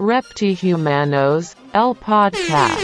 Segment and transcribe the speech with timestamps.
[0.00, 2.80] Reptihumanos, el podcast.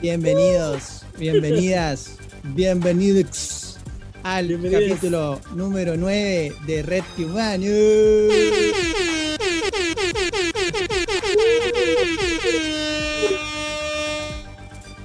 [0.00, 3.78] Bienvenidos, bienvenidas, bienvenidos
[4.24, 4.88] al Bienvenidos.
[4.88, 8.72] capítulo número 9 de Red Humano.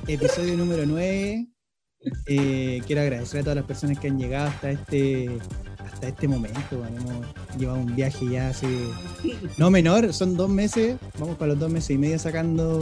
[0.08, 1.48] Episodio número 9.
[2.28, 5.30] Eh, quiero agradecer a todas las personas que han llegado hasta este
[5.98, 6.60] hasta este momento.
[6.78, 8.68] bueno, hemos llevado un viaje ya hace
[9.58, 10.96] no menor, son dos meses.
[11.18, 12.80] Vamos para los dos meses y medio sacando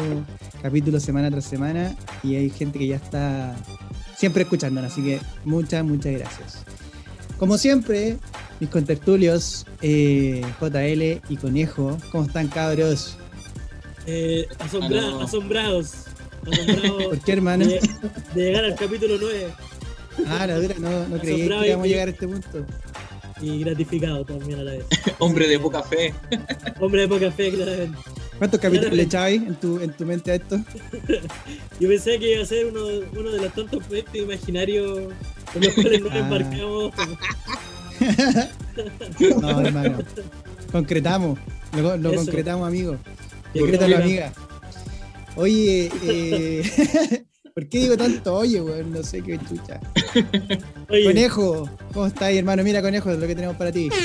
[0.62, 1.96] capítulos semana tras semana.
[2.24, 3.56] Y hay gente que ya está
[4.18, 4.92] siempre escuchándonos.
[4.92, 6.66] Así que muchas, muchas gracias.
[7.38, 8.18] Como siempre,
[8.60, 13.18] mis contertulios, eh, JL y Conejo, ¿cómo están cabros?
[14.08, 15.24] Eh, asombra-.
[15.24, 15.94] Asombrados.
[16.52, 17.66] Asombrados ¿Por qué, hermano?
[17.66, 17.80] de,
[18.36, 19.48] de llegar al capítulo 9
[20.28, 22.66] Ah, la dura, no, no creí que íbamos a llegar a este punto.
[23.42, 24.86] Y gratificado también a la vez.
[25.20, 26.14] Hombre de poca fe.
[26.80, 27.98] Hombre de poca fe, claramente.
[28.38, 30.58] ¿Cuántos capítulos le echabais en tu, en tu mente a esto?
[31.80, 32.86] Yo pensé que iba a ser uno,
[33.18, 35.14] uno de los tantos proyectos imaginarios
[35.54, 36.18] con los cuales nos Ah.
[36.18, 36.94] embarcamos.
[39.42, 39.98] No, hermano.
[40.72, 41.40] Concretamos.
[41.78, 42.98] Lo, lo concretamos, amigo.
[43.58, 44.34] Concrétalo, amiga.
[45.38, 47.24] Oye, eh,
[47.56, 48.92] ¿por qué digo tanto oye, weón?
[48.92, 49.80] No sé qué chucha.
[50.90, 52.64] Oye, Conejo, ¿cómo estás, hermano?
[52.64, 53.90] Mira, Conejo, es lo que tenemos para ti.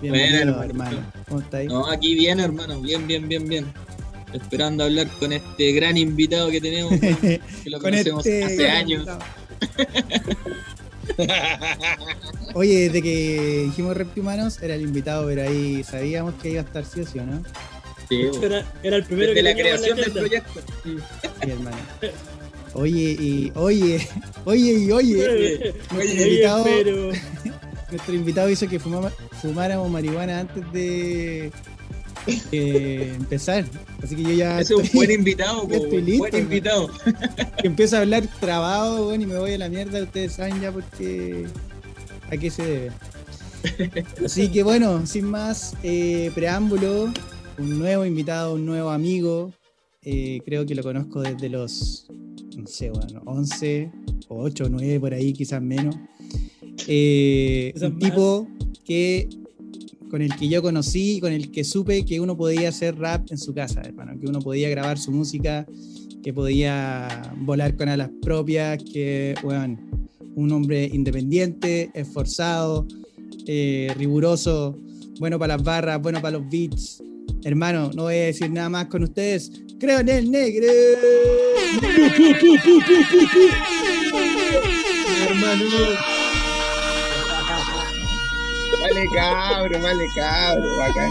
[0.00, 1.12] Bienvenido, Bueno, hermano.
[1.28, 1.64] ¿Cómo estás?
[1.64, 2.80] No, aquí bien, hermano.
[2.80, 3.66] Bien, bien, bien, bien.
[4.32, 9.04] Esperando hablar con este gran invitado que tenemos, que lo Con conocemos este hace años.
[12.54, 16.84] Oye, desde que dijimos Reptihumanos, era el invitado, pero ahí sabíamos que iba a estar
[16.84, 17.42] sí o sí, ¿o no?
[18.08, 20.60] Sí, era, era el primero Desde que la creación del proyecto.
[20.84, 20.96] Sí.
[21.42, 21.76] Sí, hermano.
[22.74, 24.06] Oye, y oye,
[24.44, 25.28] oye, y oye.
[25.28, 27.10] Oye, Nuestro invitado, pero
[27.90, 31.50] nuestro invitado hizo que fumama- fumáramos marihuana antes de
[32.52, 33.64] eh, empezar.
[34.02, 36.90] Así que yo ya Ese es un buen invitado, estoy listo, buen invitado.
[37.60, 40.02] que empiezo a hablar trabado, bueno, y me voy a la mierda.
[40.02, 41.46] Ustedes saben ya porque
[42.30, 42.92] a qué se debe.
[44.24, 47.12] Así que bueno, sin más eh, preámbulo,
[47.58, 49.52] un nuevo invitado, un nuevo amigo.
[50.02, 52.06] Eh, creo que lo conozco desde los,
[52.56, 53.90] no sé, bueno, 11
[54.28, 55.96] o 8 o 9 por ahí, quizás menos.
[56.86, 57.98] Eh, un más.
[57.98, 58.48] tipo
[58.84, 59.28] que
[60.10, 63.36] con el que yo conocí, con el que supe que uno podía hacer rap en
[63.36, 65.66] su casa, hermano, que uno podía grabar su música,
[66.22, 69.78] que podía volar con alas propias, que, weón,
[70.34, 72.86] un hombre independiente, esforzado,
[73.46, 74.78] eh, riguroso,
[75.18, 77.02] bueno para las barras, bueno para los beats.
[77.44, 79.50] Hermano, no voy a decir nada más con ustedes.
[79.78, 80.66] Creo en el negro.
[85.28, 85.64] hermano.
[88.80, 90.76] Vale, cabro, vale, cabro.
[90.78, 91.10] Bacán.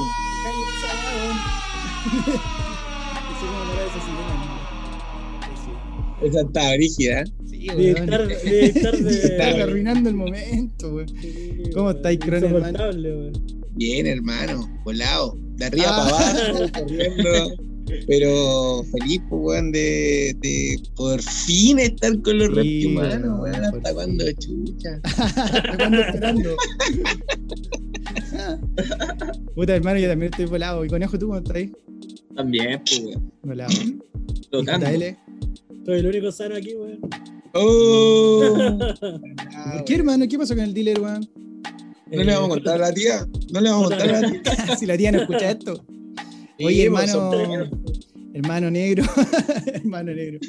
[6.22, 7.22] Esa está brígida.
[7.22, 7.26] ¿eh?
[7.46, 11.08] Sí, de estar, de estar de- arruinando el momento, weón.
[11.74, 12.74] ¿Cómo estáis, Cronen.
[13.78, 16.08] Bien, hermano, volado, de arriba Ah.
[16.10, 17.52] para abajo, corriendo.
[18.06, 24.26] Pero feliz, pues, weón, de, de por fin estar con los Sí, weón, ¿Hasta cuándo,
[24.34, 25.00] chucha?
[25.04, 26.50] ¿Hasta cuándo esperando?
[29.56, 30.84] Puta, hermano, yo también estoy volado.
[30.86, 31.72] ¿Y conejo tú cómo estás ahí?
[32.36, 33.32] También, pues, weón.
[33.44, 33.72] Volado.
[33.74, 34.00] ¿Y
[34.52, 34.86] Tocando.
[34.86, 35.16] JL?
[35.86, 37.00] Soy el único sano aquí, weón.
[37.54, 38.44] ¡Oh!
[39.00, 40.28] ¿Por qué, hermano?
[40.28, 41.28] ¿Qué pasó con el dealer, weón?
[42.12, 43.28] ¿No le vamos a contar a la tía?
[43.52, 44.78] ¿No le vamos a contar a la tía?
[44.80, 45.86] si la tía no escucha esto.
[46.60, 47.32] Oye, hermano,
[48.34, 49.04] hermano negro,
[49.74, 50.40] hermano negro.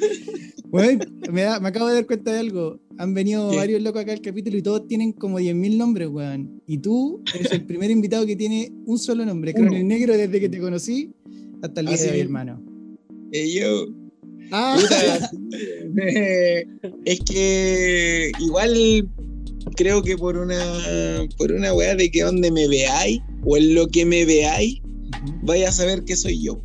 [0.69, 2.79] Bueno, me, da- me acabo de dar cuenta de algo.
[2.97, 3.57] Han venido ¿Qué?
[3.57, 6.61] varios locos acá al capítulo y todos tienen como 10.000 nombres, weón.
[6.67, 9.65] Y tú eres el primer invitado que tiene un solo nombre, Uno.
[9.67, 11.11] Coronel Negro, desde que te conocí
[11.61, 12.61] hasta el día Así de hoy, hermano.
[13.31, 13.87] Eh, yo,
[14.51, 15.29] Ah, Puta,
[17.05, 19.07] es que igual
[19.71, 20.59] creo que por una
[21.37, 24.79] por una weá de que donde me veáis o en lo que me veáis
[25.43, 26.61] vaya a saber que soy yo.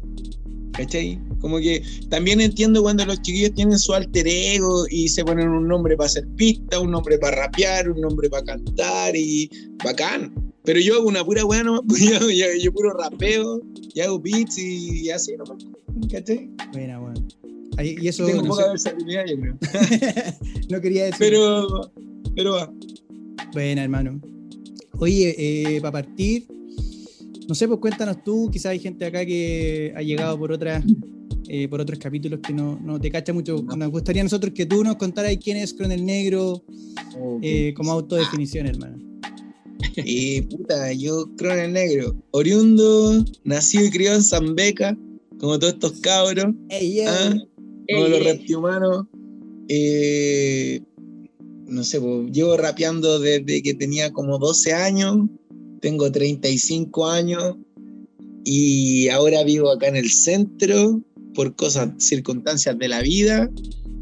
[0.72, 1.20] ¿Cachai?
[1.40, 5.68] Como que también entiendo cuando los chiquillos tienen su alter ego y se ponen un
[5.68, 9.48] nombre para hacer pista, un nombre para rapear, un nombre para cantar y
[9.84, 10.34] bacán.
[10.64, 13.60] Pero yo hago una pura weá nomás, yo, yo, yo puro rapeo
[13.94, 15.64] y hago beats y, y así nomás.
[16.10, 16.50] ¿Cachai?
[16.72, 17.28] buena, weón.
[17.76, 19.58] Ahí- Y eso Tengo no, poca sé- versatilidad, yo creo.
[20.70, 21.18] no quería decir.
[21.20, 21.92] Pero,
[22.34, 22.72] pero va.
[23.52, 24.20] Buena, hermano.
[24.98, 26.46] Oye, para partir,
[27.48, 30.84] no sé, pues cuéntanos tú, quizás hay gente acá que ha llegado por otras
[31.48, 33.62] eh, por otros capítulos que no, no te cacha mucho.
[33.76, 36.62] Nos gustaría a nosotros que tú nos contaras quién es Cronel Negro
[37.42, 38.98] eh, como autodefinición, hermano.
[39.96, 44.96] Y puta, yo Cronel Negro, oriundo, nacido y criado en Zambeca,
[45.38, 47.06] como todos estos cabros, Ey, ey.
[47.06, 47.34] ¿ah?
[47.92, 49.06] como los reptihumanos.
[49.69, 50.81] Eh,
[51.66, 55.28] no sé, pues, llevo rapeando desde que tenía como 12 años,
[55.81, 57.56] tengo 35 años
[58.44, 61.02] y ahora vivo acá en el centro
[61.34, 63.50] por cosas, circunstancias de la vida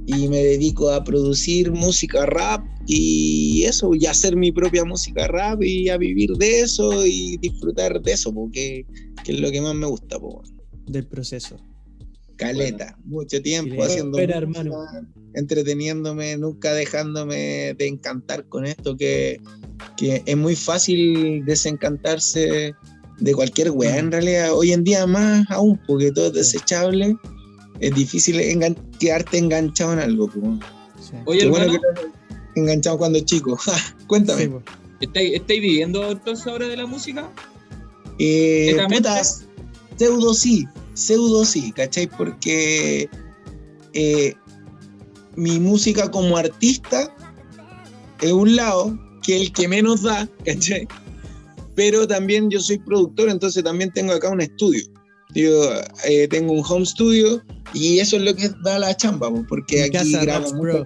[0.07, 5.63] y me dedico a producir música rap y eso, y hacer mi propia música rap
[5.63, 8.85] y a vivir de eso y disfrutar de eso, porque
[9.25, 10.19] que es lo que más me gusta.
[10.87, 11.57] Del proceso.
[12.37, 15.09] Caleta, mucho tiempo haciendo Espera, música, hermano.
[15.35, 19.41] entreteniéndome, nunca dejándome de encantar con esto, que,
[19.97, 22.75] que es muy fácil desencantarse
[23.19, 24.53] de cualquier weá en realidad.
[24.55, 26.39] Hoy en día más aún, porque todo es Sí.
[26.39, 27.17] desechable,
[27.81, 30.31] es difícil engan- quedarte enganchado en algo.
[31.01, 31.17] Sí.
[31.27, 33.59] Oye, bueno que te enganchado cuando chico.
[34.07, 34.45] Cuéntame.
[34.47, 34.53] Sí.
[35.01, 37.31] ¿estáis, estáis viviendo entonces ahora de la música?
[38.19, 39.45] Eh, putas,
[39.97, 42.07] pseudo sí, pseudo sí, ¿cachai?
[42.07, 43.09] Porque
[43.95, 44.35] eh,
[45.37, 47.15] mi música como artista
[48.21, 50.87] es un lado que el que menos da, ¿cachai?
[51.75, 54.85] Pero también yo soy productor, entonces también tengo acá un estudio.
[55.35, 55.73] Yo
[56.05, 57.43] eh, tengo un home studio
[57.73, 60.85] y eso es lo que da la chamba, porque Mi aquí grabo mucho-.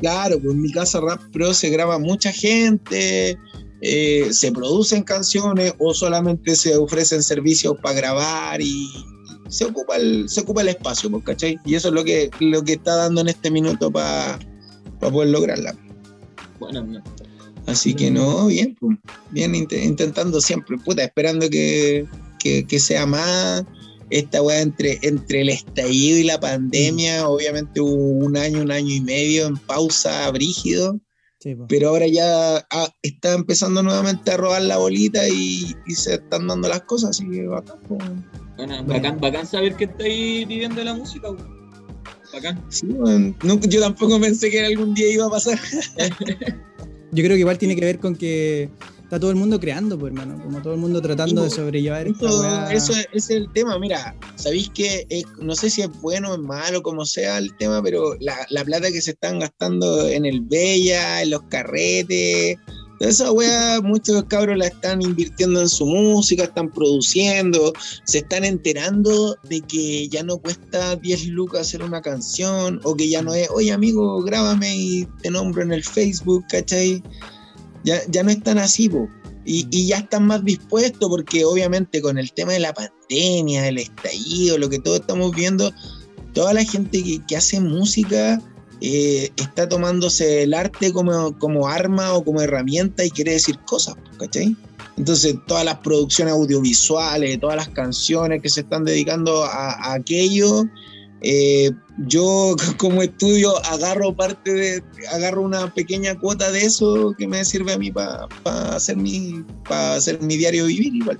[0.00, 3.38] Claro, pues en mi casa Rap Pro se graba mucha gente,
[3.80, 8.88] eh, se producen canciones o solamente se ofrecen servicios para grabar y
[9.48, 11.58] se ocupa el, se ocupa el espacio, pues, ¿cachai?
[11.64, 14.38] Y eso es lo que, lo que está dando en este minuto para
[15.00, 15.74] poder lograrla.
[16.58, 17.02] Bueno, no.
[17.66, 18.96] Así que no, bien, pues,
[19.30, 22.06] bien int- intentando siempre, puta, esperando que,
[22.38, 23.64] que- que sea más.
[24.08, 27.92] Esta weá entre, entre el estallido y la pandemia, obviamente hubo
[28.24, 31.00] un año, un año y medio en pausa brígido,
[31.40, 31.66] Sí, po.
[31.68, 36.46] pero ahora ya ah, está empezando nuevamente a robar la bolita y, y se están
[36.46, 38.00] dando las cosas, así que bacán, pues.
[38.56, 41.30] Bueno, bacán, bacán saber que estáis viviendo la música.
[41.30, 41.56] weón.
[42.32, 42.62] Bacán.
[42.68, 42.86] Sí,
[43.68, 45.58] yo tampoco pensé que algún día iba a pasar.
[47.12, 48.68] Yo creo que igual tiene que ver con que
[49.02, 50.42] está todo el mundo creando, pues, hermano.
[50.42, 53.78] Como todo el mundo tratando de Sí, sobrellevar esta Eso, es, ese es el tema,
[53.78, 57.56] mira, sabéis que es- no sé si es bueno o es malo, como sea el
[57.56, 62.58] tema, pero la, la plata que se están gastando en el Bella, en los carretes,
[63.00, 67.72] esa weá, muchos cabros la están invirtiendo en su música, están produciendo,
[68.04, 73.08] se están enterando de que ya no cuesta 10 lucas hacer una canción, o que
[73.08, 77.02] ya no es, oye amigo, grábame y te nombro en el Facebook, ¿cachai?
[77.84, 79.08] Ya, ya no es tan así, po.
[79.44, 83.78] Y, y ya están más dispuestos porque obviamente con el tema de la pandemia, el
[83.78, 85.72] estallido, lo que todos estamos viendo,
[86.32, 88.40] toda la gente que, que hace música
[88.80, 93.94] eh, está tomándose el arte como, como arma o como herramienta y quiere decir cosas,
[94.18, 94.56] ¿cachai?
[94.96, 100.64] Entonces todas las producciones audiovisuales, todas las canciones que se están dedicando a, a aquello,
[101.22, 101.70] eh,
[102.06, 104.82] yo como estudio agarro parte de,
[105.12, 108.26] agarro una pequeña cuota de eso que me sirve a mí para
[108.74, 111.18] hacer mi para hacer mi diario vivir igual.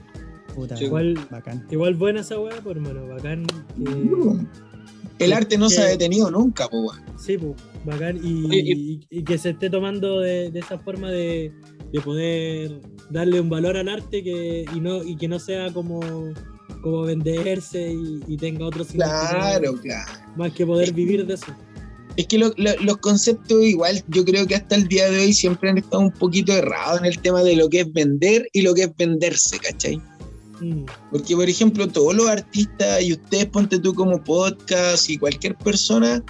[0.54, 1.66] Puta, Sí, Igual, bacán.
[1.70, 3.46] igual buena esa weá, pues hermano, bacán.
[3.46, 4.46] que-
[5.18, 7.02] El arte no se ha detenido nunca, po, weón.
[7.18, 7.54] Sí, pues,
[7.84, 8.18] bacán.
[8.22, 11.52] Y, Oye, y- y que se esté tomando de, de esa forma de,
[11.92, 12.80] de poder
[13.10, 16.00] darle un valor al arte que, y, no, y que no sea como,
[16.82, 20.12] como venderse y, y tenga otro significado, Claro, claro.
[20.36, 21.46] Más que poder vivir de eso.
[22.16, 25.32] Es que lo- lo- los conceptos igual, yo creo que hasta el día de hoy
[25.32, 28.62] siempre han estado un poquito errados en el tema de lo que es vender y
[28.62, 30.00] lo que es venderse, ¿cachai?
[30.60, 35.56] Mm, Porque, por ejemplo, todos los artistas y ustedes, ponte tú como podcast y cualquier
[35.56, 36.22] persona,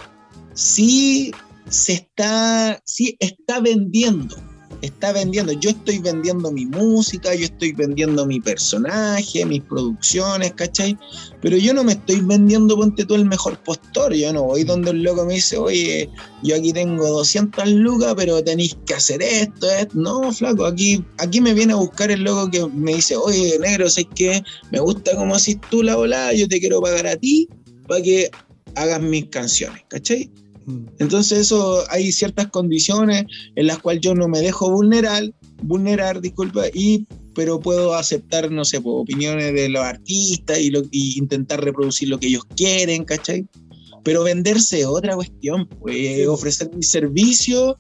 [0.55, 1.33] sí
[1.69, 4.37] se está, sí está vendiendo,
[4.83, 5.53] está vendiendo.
[5.53, 10.97] Yo estoy vendiendo mi música, yo estoy vendiendo mi personaje, mis producciones, ¿cachai?
[11.41, 14.15] Pero yo no me estoy vendiendo, ponte tú, el mejor postor.
[14.15, 16.11] Yo no voy donde el loco me dice, oye,
[16.43, 19.97] yo aquí tengo 200 lucas, pero tenéis que hacer esto, esto.
[19.97, 23.89] No, flaco, aquí, aquí me viene a buscar el loco que me dice, oye, negro,
[23.89, 24.43] ¿sabes qué?
[24.71, 27.49] Me gusta cómo haces tú la volada, yo te quiero pagar a ti
[27.87, 28.31] para que
[28.75, 30.31] hagas mis canciones, ¿cachai?
[30.67, 30.87] Mm.
[30.99, 35.33] Entonces eso hay ciertas condiciones en las cuales yo no me dejo vulnerar,
[35.63, 40.83] vulnerar, disculpa, y pero puedo aceptar, no sé, pues, opiniones de los artistas y, lo-
[40.91, 43.47] y intentar reproducir lo que ellos quieren, ¿cachai?
[44.03, 47.77] Pero venderse es otra cuestión, pues ofrecer mi servicio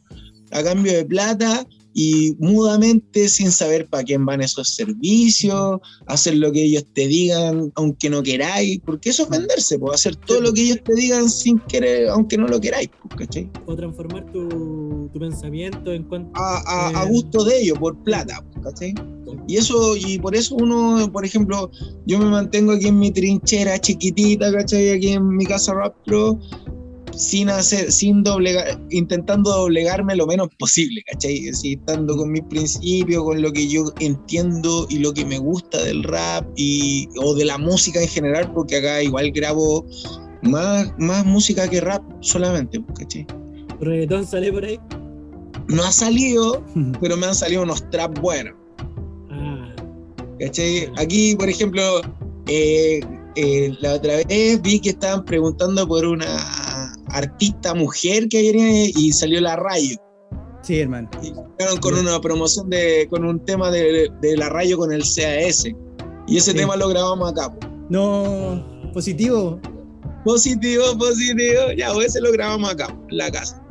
[0.50, 1.66] a cambio de plata
[1.98, 7.72] y mudamente, sin saber para quién van esos servicios, hacer lo que ellos te digan,
[7.74, 11.30] aunque no queráis, porque eso es venderse, pues hacer todo lo que ellos te digan
[11.30, 13.50] sin querer, aunque no lo queráis, pues, ¿cachai?
[13.64, 16.30] O transformar tu, tu pensamiento en cuanto.
[16.38, 17.08] A, a- a Eh.
[17.08, 18.94] gusto de ellos, por plata, pues, ¿cachai?
[19.48, 21.70] Y eso, y por eso uno, por ejemplo,
[22.04, 24.90] yo me mantengo aquí en mi trinchera chiquitita, ¿cachai?
[24.90, 26.38] Aquí en mi casa Rap Pro,
[27.16, 31.48] sin hacer, sin doblegar, intentando doblegarme lo menos posible, ¿cachai?
[31.48, 35.82] Así, estando con mis principios, con lo que yo entiendo y lo que me gusta
[35.82, 39.86] del rap y, o de la música en general, porque acá igual grabo
[40.42, 43.26] más, más música que rap solamente, ¿cachai?
[43.80, 44.78] ¿Reggaetón sale por ahí?
[45.68, 46.62] No ha salido,
[47.00, 48.54] pero me han salido unos trap buenos.
[49.30, 49.74] Ah,
[50.38, 50.90] ¿Cachai?
[50.98, 52.02] Aquí, por ejemplo,
[52.46, 53.00] eh,
[53.36, 56.65] eh, la otra vez vi que estaban preguntando por una
[57.10, 59.96] artista mujer que viene y salió la Rayo.
[60.62, 61.08] Sí, hermano.
[61.22, 61.32] Y
[61.80, 65.64] con una promoción de, con un tema de, de la Rayo con el CAS.
[66.26, 66.56] Y ese Sí.
[66.56, 67.52] tema lo grabamos acá.
[67.54, 67.66] po.
[67.88, 69.60] No, positivo.
[70.24, 71.72] Positivo, positivo.
[71.76, 73.62] Ya, pues ese lo grabamos acá, po, en la casa.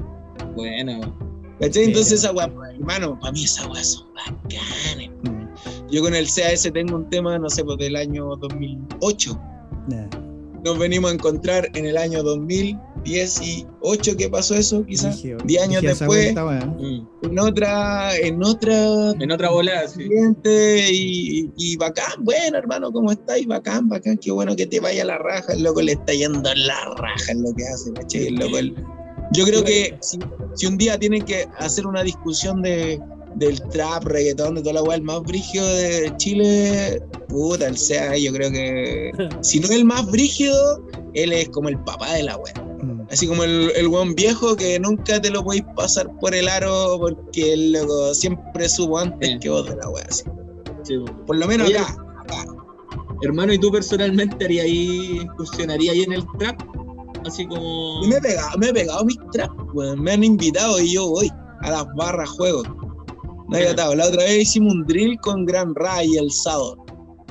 [0.56, 1.14] Bueno,
[1.60, 1.74] ¿Cachai?
[1.84, 1.90] Sí.
[1.90, 5.10] Entonces esa weá, pues, hermano, para mí esas weas son bacanes.
[5.24, 9.40] Mm, Yo con el CAS tengo un tema, no sé, pues del año 2008.
[9.90, 10.08] nah.
[10.64, 12.24] nos venimos a encontrar en el año
[13.06, 19.12] 2018 que pasó eso, quizás, Dije, 10 años después, vuelta, mm, en otra, en otra
[19.12, 20.04] en otra bola, sí.
[20.92, 23.46] y, y bacán, bueno hermano, ¿cómo estáis?
[23.48, 26.96] Bacán, bacán, qué bueno que te vaya la raja, el loco le está yendo la
[26.98, 28.28] raja en lo que hace, ¿cachai?
[28.28, 28.76] El loco, el-
[29.34, 30.20] Yo creo que si,
[30.56, 33.00] si un día tienen que hacer una discusión de
[33.36, 38.18] del trap, reggaetón, de toda la weá, el más brígido de Chile, puta, el sea,
[38.18, 40.82] yo creo que si no es el más brígido,
[41.14, 42.54] él es como el papá de la weá.
[43.16, 46.98] Así como el, el weón viejo que nunca te lo podéis pasar por el aro
[47.00, 49.40] porque el loco siempre supo antes Sí.
[49.40, 50.04] que vos de la weá.
[50.10, 50.24] así.
[50.84, 51.26] Sí, po.
[51.26, 51.96] Por lo menos Oye, acá.
[53.22, 56.60] Hermano, ¿y tú personalmente harías ahí, incursionarías ahí en el trap?
[57.26, 58.04] Así como.
[58.04, 60.02] Y me he pegado, me he pegado mis trap, weón.
[60.02, 61.32] Me han invitado y yo voy
[61.62, 62.64] a las barras juego.
[63.48, 63.72] No hay Ya.
[63.72, 63.96] atado.
[63.96, 66.80] La otra vez hicimos un drill con Gran Ra y el Sador.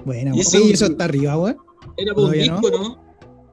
[0.06, 0.38] Buena, Y weón.
[0.40, 1.58] ese- Oye, eso está arriba, weón.
[1.98, 2.36] Era por un no.
[2.36, 3.03] disco, ¿no?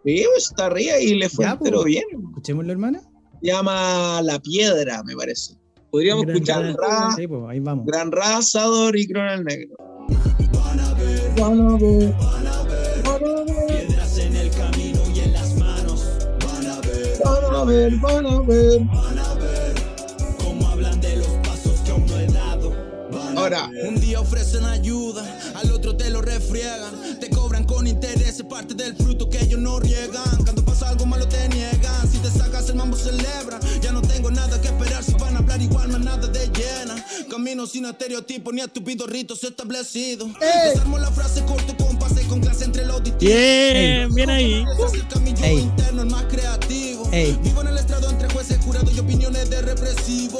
[0.03, 1.85] Sí, pues, está arriba y le fue Ya, entero pues.
[1.87, 2.03] bien.
[2.29, 2.99] Escuchémoslo, hermano.
[3.41, 5.55] Se llama La Piedra, me parece.
[5.91, 6.63] Podríamos Gran escuchar.
[6.79, 7.15] Ra- Ra.
[7.15, 7.85] Sí, pues ahí vamos.
[7.85, 9.75] Gran Ra, Sador y Cronal Negro.
[10.53, 12.13] Van a ver, van a ver,
[13.03, 13.67] van a ver.
[13.87, 16.05] Piedras en el camino y en las manos.
[16.45, 18.79] Van a ver, Van a ver, van a ver.
[18.85, 19.73] van a ver
[20.43, 22.69] cómo hablan de los pasos que aún no he dado.
[23.11, 23.67] Van a Ahora.
[23.67, 23.87] ver.
[23.89, 25.23] Un día ofrecen ayuda,
[25.55, 26.93] al otro te lo refriegan.
[28.51, 30.43] Parte del fruto que ellos no riegan.
[30.43, 32.11] Cuando pasa algo malo te niegan.
[32.11, 33.61] Si te sacas el mambo celebran.
[33.81, 37.03] Ya no tengo nada que esperar si van a hablar igual, más nada de llena.
[37.29, 40.29] Camino sin estereotipos ni estúpidos ritos establecidos.
[40.65, 43.29] Desarmo la frase corto con pase con clase entre los distintos.
[43.29, 44.65] Bien, bien ahí.
[44.85, 47.09] Es el camino interno, el más creativo.
[47.09, 50.30] Vivo en el estrado entre jueces, jurados y opiniones de represivo.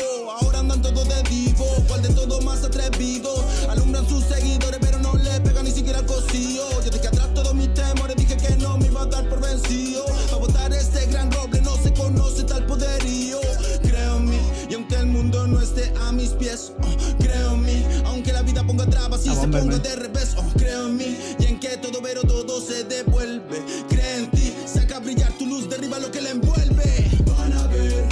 [16.70, 17.86] Pies, oh, creo en mí.
[18.06, 21.18] Aunque la vida ponga trabas y se ponga de revés, oh, creo en mí.
[21.40, 23.62] Y en que todo pero todo se devuelve.
[23.90, 27.10] Cree en ti, saca a brillar tu luz, derriba lo que la envuelve.
[27.38, 28.04] Van a ver,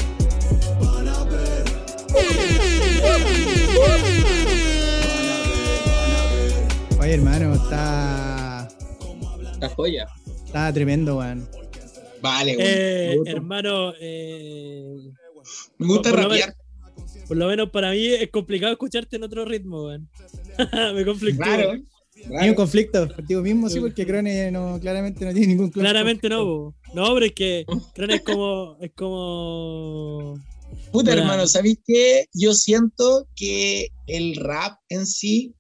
[0.82, 1.64] van a ver.
[7.00, 8.68] Oye, hermano, está.
[9.60, 10.08] La joya.
[10.46, 11.48] Está tremendo, weón.
[12.22, 12.68] Vale, güey.
[12.68, 15.12] Eh, hermano, eh,
[15.78, 16.56] me gusta rapear.
[17.30, 20.10] Por lo menos para mí es complicado escucharte en otro ritmo, weón.
[20.96, 21.46] Me conflictúa.
[21.46, 21.72] Claro.
[21.72, 21.80] Hay
[22.26, 22.56] un claro.
[22.56, 25.80] conflicto contigo mismo, sí, porque Crone no, claramente no tiene ningún conflicto.
[25.80, 26.76] Claramente no, po.
[26.96, 30.34] no, pero es que creo que es como, es como,
[30.92, 31.22] Puta Mira.
[31.22, 32.26] hermano, ¿sabéis qué?
[32.34, 35.54] Yo siento que el rap en sí,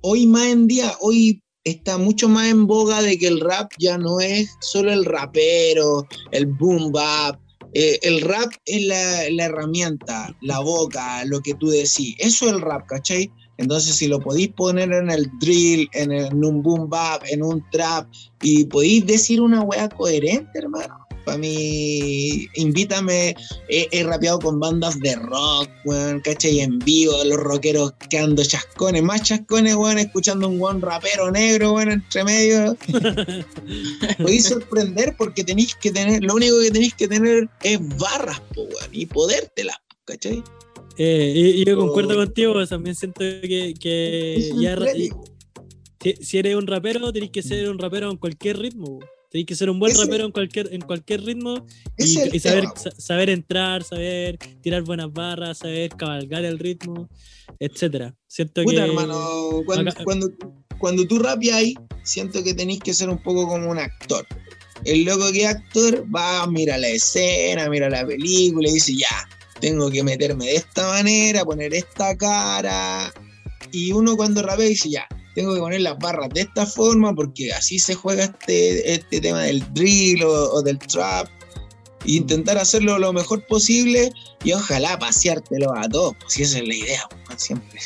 [0.00, 3.96] hoy más en día, hoy está mucho más en boga de que el rap ya
[3.96, 7.40] no es solo el rapero, el boom bap.
[7.78, 12.14] Eh, el rap es la, herramienta, la boca, lo que tú decís.
[12.18, 13.30] Eso es el rap, ¿cachai?
[13.58, 17.42] Entonces, si lo podéis poner en el drill, en, el- en un boom bap, en
[17.42, 18.08] un trap,
[18.42, 21.05] y podéis decir una wea coherente, hermano.
[21.26, 23.34] Para mí, invítame
[23.68, 26.60] he, he rapeado con bandas de rock, weón, ¿cachai?
[26.60, 31.90] En vivo, los rockeros quedando chascones, más chascones, weón, escuchando un buen rapero negro, weón,
[31.90, 32.76] entre medio.
[34.18, 38.62] Podéis sorprender porque tenéis que tener, lo único que tenéis que tener es barras, po,
[38.62, 40.44] weón, y podértelas, ¿cachai?
[40.96, 42.18] Eh, y, y yo concuerdo Oh.
[42.24, 44.76] contigo, también siento que, que ya
[46.00, 49.00] si, si eres un rapero, tenés que ser un rapero en cualquier ritmo.
[49.36, 51.66] Tenés que ser un buen Ese- rapero en cualquier, en cualquier ritmo
[51.98, 52.06] y,
[52.40, 52.72] saber, tema.
[52.96, 57.06] saber entrar, saber tirar buenas barras, saber cabalgar el ritmo,
[57.60, 58.14] etcétera.
[58.26, 60.30] Siento Puta, que hermano, cuando, acá- cuando,
[60.78, 64.26] cuando tú rapeas, siento que tenéis que ser un poco como un actor.
[64.86, 69.28] El loco que es actor va, mira la escena, mira la película y dice, ya,
[69.60, 73.12] tengo que meterme de esta manera, poner esta cara.
[73.70, 77.52] Y uno cuando rapea dice, ya, tengo que poner las barras de esta forma porque
[77.52, 81.28] así se juega este, este tema del drill o, o del trap.
[82.06, 84.10] E intentar hacerlo lo mejor posible
[84.44, 87.80] y ojalá paseártelo a todos, pues si esa es la idea, pues, siempre.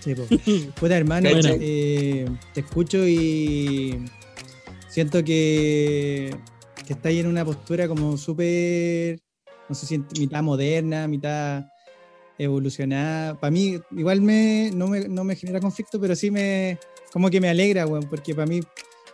[0.00, 0.14] Sí.
[0.80, 4.04] Puta hermano, eh, te escucho y
[4.88, 6.36] siento que,
[6.86, 9.18] que está ahí en una postura como súper,
[9.68, 11.64] no sé si mitad moderna, mitad
[12.38, 13.38] evolucionada.
[13.38, 16.78] Para mí, igual me no, me no me genera conflicto, pero sí me,
[17.12, 18.60] como que me alegra, weón, porque para mí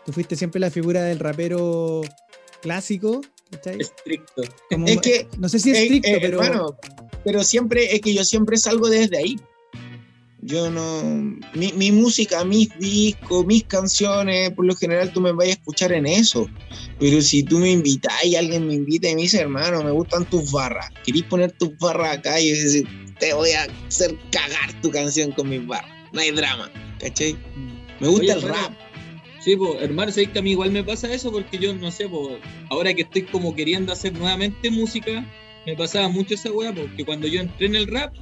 [0.06, 2.02] tú fuiste siempre la figura del rapero
[2.62, 3.20] clásico,
[3.50, 3.78] ¿cachai?
[3.80, 4.42] Estricto.
[4.70, 6.42] Como- Es que, no sé si es Eh, estricto, eh, pero...
[6.42, 6.76] hermano,
[7.24, 9.36] pero siempre es que yo siempre salgo desde ahí.
[10.40, 11.02] Yo no.
[11.54, 15.92] Mi, mi música, mis discos, mis canciones, por lo general tú me vas a escuchar
[15.92, 16.48] en eso.
[17.00, 20.24] Pero si tú me invitas y alguien me invita y me dice, hermano, me gustan
[20.26, 22.40] tus barras, ¿querís poner tus barras acá?
[22.40, 25.90] Y yo decir, te voy a hacer cagar tu canción con mis barras.
[26.12, 27.36] No hay drama, ¿cachai?
[28.00, 28.72] Me gusta Oye, el rap.
[29.40, 32.08] Sí, pues, hermano, sabéis que a mí igual me pasa eso porque yo no sé,
[32.08, 32.38] pues,
[32.70, 35.24] ahora que estoy como queriendo hacer nuevamente música,
[35.64, 38.12] me pasaba mucho esa weá, porque cuando yo entré en el rap,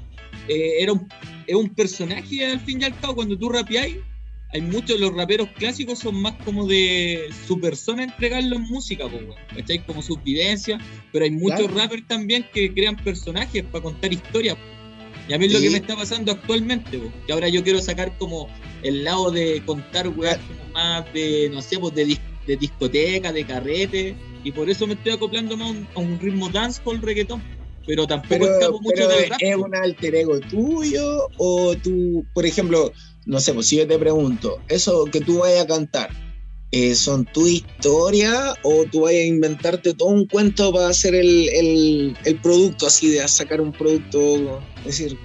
[0.48, 1.08] eh, era un,
[1.46, 3.96] es un personaje al fin y al cabo, cuando tú rapeáis,
[4.52, 9.06] hay muchos de los raperos clásicos son más como de su persona entregarlo en música,
[9.06, 9.84] weón, ¿cachai?
[9.84, 10.80] Como sus vivencias,
[11.12, 11.74] pero hay muchos Claro.
[11.74, 14.56] rappers también que crean personajes para contar historias.
[15.28, 18.16] Y a mí es lo que me está pasando actualmente, que ahora yo quiero sacar
[18.18, 18.48] como
[18.82, 20.38] el lado de contar weas
[20.72, 24.94] más de, no sé, pues de, dis- de discoteca, de carrete, y por eso me
[24.94, 27.42] estoy acoplando más a un, ritmo dancehall, reggaetón,
[27.86, 29.38] pero tampoco Pero, mucho pero del rap.
[29.42, 32.92] ¿es un alter ego tuyo o tú, por ejemplo,
[33.24, 36.10] no sé, pues si yo te pregunto, eso que tú vayas a cantar,
[36.72, 41.48] eh, ¿son tu historia o tú vayas a inventarte todo un cuento para hacer el,
[41.50, 45.18] el- el producto así de sacar un producto, es decir,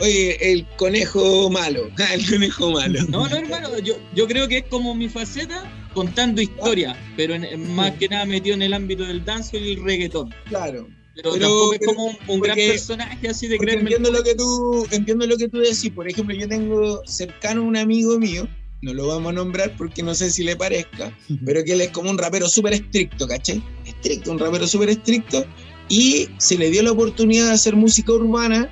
[0.00, 3.00] oye, el conejo malo, ah, el conejo malo.
[3.08, 7.44] No, no, hermano, yo, yo creo que es como mi faceta contando historia, pero en-
[7.44, 10.34] en más que nada metido en el ámbito del dancehall y el reggaetón.
[10.48, 10.88] Claro.
[11.14, 13.82] Pero, Pero- tampoco es como un, un gran personaje así de creerme.
[13.90, 15.90] entiendo lo que tú entiendo lo que tú decís.
[15.92, 18.46] Por ejemplo, yo tengo cercano a un amigo mío,
[18.82, 21.90] no lo vamos a nombrar porque no sé si le parezca, pero que él es
[21.90, 23.62] como un rapero súper estricto, ¿cachai?
[23.84, 25.44] Estricto, un rapero súper estricto.
[25.88, 28.70] Y se le dio la oportunidad de hacer música urbana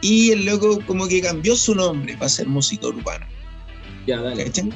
[0.00, 3.28] y el loco como que cambió su nombre para hacer música urbana,
[4.06, 4.44] Ya, dale.
[4.44, 4.70] ¿cachai?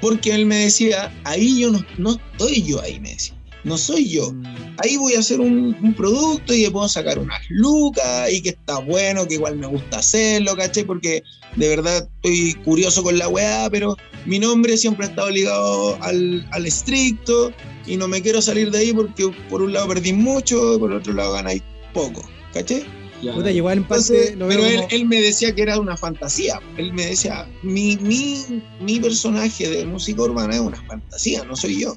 [0.00, 3.37] Porque él me decía, ahí yo no, no estoy yo ahí, me decía.
[3.64, 4.32] No soy yo.
[4.78, 8.50] Ahí voy a hacer un, un producto y le puedo sacar unas lucas y que
[8.50, 10.84] está bueno, que igual me gusta hacerlo, ¿cachai?
[10.84, 11.22] Porque
[11.56, 16.46] de verdad estoy curioso con la weá, pero mi nombre siempre ha estado ligado al,
[16.52, 17.52] al estricto
[17.86, 20.92] y no me quiero salir de ahí porque por un lado perdí mucho y por
[20.92, 22.22] otro lado ganáis poco,
[22.54, 22.84] ¿cachai?
[23.20, 25.62] Ya, Puta, igual en Entonces, parte lo veo pero él, como- él me decía que
[25.62, 26.60] era una fantasía.
[26.76, 31.80] Él me decía, mi, mi, mi personaje de música urbana es una fantasía, no soy
[31.80, 31.96] yo.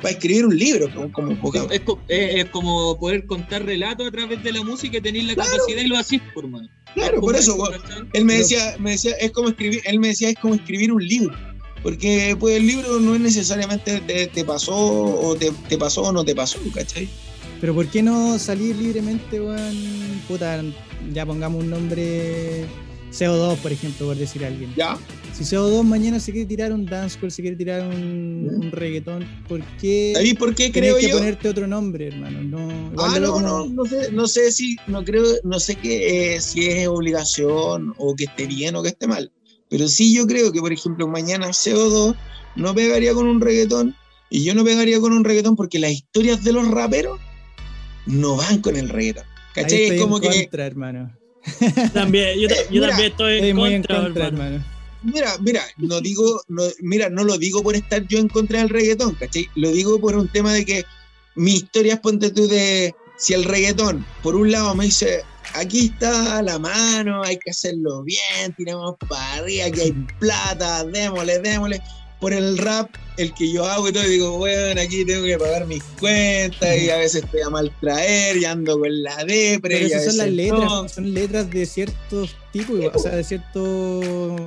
[0.00, 4.42] Para escribir un libro, como, como Es, es- es como poder contar relatos a través
[4.42, 5.50] de la música y tener la Claro.
[5.52, 6.68] capacidad y lo así, por mano.
[6.94, 7.56] Claro, por eso.
[8.12, 11.06] Él me decía, me decía, es como escribir, él me decía, es como escribir un
[11.06, 11.34] libro.
[11.82, 16.12] Porque pues el libro no es necesariamente te, te pasó o te, te pasó o
[16.12, 17.08] no te pasó, ¿cachai?
[17.60, 19.76] Pero ¿por qué no salir libremente, weón?
[20.28, 20.62] Puta,
[21.12, 22.64] ya pongamos un nombre
[23.12, 24.72] CO2, por ejemplo, por decir a alguien.
[24.76, 24.98] Ya.
[25.34, 29.62] Si CO2 mañana se quiere tirar un dancehall, se quiere tirar un, un reggaetón, ¿por
[29.80, 31.18] qué David, ¿por qué creo que yo?
[31.18, 32.42] ponerte otro nombre, hermano?
[32.42, 36.34] No, Ah, no, como- no, no sé, no sé si, no creo, no sé que,
[36.34, 39.30] eh, si es obligación o que esté bien o que esté mal.
[39.70, 42.14] Pero sí yo creo que, por ejemplo, mañana CO2
[42.56, 43.94] no pegaría con un reggaetón
[44.28, 47.18] y yo no pegaría con un reggaetón porque las historias de los raperos
[48.06, 49.24] no van con el reggaetón.
[49.24, 49.82] Ahí ¿Cachai?
[49.84, 51.18] estoy Es como en que, contra, hermano.
[51.92, 54.46] También, yo, ta- yo Mira, también estoy en Estoy muy en contra, contra, hermano.
[54.46, 54.64] hermano.
[55.04, 58.68] Mira, mira, no digo, no, mira, no lo digo por estar yo en contra del
[58.68, 59.48] reggaetón, ¿cachai?
[59.56, 60.84] Lo digo por un tema de que
[61.34, 65.22] mi historia es ponte tú de si el reggaetón, por un lado me dice,
[65.54, 71.40] aquí está la mano, hay que hacerlo bien, tiramos para arriba, aquí hay plata, démosle,
[71.40, 71.80] démosle.
[72.22, 75.36] Por el rap, el que yo hago y todo, y digo, bueno, aquí tengo que
[75.38, 79.60] pagar mis cuentas y a veces estoy a mal traer y ando con la depre.
[79.60, 80.88] Pero esas son las letras, no.
[80.88, 84.00] son letras de ciertos tipos, o sea, de cierto,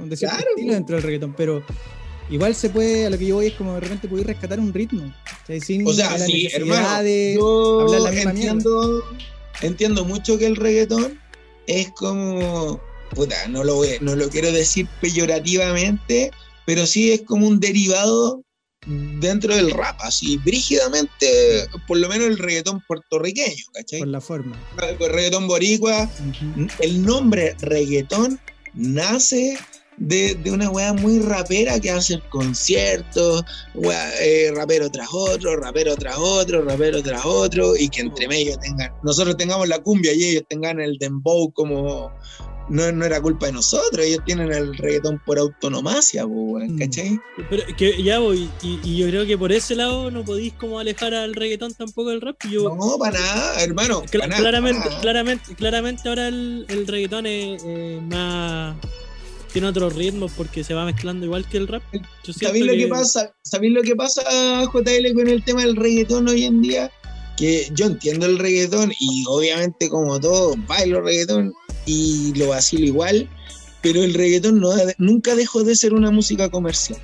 [0.05, 0.73] de cierto Claro, estilo po.
[0.73, 1.63] dentro del reggaetón, pero
[2.29, 4.73] igual se puede, a lo que yo voy es como de repente poder rescatar un
[4.73, 5.13] ritmo,
[5.61, 9.03] sin O sea, la sí, hermano, de yo hablar la misma entiendo,
[9.61, 11.19] entiendo mucho que el reggaetón
[11.67, 12.79] es como,
[13.13, 16.31] puta, no lo, voy- no lo quiero decir peyorativamente,
[16.65, 18.43] pero sí es como un derivado
[18.85, 23.99] dentro del rap, así, brígidamente, por lo menos el reggaetón puertorriqueño, ¿cachai?
[23.99, 24.59] por la forma.
[24.81, 26.09] El reggaetón boricua,
[26.79, 28.39] el nombre reggaetón
[28.73, 29.57] nace
[29.97, 35.95] de, de una weá muy rapera que hace conciertos, weá, eh, rapero tras otro, rapero
[35.95, 40.23] tras otro, rapero tras otro, y que entre medio tengan, nosotros tengamos la cumbia y
[40.25, 42.11] ellos tengan el dembow como
[42.69, 46.77] no, no era culpa de nosotros, ellos tienen el reggaetón por autonomacia, Mm.
[46.79, 47.19] ¿cachai?
[47.49, 50.79] Pero que ya voy, y, y yo creo que por ese lado no podéis como
[50.79, 52.37] alejar al reggaetón tampoco del rap.
[52.49, 54.03] Yo, No, para nada, hermano.
[54.09, 55.01] claramente, nada.
[55.01, 58.75] claramente, claramente ahora el, el reggaetón es eh, más.
[59.53, 61.81] Tiene otros ritmos porque se va mezclando igual que el rap.
[62.29, 63.33] ¿Sabéis lo que pasa?
[63.43, 64.21] ¿Sabéis lo que pasa,
[64.65, 66.91] JL, con el tema del reggaetón hoy en día?
[67.37, 71.53] Que yo entiendo el reggaetón y obviamente como todo, bailo reggaetón
[71.85, 73.29] y lo vacilo igual,
[73.81, 76.99] pero el reggaetón no, nunca dejó de ser una música comercial.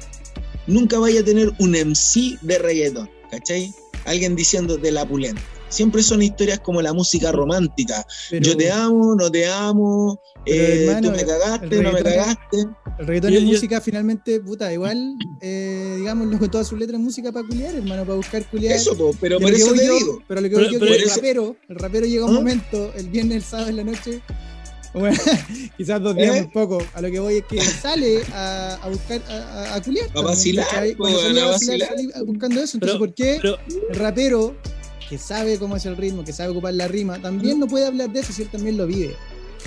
[0.68, 3.74] Nunca vaya a tener un MC de reggaetón, ¿cachai?
[4.06, 5.42] Alguien diciendo de la pulenta.
[5.70, 8.06] Siempre son historias como la música romántica.
[8.30, 12.04] Pero Yo te amo, no te amo, eh, hermano, tú me el cagaste, no me
[12.04, 12.58] cagaste.
[13.00, 17.32] el reggaetón es yo- música finalmente, puta, igual, eh, digámoslo con todas sus letras, música
[17.32, 18.76] para culiar, hermano, para buscar culiar.
[18.76, 20.24] Eso, po, pero por eso te yo- digo.
[20.28, 22.32] Pero lo que Pero- voy yo pero que el eso- rapero, el rapero llega un
[22.32, 22.40] ¿Ah?
[22.40, 24.22] momento, el viernes, el sábado en la noche,
[24.94, 25.18] bueno,
[25.78, 26.42] quizás dos días ¿Eh?
[26.42, 26.84] muy poco.
[26.94, 30.08] A lo que voy es que sale a, a buscar, a, a, a culiar.
[30.08, 31.90] también, vacilar, sale a a vacilar,
[32.26, 32.78] buscando eso.
[32.78, 33.58] Entonces, Pero- ¿por qué Pero,
[33.90, 34.56] el rapero
[35.10, 38.10] que sabe cómo es el ritmo, que sabe ocupar la rima, también no puede hablar
[38.12, 39.16] de eso si él también lo vive?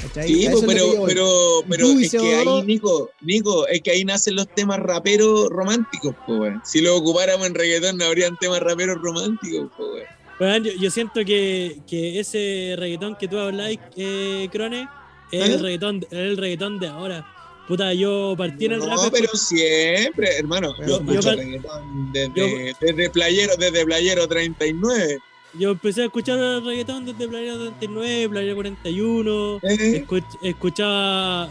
[0.03, 0.27] ¿cachai?
[0.27, 1.29] Sí, A pero, pero,
[1.69, 2.65] pero es que ahí, CO2.
[2.67, 6.61] Nico, Nico, es que ahí nacen los temas raperos románticos, po, weón.
[6.65, 10.07] Si lo ocupáramos en reggaetón, no habrían temas raperos románticos, po, weón.
[10.41, 14.89] weón, yo, yo siento que, que ese reggaetón que tú habláis, eh, Crone,
[15.39, 15.53] es ¿Eh?
[15.55, 17.31] el reggaetón, el reggaetón de ahora.
[17.69, 18.97] Puta, yo partí en el rap.
[18.97, 20.75] No, pero siempre, hermano.
[20.87, 25.19] Yo yo- reggaetón desde, yo- desde Playero, desde Playero 39.
[25.57, 29.61] Yo empecé a escuchar el reggaetón desde Playera 39, Playera 41.
[29.63, 30.05] ¿eh?
[30.07, 31.49] escuch- escuchaba.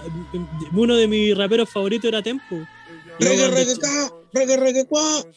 [0.74, 2.60] Uno de mis raperos favoritos era Tempo.
[3.20, 3.76] Reggae, reggae,
[4.34, 4.86] reggae, reggae,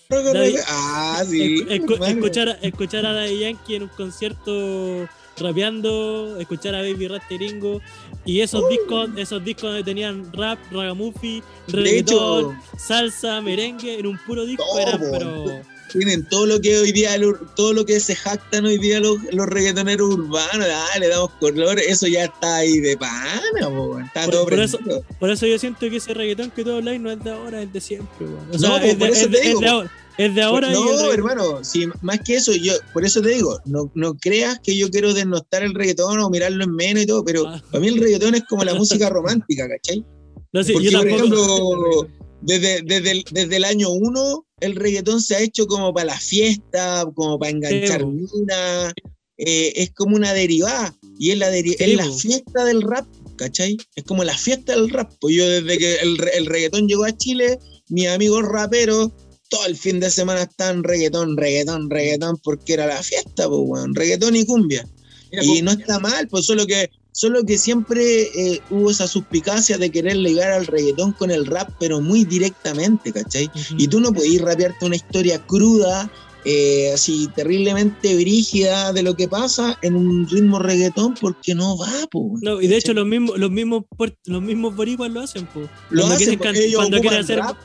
[0.09, 0.63] reggae, reggae.
[0.67, 1.63] Ah, sí.
[1.69, 7.81] escu- escuchar, escuchar a Daddy Yankee en un concierto rapeando, escuchar a Baby Rasteringo
[8.27, 14.45] y esos discos, esos discos donde tenían rap, ragamuffin, reggaetón, salsa, merengue, en un puro
[14.45, 17.17] disco Todo, eran, pero tienen todo lo que hoy día,
[17.55, 21.79] todo lo que se jactan hoy día los, los reggaetoneros urbanos, ah, le damos color,
[21.81, 24.79] eso ya está ahí de pana, po, está Por- todo por eso-
[25.19, 27.73] por eso yo siento que ese reggaetón que tú habláis no es de ahora, es
[27.73, 28.27] de siempre.
[28.27, 30.69] O No, sea, es, de, eso es te digo, es de ahora, es de ahora
[30.69, 34.15] y el no, hermano, sí, más que eso, yo, por eso te digo, no, no
[34.17, 37.63] creas que yo quiero desnostar el reggaetón o mirarlo en menos y todo, pero Ah.
[37.71, 40.05] para mí el reggaetón es como la música romántica, ¿cachai?
[40.53, 42.09] No, sí, Porque, yo por ejemplo,
[42.41, 46.19] desde, desde, el, desde el año uno, el reggaetón se ha hecho como para la
[46.21, 48.11] fiesta, como para enganchar Sí, bo.
[48.13, 48.95] minas,
[49.39, 53.07] eh, es como una derivada, y es la, deri- Sí, es la fiesta del rap,
[53.37, 53.77] ¿cachai?
[53.95, 55.13] Es como la fiesta del rap.
[55.21, 59.11] Pues yo desde que el, el reggaetón llegó a Chile, mis amigos raperos,
[59.51, 63.95] todo el fin de semana están reggaetón, reggaetón, reggaetón, porque era la fiesta, pues, weón,
[63.95, 64.89] reggaetón y cumbia.
[65.31, 69.79] Mira, Y no está mal, pues solo que, solo que siempre eh, hubo esa suspicacia
[69.79, 73.51] de querer ligar al reggaetón con el rap, pero muy directamente, ¿cachai?
[73.79, 76.11] Y tú no podís rapearte una historia cruda,
[76.45, 81.91] eh, así terriblemente brígida de lo que pasa en un ritmo reggaetón, porque no va,
[82.11, 82.43] pues.
[82.43, 83.85] No, y de hecho los mismos, los mismos
[84.27, 85.61] los mismos boricuas lo hacen, po.
[85.89, 87.57] lo cuando hacen quieren cuando quieren hacer rap,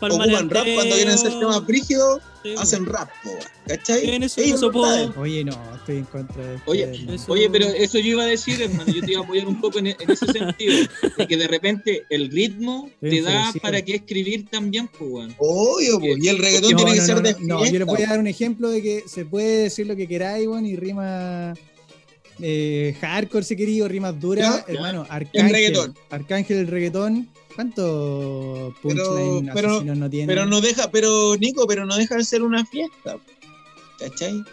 [0.00, 3.30] ocupan rap cuando quieren hacer temas brígidos, sí, hacen rap, po,
[3.66, 4.08] ¿cachai?
[4.22, 5.14] Eso- Ellos eso.
[5.16, 8.60] Oye, no, estoy en contra de Oye, eso- Oye, pero eso yo iba a decir,
[8.62, 10.74] hermano, yo te iba a apoyar un poco en, en ese sentido,
[11.16, 15.34] de que de repente el ritmo te da para qué escribir también, pues, weón.
[15.38, 17.86] Obvio, po, y el reggaetón No, tiene que no, ser no, de no, yo les
[17.86, 20.76] voy a dar un ejemplo de que se puede decir lo que queráis, weón, y
[20.76, 21.54] rima
[22.40, 25.94] eh, hardcore si queréis, o rimas duras, Ya, hermano, Arcángel, El reggaetón.
[26.10, 27.28] Arcángel el reggaetón,
[27.58, 30.26] ¿cuántos Pero- punchline pero- asesinos no tiene?
[30.32, 33.18] Pero no deja, pero Nico, pero no deja de ser una fiesta.
[33.98, 34.44] ¿Cachai?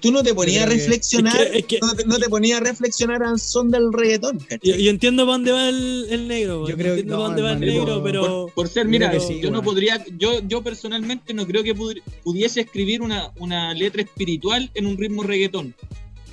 [0.00, 2.62] Tú no te ponías a reflexionar, Es que- es que- no, te, no te ponías
[2.62, 4.82] a reflexionar al son del reggaetón, Yo, ¿cachai?
[4.82, 6.66] yo entiendo para dónde va el, el negro.
[6.66, 8.22] Yo creo que entiendo no, para dónde va el negro, pero.
[8.46, 12.00] Por, por ser, mira, sí, yo no podría, yo, yo personalmente no creo que pudri-
[12.24, 15.74] pudiese escribir una, una letra espiritual en un ritmo reggaetón,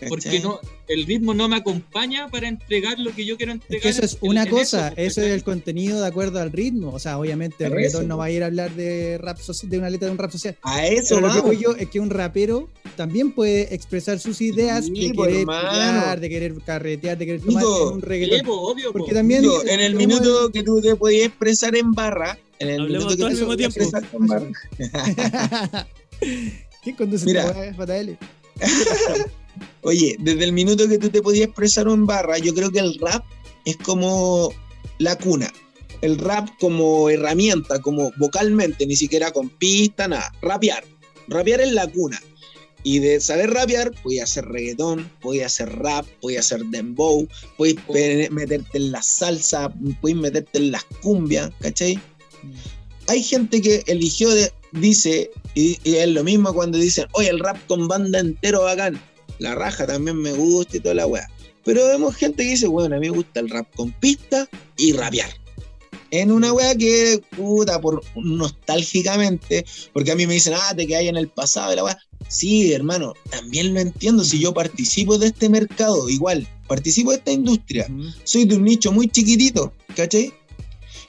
[0.07, 0.41] porque ¿cachai?
[0.41, 3.81] no, el ritmo no me acompaña para entregar lo que yo quiero Es entregar.
[3.83, 6.51] que eso es en- una en cosa, eso, eso es el contenido de acuerdo al
[6.51, 6.91] ritmo.
[6.93, 9.89] O sea, obviamente el reggaetón no va a ir a hablar de rap de una
[9.89, 10.57] letra de un rap social.
[10.61, 14.85] A eso Pero lo que yo es que un rapero también puede expresar sus ideas
[14.85, 18.45] Sí, de querer pelear, de querer carretear, de querer tomar en un reggaetón.
[18.45, 19.15] po, obvio, Porque po.
[19.15, 23.05] también Digo, en el minuto que tú te podías expresar en barra, en el Hablemos
[23.05, 24.47] minuto que tú mismo te expresar en barra.
[26.83, 27.53] ¿Quién conduce Mira.
[27.77, 28.17] JL?
[29.81, 32.97] Oye, desde el minuto que tú te podías expresar en barra, yo creo que el
[32.99, 33.23] rap
[33.65, 34.53] es como
[34.99, 35.51] la cuna.
[36.01, 40.31] El rap como herramienta, como vocalmente, ni siquiera con pista, nada.
[40.41, 40.83] Rapear.
[41.27, 42.21] Rapear es la cuna.
[42.83, 48.77] Y de saber rapear, podía hacer reggaetón, podía hacer rap, podía hacer dembow, podías meterte
[48.77, 51.99] en la salsa, podías meterte en las cumbias, ¿cachai?
[53.07, 57.39] Hay gente que eligió, de- dice, y, y es lo mismo cuando dicen, oye, el
[57.39, 59.01] rap con banda entero bacán.
[59.39, 61.27] La raja también me gusta y toda la weá.
[61.65, 64.47] Pero vemos gente que dice, bueno, a mí me gusta el rap con pista
[64.77, 65.29] y rapear.
[66.11, 71.03] En una weá que, puta, por nostálgicamente, porque a mí me dicen, ah, te quedas
[71.03, 71.99] en el pasado y la weá.
[72.27, 74.23] Sí, hermano, también lo entiendo.
[74.23, 77.87] Si yo participo de este mercado, igual, participo de esta industria,
[78.23, 80.33] soy de un nicho muy chiquitito, ¿cachai?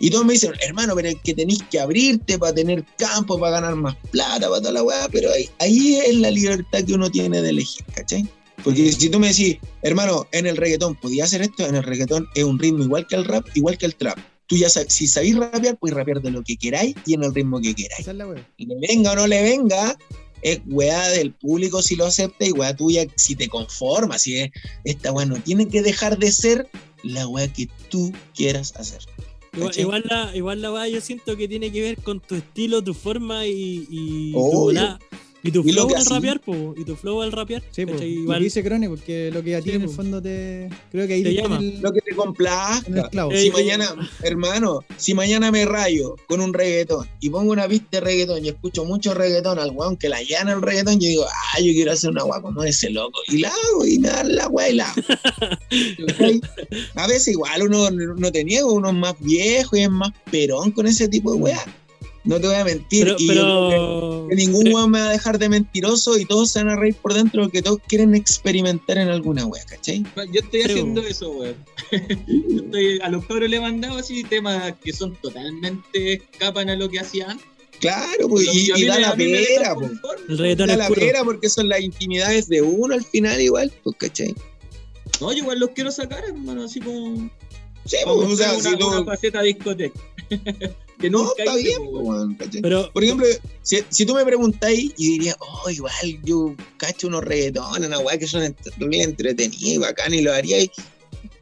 [0.01, 3.61] Y todos me dicen, hermano, pero es que tenéis que abrirte para tener campo, para
[3.61, 7.11] ganar más plata, para toda la weá, pero ahí, ahí es la libertad que uno
[7.11, 8.27] tiene de elegir, ¿cachai?
[8.65, 12.27] Porque si tú me decís, hermano, en el reggaetón podía hacer esto, en el reggaetón
[12.35, 14.19] es un ritmo igual que el rap, igual que el trap.
[14.47, 17.35] Tú ya sabes, si sabéis rapear, puedes rapear de lo que queráis y en el
[17.35, 18.07] ritmo que queráis.
[18.07, 18.67] Es.
[18.67, 19.97] Le venga o no le venga,
[20.43, 24.23] es weá del público si lo acepta y weá tuya si te conformas.
[24.23, 24.51] Si es,
[24.85, 26.69] esta weá no tiene que dejar de ser
[27.03, 29.01] la weá que tú quieras hacer.
[29.53, 33.47] Igual, la, igual la yo siento que tiene que ver con tu estilo, tu forma
[33.47, 34.99] y, y tu volá.
[35.43, 36.75] Y tu flow al rapear, po.
[36.77, 37.63] Y tu flow al rapear.
[37.71, 39.89] Sí, pues, lo Igual- que dice Crone, porque lo que a ti Sí, en el
[39.89, 39.95] po.
[39.95, 40.69] fondo te.
[40.93, 41.59] Creo que ahí Te llama.
[41.59, 43.09] el, Lo que te complazca.
[43.35, 48.01] Si mañana, hermano, si mañana me rayo con un reggaetón y pongo una pista de
[48.01, 51.61] reggaetón y escucho mucho reggaetón al weón que la llana el reggaetón, yo digo, ah,
[51.61, 53.19] yo quiero hacer una weá como ese loco.
[53.29, 54.95] Y la hago y me dan la weá y la.
[56.97, 60.71] A veces igual uno no te niego, uno es más viejo y es más perón
[60.73, 61.65] con ese tipo de weá.
[62.25, 63.05] No te voy a mentir.
[63.05, 66.53] Pero, y yo que- ningún pero- weón me va a dejar de mentiroso y todos
[66.53, 70.05] se van a reír por dentro porque todos quieren experimentar en alguna wea, ¿cachai?
[70.33, 71.57] Yo estoy haciendo eso, weón.
[73.03, 77.01] A los cabros le he mandado así temas que son totalmente escapan a lo que
[77.01, 77.41] hacían.
[77.81, 79.93] Claro, pues, y, da la pera, pues.
[80.29, 84.35] el Da la pera porque son las intimidades de uno al final igual, pues, ¿cachai?
[85.21, 87.31] No, yo igual los quiero sacar, hermano, así como.
[87.87, 88.87] Sí, pues, o sea, una, si tú...
[88.89, 89.99] una faceta discoteca.
[91.01, 92.61] que No, nunca está hice, bien, ¿cachai?
[92.63, 93.27] Pero, Por ejemplo,
[93.63, 95.93] si, si tú me preguntáis, y diría, oh, igual
[96.25, 100.33] yo cacho unos reggaetones, una weá que son ent- bien entretenidos y bacán, y lo
[100.33, 100.71] haría y,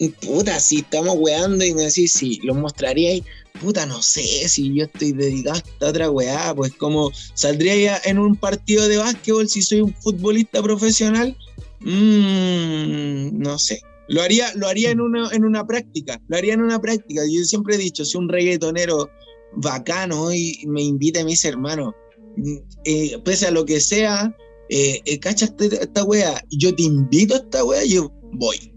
[0.08, 3.22] puta, si estamos weando y me decís, si los mostraríais,
[3.60, 8.00] puta, no sé, si yo estoy dedicado a esta otra weá, pues como saldría ya
[8.04, 11.36] en un partido de básquetbol si soy un futbolista profesional,
[11.80, 13.80] Mm, no sé.
[14.08, 17.22] Lo haría, lo haría en, una, en una práctica, lo haría en una práctica.
[17.30, 19.10] Yo siempre he dicho, si un reggaetonero
[19.56, 21.94] bacano y me invita y me dice, hermano,
[22.36, 24.34] mm, eh, pese a lo que sea,
[24.68, 28.74] eh, eh, cacha esta, wea, yo te invito a esta wea, yo voy.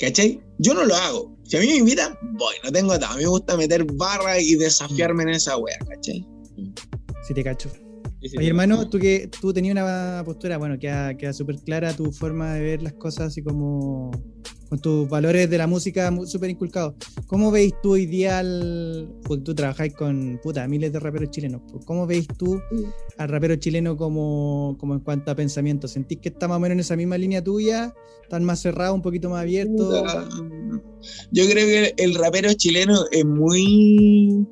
[0.00, 0.40] ¿Cachai?
[0.58, 1.36] Yo no lo hago.
[1.44, 3.12] Si a mí me invitan, voy, no tengo nada.
[3.12, 6.26] A mí me gusta meter barra y desafiarme en esa wea, ¿cachai?
[7.26, 7.70] Si te cacho.
[8.24, 11.94] Y si Oye, hermano, tú que tú tenías una postura, bueno, queda, queda súper clara
[11.94, 14.10] tu forma de ver las cosas así como
[14.70, 16.94] con tus valores de la música súper inculcados.
[17.26, 19.12] ¿Cómo veis tú hoy día al...
[19.24, 21.60] Porque tú trabajáis con, puta, miles de raperos chilenos.
[21.70, 22.58] pues, ¿Cómo veis tú
[23.18, 25.86] al rapero chileno como, como en cuanto a pensamiento?
[25.86, 27.94] ¿Sentís que está más o menos en esa misma línea tuya?
[28.22, 30.02] ¿Están más cerrados, un poquito más abiertos?
[31.30, 34.46] Yo creo que el rapero chileno es muy.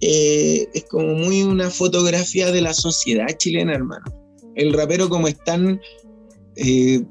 [0.00, 4.04] Eh, es como muy una fotografía de la sociedad chilena, hermano.
[4.54, 5.80] El rapero, como es tan.
[6.56, 7.02] eh,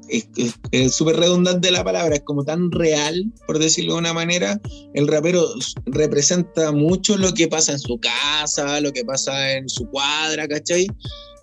[0.70, 4.60] es súper redundante la palabra, es como tan real, por decirlo de una manera.
[4.94, 5.44] El rapero
[5.86, 10.86] representa mucho lo que pasa en su casa, lo que pasa en su cuadra, ¿cachai?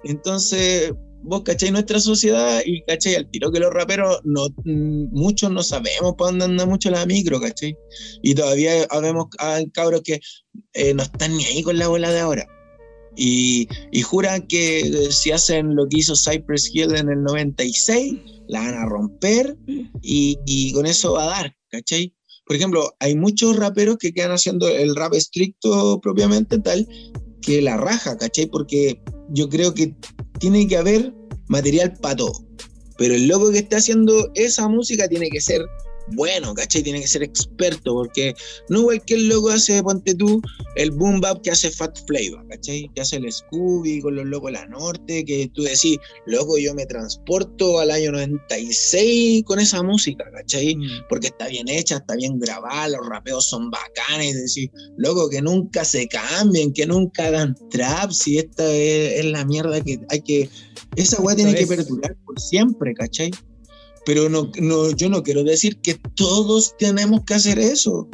[0.04, 5.52] Entonces, vos cachai nuestra sociedad y cachai al tiro que los raperos no mm, muchos
[5.52, 7.76] no sabemos para dónde anda mucho la micro, cachai.
[8.22, 10.20] Y todavía habemos hay cabros que
[10.74, 12.48] eh, no están ni ahí con la bola de ahora.
[13.16, 18.14] Y, y juran que si hacen lo que hizo Cypress Hill en el 96,
[18.48, 19.58] la van a romper
[20.04, 22.14] y, y con eso va a dar, ¿cachai?
[22.46, 26.88] Por ejemplo, hay muchos raperos que quedan haciendo el rap estricto propiamente tal
[27.42, 28.48] que la raja, ¿cachai?
[28.48, 29.96] Porque yo creo que
[30.40, 31.14] tiene que haber
[31.48, 32.46] material para todo.
[32.98, 35.62] Pero el loco que está haciendo esa música tiene que ser
[36.14, 36.84] bueno, ¿cachai?
[36.84, 38.34] Tiene que ser experto, porque
[38.70, 40.42] no cualquier loco hace, ponte tú,
[40.76, 42.90] el boom bap que hace Fat Flavor, ¿cachai?
[42.96, 46.74] Que hace el Scooby con los locos de la norte, que tú decís, loco, yo
[46.74, 50.76] me transporto al año 96 con esa música, ¿cachai?
[50.76, 50.88] Mm.
[51.10, 55.84] Porque está bien hecha, está bien grabada, los rapeos son bacanes, decir, loco, que nunca
[55.86, 60.50] se cambien, que nunca hagan trap, si esta es, es la mierda que hay que...
[60.96, 63.32] Esa weá tiene que es- perdurar por siempre, ¿cachai?
[64.08, 68.08] Pero no, no, yo no quiero decir que todos tenemos que hacer eso.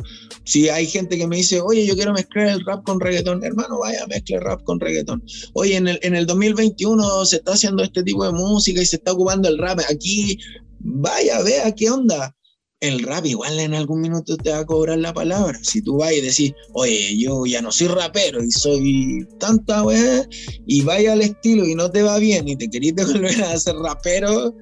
[0.44, 3.78] Si hay gente que me dice, oye, yo quiero mezclar el rap con reggaetón, hermano,
[3.78, 5.24] vaya, mezcla el rap con reggaetón.
[5.54, 8.96] Oye, en el, en el 2021 se está haciendo este tipo de música y se
[8.96, 10.40] está ocupando el rap aquí,
[10.80, 12.36] vaya, vea qué onda.
[12.80, 15.60] El rap igual en algún minuto te va a cobrar la palabra.
[15.62, 20.28] Si tú vas y decís, oye, yo ya no soy rapero y soy tanta weá,
[20.66, 23.76] y vaya al estilo y no te va bien y te querís volver a ser
[23.76, 24.56] rapero,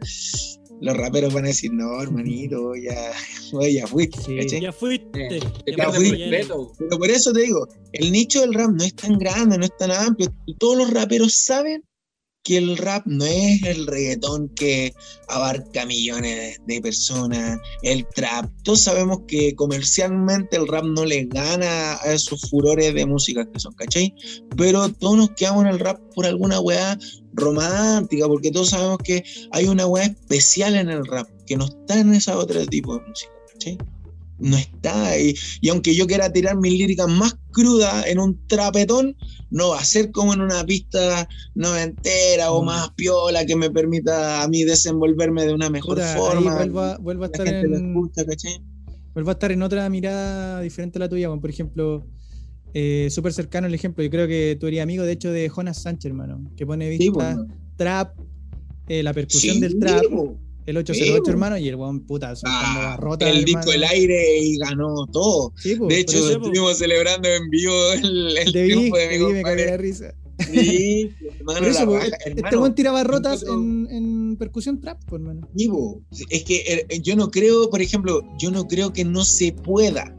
[0.82, 3.13] los raperos van a decir, no, hermanito, ya,
[3.72, 4.60] ya fuiste, Sí.
[4.60, 5.30] Ya fuiste.
[5.30, 6.48] Te Ya Ya fuiste.
[6.80, 9.78] Pero por eso te digo, el nicho del rap no es tan grande, no es
[9.78, 10.34] tan amplio.
[10.58, 11.84] Todos los raperos saben
[12.44, 14.94] que el rap no es el reggaetón que
[15.28, 18.50] abarca millones de, de personas, el trap.
[18.63, 23.60] Todos sabemos que comercialmente el rap no le gana a esos furores de música que
[23.60, 24.13] son, ¿cachai?
[24.58, 26.98] Pero todos nos quedamos en el rap por alguna weá
[27.34, 32.00] romántica, porque todos sabemos que hay una weá especial en el rap, que no está
[32.00, 33.78] en ese otro tipo de música, ¿cachai?
[34.39, 35.20] No está.
[35.20, 39.15] Y, y aunque yo quiera tirar mis líricas más crudas en un trapetón,
[39.52, 42.65] no va a ser como en una pista noventera o Mm.
[42.65, 46.56] más piola que me permita a mí desenvolverme de una mejor Puta, ahí forma.
[47.00, 51.41] vuelvo a, estar en, vuelvo a estar en otra mirada diferente a la tuya, weón.
[51.41, 52.04] por ejemplo,
[52.73, 54.03] eh, súper cercano el ejemplo.
[54.03, 56.97] Yo creo que tú eres amigo, de hecho, de Jonas Sánchez, hermano, que pone Sí,
[57.10, 57.47] vista bueno.
[57.75, 58.17] trap,
[58.88, 60.38] eh, la percusión Sí, del trap, po.
[60.65, 61.29] el 808, Sí, po.
[61.31, 63.29] hermano, y el weón puta, Ah, barrotas.
[63.29, 65.53] el disco El Aire y ganó todo.
[65.57, 66.45] Sí, po, De hecho, eso, po.
[66.45, 70.13] estuvimos celebrando en vivo el, el vi, triunfo de mi me la risa.
[70.51, 72.60] Sí, hermano, eso, raja, este hermano.
[72.62, 75.47] weón tiraba barrotas nosotros- en, en percusión trap, hermano.
[75.53, 76.01] Vivo.
[76.29, 80.15] Es que eh, yo no creo, por ejemplo, yo no creo que no se pueda.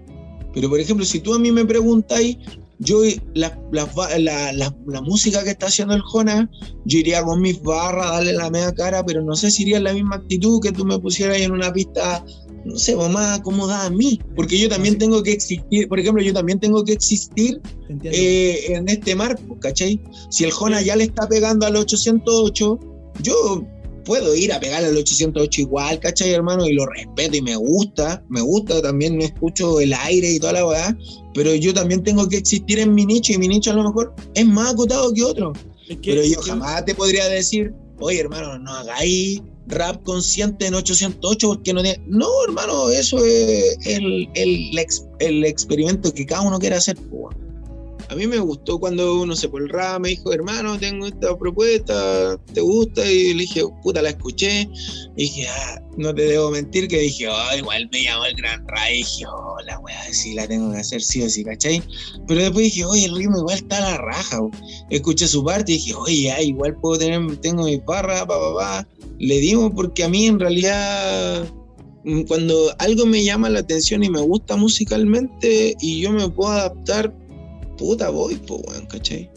[0.55, 2.37] Pero, por ejemplo, si tú a mí me preguntáis,
[2.79, 3.01] yo
[3.35, 3.89] la, la,
[4.19, 6.49] la, la- la música que está haciendo el Jonas,
[6.85, 9.85] yo iría con mis barras, darle la media cara, pero no sé si iría en
[9.85, 12.25] la misma actitud que tú me pusieras en una pista,
[12.65, 14.21] no sé, pues, más acomodada a mí.
[14.35, 14.99] Porque yo también sí.
[14.99, 17.61] tengo que existir, por ejemplo, yo también tengo que existir
[18.03, 20.01] eh, en este marco, ¿cachai?
[20.31, 22.81] Si el Jonas ya le está pegando al 808,
[23.23, 23.65] yo
[24.05, 26.67] puedo ir a pegarle al 808 igual, ¿cachai, hermano?
[26.67, 30.55] Y lo respeto y me gusta, me gusta, también me escucho el aire y toda
[30.55, 30.97] la weá,
[31.35, 34.15] pero yo también tengo que existir en mi nicho y mi nicho a lo mejor
[34.35, 35.53] es más acotado que otro.
[35.89, 40.67] Es que- Pero yo que- jamás te podría decir, oye, hermano, no hagáis rap consciente
[40.67, 42.03] en 808 porque no tiene...
[42.07, 46.97] No, hermano, eso es el, el, ex- el experimento que cada uno quiere hacer.
[47.11, 47.35] weón.
[48.13, 51.35] A mí me gustó cuando uno se por el rap, me dijo, hermano, tengo esta
[51.39, 53.11] propuesta, ¿te gusta?
[53.11, 54.69] Y le dije, puta, la escuché.
[55.17, 58.69] Y dije, ah, no te debo mentir, que dije, oh, igual me llamó el gran
[58.69, 58.91] rap.
[58.91, 61.83] Y dije, oh, la weá, sí la tengo que hacer sí o sí, ¿cachai?
[62.29, 64.41] Pero después dije, oye, el ritmo igual está a la raja.
[64.91, 68.55] Escuché su parte y dije, oye, ya, igual puedo tener, tengo mi barra, pa, pa,
[68.55, 68.89] pa.
[69.21, 71.49] Le dimos porque a mí en realidad,
[72.05, 76.53] mm, cuando algo me llama la atención y me gusta musicalmente y yo me puedo
[76.53, 77.15] adaptar,
[77.83, 79.31] puta, voy, pues, weón, ¿cachai?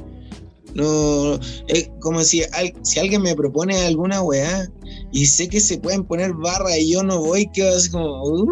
[0.76, 1.36] No,
[1.68, 4.70] es como si, al- si alguien me propone alguna weá
[5.14, 8.46] y sé que se pueden poner barra y yo no voy, quedo así como, uy,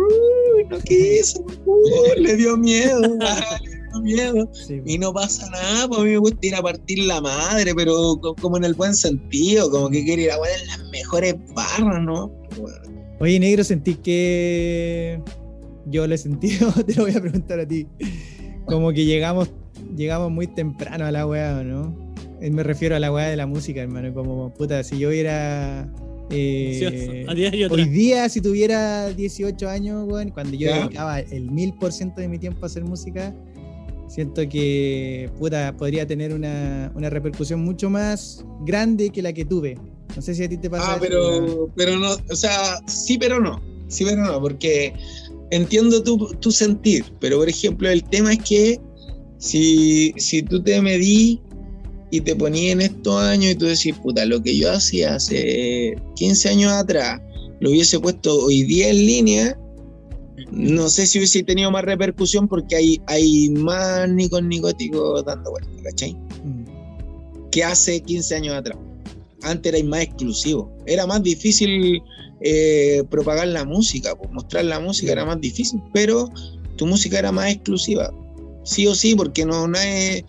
[0.69, 4.49] no quiso, uy, le dio miedo, ah, le dio miedo.
[4.53, 4.83] Sí, po.
[4.89, 8.15] Y no pasa nada, pues a mí me gusta ir a partir la madre, pero
[8.21, 12.01] co- como en el buen sentido, como que quiero ir a poner las mejores barras,
[12.03, 12.31] ¿no?
[12.57, 12.77] Bueno,
[13.19, 15.21] Oye, negro, sentí que
[15.87, 17.85] yo lo he sentido, te lo voy a preguntar a ti.
[18.65, 19.49] Como que llegamos,
[19.95, 22.13] llegamos muy temprano a la weá, ¿o ¿no?
[22.41, 24.13] Eh, Me refiero a la weá de la música, hermano.
[24.13, 25.87] Como, puta, si yo hubiera.
[26.29, 30.79] eh, Cierto, a día y hoy día, si tuviera 18 años, weón, cuando yo ¿Ya?
[30.79, 33.33] dedicaba el mil por ciento de mi tiempo a hacer música,
[34.07, 39.75] siento que, puta, podría tener una, una repercusión mucho más grande que la que tuve.
[40.15, 43.17] No sé si a ti te pasa Ah, eso, pero, pero no, o sea, sí,
[43.17, 43.61] pero no.
[43.87, 44.93] Sí, pero no, porque
[45.51, 48.79] entiendo tu, tu sentir, pero por ejemplo, el tema es que
[49.43, 51.37] si, si tú te medís
[52.11, 55.97] y te ponía en estos años y tú decís, puta, lo que yo hacía hace
[56.15, 57.19] 15 años atrás,
[57.59, 59.59] lo hubiese puesto hoy día en línea,
[60.49, 65.75] no sé si hubiese tenido más repercusión porque hay, hay más nicos nicóticos dando vueltas,
[65.83, 66.13] ¿cachai?
[66.13, 67.49] Mm.
[67.51, 68.77] Que hace 15 años atrás.
[69.41, 70.71] Antes era más exclusivo.
[70.85, 72.01] Era más difícil
[72.39, 76.29] eh, propagar la música, pues, mostrar la música era más difícil, pero
[76.77, 78.09] tu música era más exclusiva.
[78.63, 80.23] Sí o sí, porque no, no es,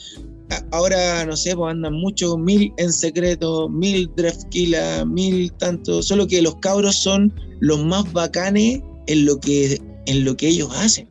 [0.73, 6.43] ahora no sé, pues andan muchos mil en secreto, mil Drefkila, mil tanto, solo que
[6.43, 11.09] los cabros son los más bacanes en lo que, en lo que ellos hacen.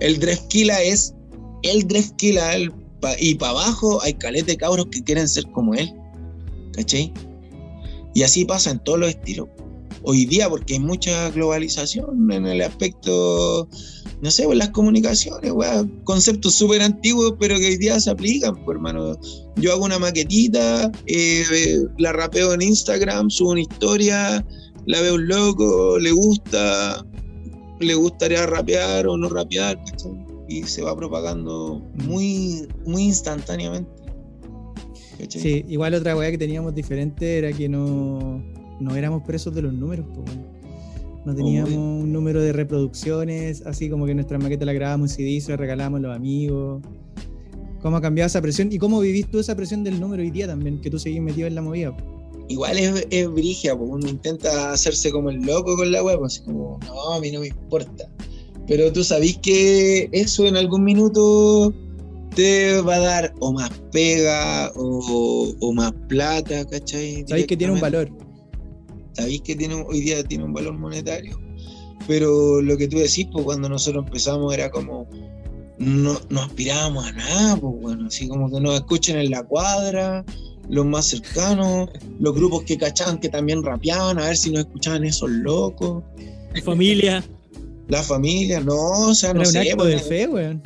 [0.00, 1.14] El Drefkila es
[1.62, 2.58] el Drefkila
[3.18, 5.92] y para abajo hay caleta de cabros que quieren ser como él.
[6.72, 7.12] ¿Cachai?
[8.14, 9.48] Y así pasa en todos los estilos.
[10.04, 13.68] Hoy día, porque hay mucha globalización en el aspecto
[14.22, 18.54] no sé, pues las comunicaciones, weá, conceptos súper antiguos, pero que hoy día se aplican,
[18.64, 19.18] pues, hermano.
[19.56, 24.46] Yo hago una maquetita, eh, la rapeo en Instagram, subo una historia,
[24.86, 27.04] la veo un loco, le gusta,
[27.80, 30.12] le gustaría rapear o no rapear, ¿cachai?
[30.48, 33.90] Y se va propagando muy, muy instantáneamente.
[35.28, 38.40] Sí, igual otra weá que teníamos diferente era que no,
[38.82, 40.24] no éramos presos de los números, po.
[41.24, 45.40] No teníamos un número de reproducciones, así como que nuestra maqueta la grabábamos en CD,
[45.40, 46.82] se la regalábamos a los amigos.
[47.80, 48.72] ¿Cómo ha cambiado esa presión?
[48.72, 50.80] ¿Y cómo vivís tú esa presión del número hoy día también?
[50.80, 51.96] Que tú seguís metido en la movida.
[52.48, 56.42] igual es, es brigia, porque uno intenta hacerse como el loco con la web, así
[56.42, 58.08] como, no, a mí no me importa.
[58.66, 61.72] Pero tú sabís que eso en algún minuto
[62.34, 67.24] te va a dar o más pega o, o más plata, ¿cachai?
[67.28, 68.10] Sabéis que tiene un valor.
[69.14, 71.38] Sabéis que tiene, hoy día tiene un valor monetario.
[72.08, 75.06] Pero lo que tú decís, pues cuando nosotros empezamos era como,
[75.78, 80.24] no, no aspirábamos a nada, pues bueno, así como que nos escuchen en la cuadra,
[80.68, 85.04] los más cercanos, los grupos que cachaban que también rapeaban, a ver si nos escuchaban
[85.04, 86.02] esos locos,
[86.64, 87.24] Familia.
[87.88, 88.76] la familia, no,
[89.08, 90.62] o sea, Era no un sé, acto pues, de fe, weón.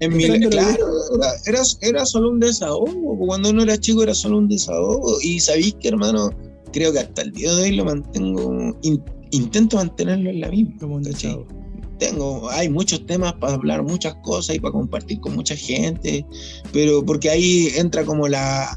[0.00, 0.86] en mi, claro,
[1.16, 5.20] era, era, era solo un desahogo, pues, cuando uno era chico era solo un desahogo,
[5.22, 6.30] y sabéis que hermano,
[6.72, 10.76] creo que hasta el día de hoy lo mantengo, in- intento mantenerlo en la misma.
[11.98, 16.24] Tengo, hay muchos temas para hablar, muchas cosas y para compartir con mucha gente,
[16.72, 18.76] pero porque ahí entra como la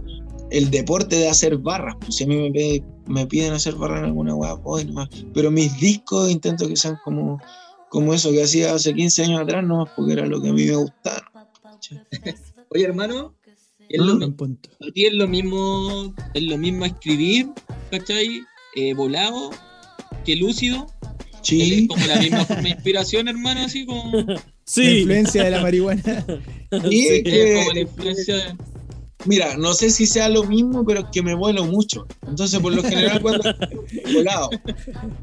[0.50, 4.06] el deporte de hacer barras, pues si a mí me, me piden hacer barras en
[4.06, 7.40] alguna weá, voy nomás, pero mis discos intento que sean como,
[7.90, 10.66] como eso que hacía hace 15 años atrás, nomás porque era lo que a mí
[10.66, 11.24] me gustaba.
[12.70, 13.34] Oye, hermano,
[13.94, 14.70] es lo, punto.
[14.82, 17.48] a ti es lo mismo, es lo mismo escribir,
[17.92, 18.42] ¿cachai?
[18.76, 19.52] Eh, volado
[20.26, 20.88] que lúcido.
[21.44, 24.12] Es Sí, como la misma forma de inspiración, hermano, así como.
[24.24, 25.00] La Sí.
[25.00, 26.02] influencia de la marihuana.
[26.90, 28.56] sí, es que- Es como la influencia de-
[29.26, 32.06] Mira, no sé si sea lo mismo, pero es que me vuelo mucho.
[32.28, 34.50] Entonces, por lo general, cuando estoy volado.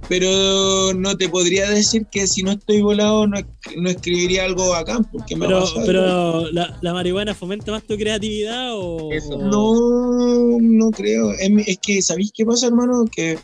[0.08, 3.38] Pero no te podría decir que si no estoy volado, no,
[3.76, 8.70] no escribiría algo bacán, porque me Pero, pero ¿la, la marihuana fomenta más tu creatividad
[8.72, 9.12] o.?
[9.12, 9.38] Eso.
[9.38, 11.32] No, no creo.
[11.32, 13.04] Es que, ¿sabéis qué pasa, hermano?
[13.14, 13.38] Que,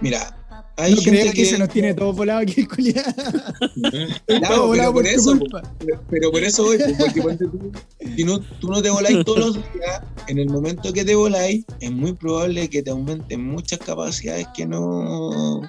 [0.00, 0.41] mira,
[0.82, 1.46] hay No creas que que.
[1.46, 3.12] se nos tiene todo volado aquí, culiado.
[4.26, 5.62] Claro, volado pero por eso, culpa.
[6.10, 7.72] Pero, por eso voy, pues, porque tú,
[8.16, 11.64] si no, tú no te voláis todos los días, en el momento que te voláis,
[11.80, 15.62] es muy probable que te aumenten muchas capacidades que no,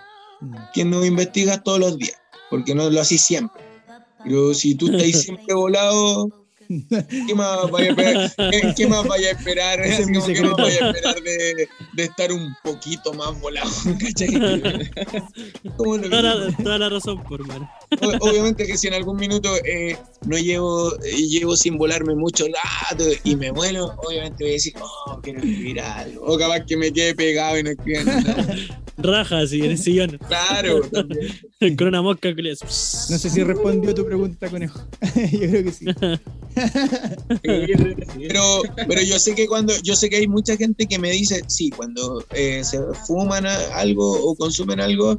[0.73, 3.61] que no investigas todos los días, porque no lo hacís siempre.
[4.23, 6.42] Pero si tú estás siempre volado,
[7.27, 8.31] ¿qué más vaya a esperar?
[8.51, 9.79] ¿Qué, qué más vaya a esperar?
[9.81, 13.69] Ese es mi ¿Qué más vaya a esperar de, de estar un poquito más volado?
[13.99, 14.33] ¿Cachai?
[15.77, 17.69] Como lo Toda la, toda la razón, por hermano.
[18.01, 22.45] O- Obviamente que si en algún minuto eh, no llevo, eh, llevo sin volarme mucho
[22.89, 26.25] rato y me vuelo, obviamente voy a decir, oh, quiero escribir algo.
[26.25, 28.55] O capaz que me quede pegado y no escriba nada.
[28.97, 30.19] Raja así en el sillón.
[30.27, 31.27] Claro, también.
[31.77, 34.79] Con una mosca que le hace- No sé si respondió tu pregunta, conejo.
[35.31, 35.85] Yo creo que sí.
[38.27, 41.43] Pero, pero yo sé que cuando, yo sé que hay mucha gente que me dice,
[41.47, 45.17] sí, cuando eh, se fuman algo o consumen algo,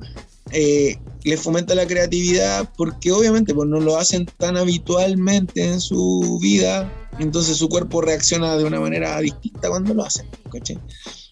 [0.50, 6.38] eh, les fomenta la creatividad porque obviamente pues, no lo hacen tan habitualmente en su
[6.40, 10.26] vida, entonces su cuerpo reacciona de una manera distinta cuando lo hacen.
[10.52, 10.78] ¿cachai?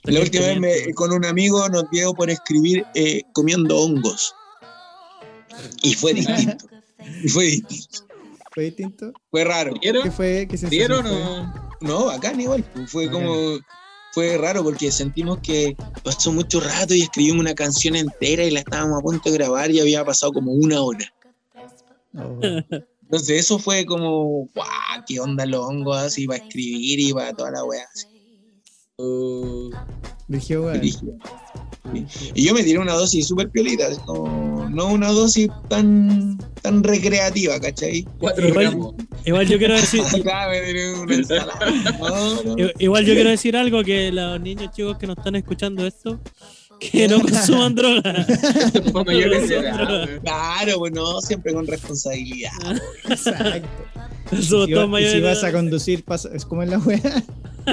[0.05, 4.35] La última vez me- con un amigo nos dio por escribir eh, comiendo hongos.
[5.83, 6.67] Y fue distinto.
[7.23, 8.07] Y fue distinto.
[8.55, 9.13] ¿Fue distinto?
[9.31, 9.75] Fue raro.
[9.75, 10.13] ¿Qué ¿Dieron?
[10.13, 10.47] fue?
[10.49, 11.23] ¿Qué sensación ¿Dieron fue?
[11.23, 11.73] o.?
[11.81, 12.65] No, bacán igual.
[12.75, 13.23] pues, Fue Bacán.
[13.25, 13.59] como.
[14.15, 15.75] Fue raro porque sentimos que
[16.05, 19.71] pasó mucho rato y escribimos una canción entera y la estábamos a punto de grabar
[19.71, 21.11] y había pasado como una hora.
[22.15, 22.39] Oh.
[23.05, 27.53] Entonces eso fue como, guau, qué onda los hongos así para escribir y para toda
[27.53, 27.85] la weá.
[27.95, 28.07] así.
[30.29, 30.79] Dije, weón.
[30.79, 31.15] Brígido.
[32.35, 37.59] Y yo me tiré una dosis súper piolita, como- no una dosis tan, tan recreativa,
[37.61, 38.07] ¿cachai?
[38.19, 38.95] Cuatro Igual- gramos.
[39.25, 40.03] Igual yo quiero decir.
[42.01, 42.57] No, no.
[42.79, 46.21] igual yo quiero decir algo que los niños chicos que nos están escuchando esto,
[46.81, 48.11] que no consuman droga.
[48.27, 50.21] Edad, Nosotros- weón.
[50.23, 52.51] Claro, pues no, siempre con responsabilidad.
[53.09, 53.69] Exacto.
[54.41, 56.79] Somos Y, todos va- y mayores si vas a conducir, pasa, es como en la
[56.79, 57.23] wea.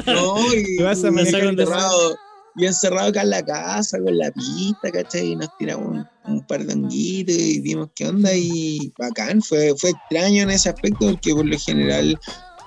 [0.05, 2.15] No, y, Te vas a manejar encerrado,
[2.59, 5.27] y encerrado acá en la casa con la pista, ¿cachai?
[5.31, 9.73] Y nos tiramos un, un par de honguitos y vimos qué onda y bacán, fue,
[9.77, 12.19] fue extraño en ese aspecto porque por lo general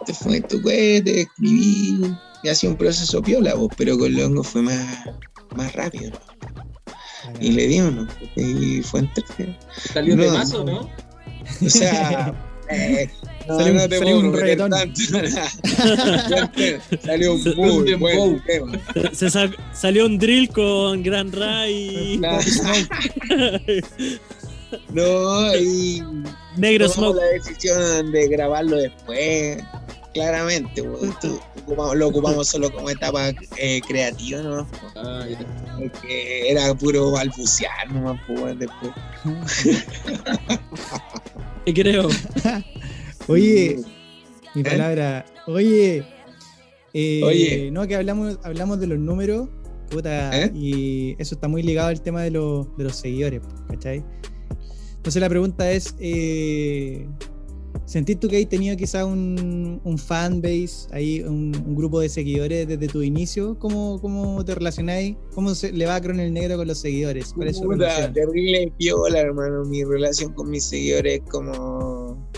[0.07, 4.49] te fue tu cohete, escribí y hacía un proceso piola, vos, pero con los hongos
[4.49, 5.05] fue más,
[5.55, 6.11] más rápido.
[7.39, 8.09] Y le dimos, ¿no?
[8.37, 9.57] Y fue entretenido.
[9.93, 10.91] Salió No, de mazo, ¿no?
[11.65, 12.35] O sea,
[12.71, 13.11] eh,
[13.49, 14.71] no, Salió un- no te salió puedo un reggaetón.
[14.71, 15.01] tanto.
[17.05, 18.73] salió un muy un buen tema.
[19.13, 22.19] Se sa- salió un drill con Gran Ray
[24.91, 26.03] No, y
[26.57, 27.17] Negro Smoke.
[27.19, 29.63] la decisión de grabarlo después.
[30.15, 31.41] Claramente, esto
[31.95, 34.69] lo ocupamos solo como etapa eh, creativa, ¿no?
[34.95, 35.25] Ah.
[35.79, 38.93] Porque era puro balbucear, nomás, pues, después.
[41.65, 42.09] Y creo.
[43.29, 43.79] Oye,
[44.55, 44.65] mi ¿Eh?
[44.65, 45.25] palabra.
[45.47, 46.05] Oye.
[46.93, 47.71] eh, Oye.
[47.71, 49.49] No, que hablamos, hablamos de los números.
[49.91, 50.51] Puta, ¿Eh?
[50.55, 54.03] y eso está muy ligado al tema de, los de los seguidores, ¿cachai?
[54.97, 57.07] Entonces la pregunta es, eh,
[57.85, 62.69] ¿sentís tú que hay tenido quizá un, un fanbase, ahí un, un grupo de seguidores
[62.69, 63.59] desde tu inicio?
[63.59, 65.17] ¿Cómo, cómo te relacionáis?
[65.35, 67.33] ¿Cómo se, le va a el Negro con los seguidores?
[67.35, 68.13] ¿Cuál es su Puta, relación?
[68.13, 69.65] terrible piola, hermano.
[69.65, 72.29] Mi relación con mis seguidores es como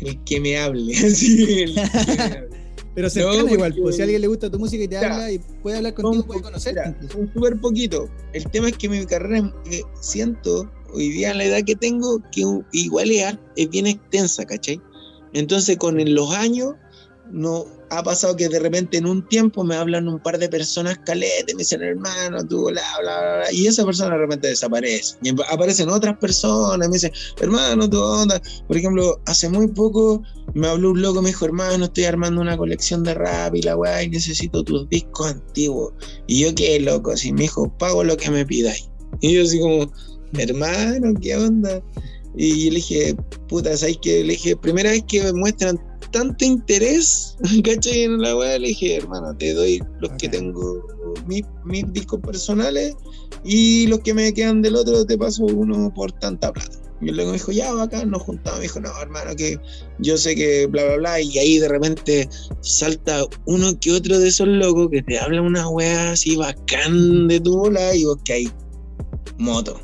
[0.00, 0.94] el que me hable.
[1.14, 2.48] Sí, el que me hable.
[2.94, 5.32] Pero cercana porque- igual, pues si a alguien le gusta tu música y te habla
[5.32, 7.08] y puede hablar contigo, puede conocerte.
[7.08, 8.08] son súper poquito.
[8.32, 12.44] El tema es que mi carrera, eh, siento, hoy día la edad que tengo, que
[12.72, 14.80] igual es, es bien extensa, ¿cachai?
[15.32, 16.74] Entonces, con los años,
[17.30, 20.98] no ha pasado que de repente en un tiempo me hablan un par de personas
[21.06, 25.16] caletes, me dicen, hermano, tú, bla, bla, bla, bla", y esa persona de repente desaparece.
[25.22, 28.40] Y ap- aparecen otras personas, me dicen, hermano, tú, onda.
[28.66, 30.22] Por ejemplo, hace muy poco
[30.54, 33.76] me habló un loco, me dijo, hermano, estoy armando una colección de rap y la
[33.76, 35.92] weá, y necesito tus discos antiguos.
[36.26, 38.88] Y yo qué loco, así me dijo, pago lo que me pidáis.
[39.20, 39.90] Y yo así como,
[40.38, 41.82] hermano, ¿qué onda?
[42.36, 43.16] Y yo le dije,
[43.48, 44.24] puta, ¿sabes qué?
[44.24, 45.78] Le dije, primera vez que me muestran
[46.10, 48.02] tanto interés, ¿cachai?
[48.02, 50.86] En la weá, le dije, hermano, te doy los que tengo,
[51.26, 52.94] mis, mis discos personales,
[53.44, 56.78] y los que me quedan del otro te paso uno por tanta plata.
[57.00, 58.60] Y luego me dijo, ya, bacán, nos juntamos.
[58.60, 59.58] Me dijo, no, hermano, que
[59.98, 61.20] yo sé que bla, bla, bla.
[61.20, 62.28] Y ahí de repente
[62.60, 67.40] salta uno que otro de esos locos que te habla una weá así bacán de
[67.40, 68.48] tu bola y vos que hay
[69.38, 69.78] moto.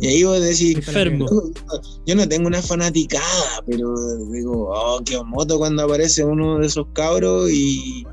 [0.00, 1.26] Y ahí vos decís, Enfermo.
[2.06, 3.92] yo no tengo una fanaticada, pero
[4.30, 8.04] digo, oh, qué moto cuando aparece uno de esos cabros y,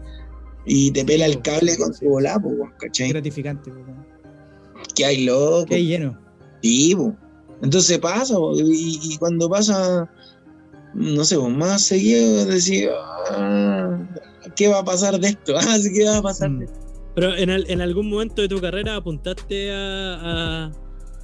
[0.66, 3.10] y te pela el cable con pues, Es ¿cachai?
[3.10, 3.72] gratificante.
[3.72, 5.66] pues, Que hay loco.
[5.68, 6.18] Que hay lleno.
[6.62, 7.16] Sí, po.
[7.62, 10.10] entonces pasa, y, y cuando pasa,
[10.94, 12.90] no sé, po, más seguido, decir,
[13.32, 13.98] ah,
[14.56, 15.54] ¿qué va a pasar de esto?
[15.58, 16.64] Ah, ¿qué va a pasar de Mm.
[16.64, 16.80] esto?
[17.16, 20.16] Pero en, en algún momento de tu carrera apuntaste a,
[20.68, 20.72] a-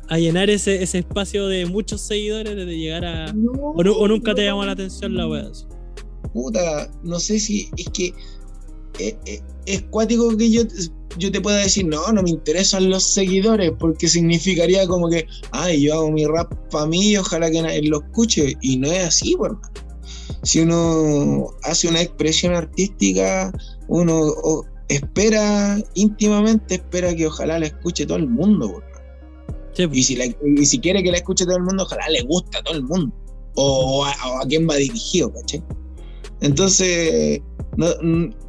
[0.07, 3.25] a llenar ese, ese espacio de muchos seguidores desde llegar a.
[3.61, 5.49] O, nu- o nunca te llamó la atención la wea.
[6.33, 8.13] Puta, no sé si es que
[8.99, 10.61] es, es- es cuático que yo,
[11.17, 15.81] yo te pueda decir, no, no me interesan los seguidores, porque significaría como que, ay,
[15.81, 18.55] yo hago mi rap para mí y ojalá que nadie lo escuche.
[18.61, 19.59] Y no es así, por.
[20.43, 23.51] Si uno hace una expresión artística,
[23.87, 28.83] uno o- espera íntimamente, espera que ojalá la escuche todo el mundo, por.
[29.75, 29.87] Sí.
[29.91, 32.57] Y si, la- y si quiere que la escuche todo el mundo, ojalá le guste
[32.57, 33.13] a todo el mundo.
[33.55, 35.63] O a, o a quién va dirigido, ¿cachai?
[36.41, 37.41] Entonces,
[37.77, 37.87] no,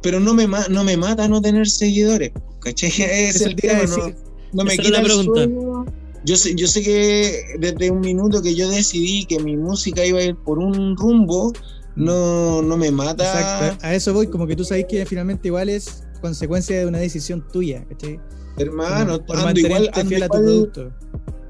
[0.01, 2.89] pero no me, no me mata no tener seguidores, ¿cachai?
[2.99, 4.13] Es el te iba a tema,
[4.53, 5.33] no, me quita la el pregunta.
[5.43, 5.85] sueño.
[6.25, 10.19] Yo sé, yo sé que desde un minuto que yo decidí que mi música iba
[10.19, 11.53] a ir por un rumbo,
[11.95, 13.23] no, no me mata.
[13.23, 13.85] Exacto.
[13.85, 17.45] A eso voy, como que tú sabes que finalmente igual es consecuencia de una decisión
[17.51, 18.19] tuya, ¿cachai?
[18.57, 20.91] Hermano, por ando igual, ando fiel a tu igual- producto.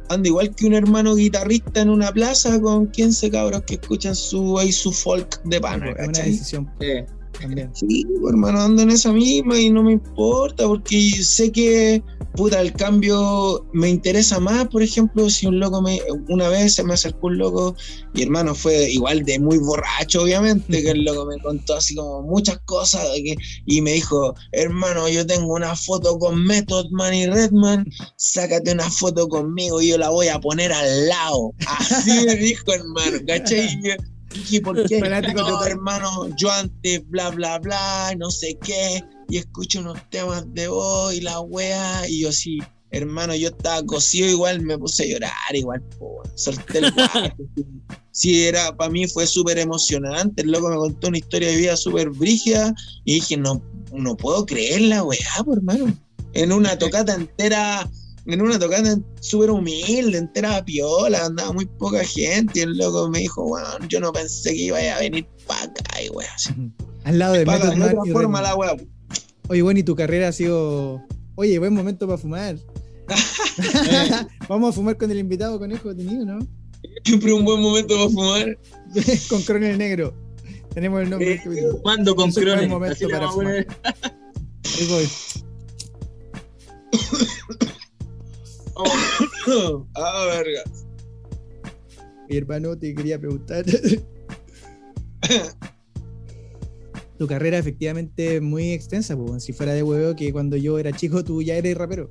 [0.09, 4.57] ando igual que un hermano guitarrista en una plaza con 15 cabros que escuchan su,
[4.57, 7.05] ahí su folk de pana, Es una decisión Eh,
[7.41, 7.69] también.
[7.73, 12.01] Sí, pues, hermano, ando en esa misma y no me importa porque sé que
[12.37, 16.83] puta, el cambio me interesa más, por ejemplo, si un loco me, una vez se
[16.83, 17.75] me acercó un loco
[18.13, 22.21] y hermano fue igual de muy borracho, obviamente, que el loco me contó así como
[22.21, 23.35] muchas cosas de que-
[23.65, 27.85] y me dijo, hermano, yo tengo una foto con Method Man y Redman,
[28.15, 31.53] sácate una foto conmigo y yo la voy a poner al lado.
[31.67, 33.67] Así me dijo, hermano, ¿cachai?
[34.51, 34.99] Y ¿por qué?
[35.33, 40.67] No, hermano, yo antes, bla, bla, bla, no sé qué, y escucho unos temas de
[40.67, 42.59] voz y la wea, y yo sí,
[42.91, 46.93] hermano, yo estaba cosido igual, me puse a llorar igual, po, solté el.
[48.11, 51.77] Sí, era, para mí fue súper emocionante, el loco me contó una historia de vida
[51.77, 52.73] súper brígida,
[53.05, 53.61] y dije, no,
[53.93, 55.95] no puedo creer la weá, po, hermano.
[56.33, 57.87] En una tocata entera,
[58.25, 63.19] en una tocata súper humilde, entera piola, andaba muy poca gente, y el loco me
[63.19, 66.49] dijo, bueno, yo no pensé que iba a venir para acá, y weá, así.
[67.03, 68.75] Al lado de de otra forma la weá.
[69.49, 71.01] Oye, bueno, y tu carrera ha sido.
[71.35, 72.57] Oye, buen momento para fumar.
[74.49, 76.39] Vamos a fumar con el invitado conejo tenido, ¿no?
[77.03, 78.57] Siempre un buen momento para fumar.
[79.29, 80.15] con Coronel Negro.
[80.73, 81.41] Tenemos el nombre Eh,
[82.15, 83.27] con Es un buen momento para.
[83.29, 83.65] Ahí
[84.89, 85.09] voy.
[89.95, 90.63] ah, verga.
[92.29, 93.65] Mi hermano te quería preguntar.
[97.17, 101.23] tu carrera efectivamente muy extensa, pues, si fuera de huevo que cuando yo era chico
[101.23, 102.09] tú ya eres rapero.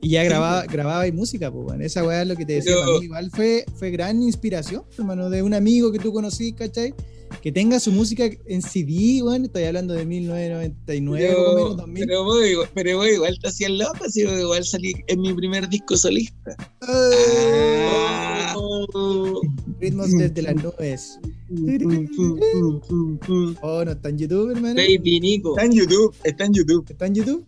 [0.00, 1.84] Y ya grababa, grababa y música, pues, bueno.
[1.84, 2.72] esa weá es lo que te decía.
[2.74, 6.52] Pero- para mí igual fue, fue gran inspiración, hermano, de un amigo que tú conocí,
[6.52, 6.94] ¿cachai?
[7.42, 12.06] Que tenga su música en CD, bueno, estoy hablando de 1999, poco menos, Pero, 2000.
[12.06, 15.68] pero, vos, igual- pero vos igual te hacías loco, si igual salí en mi primer
[15.68, 16.56] disco solista.
[16.82, 19.40] Ah, Oh,
[19.80, 21.18] ritmos desde las nubes.
[23.62, 24.74] Oh, no está en YouTube, hermano.
[24.74, 25.50] Baby Nico.
[25.56, 26.86] Está en YouTube, está en YouTube.
[26.90, 27.46] ¿Está en YouTube?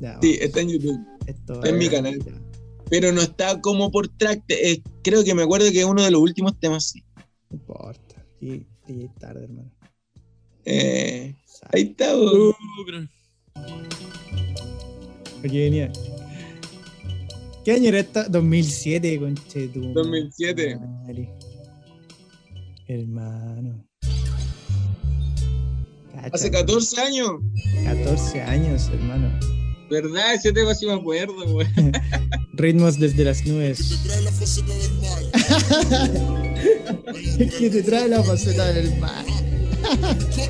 [0.00, 0.98] Ya, Sí, está en YouTube.
[1.26, 2.18] Esto, está en mi canal.
[2.24, 2.32] ya.
[2.88, 4.42] Pero no está como por track.
[4.48, 7.02] eh, creo que me acuerdo que es uno de los últimos temas, sí.
[7.50, 8.24] No importa.
[8.40, 9.70] Y, y tarde, hermano.
[10.64, 11.34] Eh,
[11.72, 12.54] ahí está, vos.
[15.44, 15.92] Aquí venía.
[17.64, 18.28] ¿Qué año era esta?
[18.28, 20.76] 2007, conche tu 2007.
[20.78, 21.30] madre.
[22.90, 23.86] Hermano.
[26.12, 27.30] Cacha, Hace 14 años.
[27.84, 29.30] 14 años, hermano.
[29.88, 30.34] ¿Verdad?
[30.34, 31.68] Ese tema sí me acuerdo, güey.
[32.54, 34.00] Ritmos desde las nubes.
[37.60, 39.24] que te trae la faceta del mal.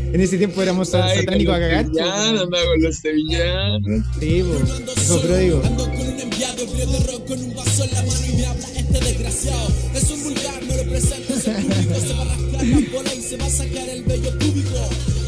[0.14, 1.84] en ese tiempo éramos Ay, satánicos a cagar.
[1.84, 4.06] sevillanos, andaba con los sevillanos.
[4.18, 4.26] Sí.
[4.36, 5.60] Hijo pródigo.
[5.62, 8.46] Ando con un enviado ebrio de rock con un vaso en la mano y me
[8.46, 9.68] habla este desgraciado.
[9.94, 12.00] Es un vulgar, presentes en público.
[12.00, 15.19] Se va a rascar la bola y se va a sacar el vello público.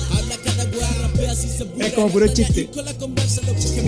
[1.79, 2.69] Es como puro chiste.
[3.59, 3.79] Sí.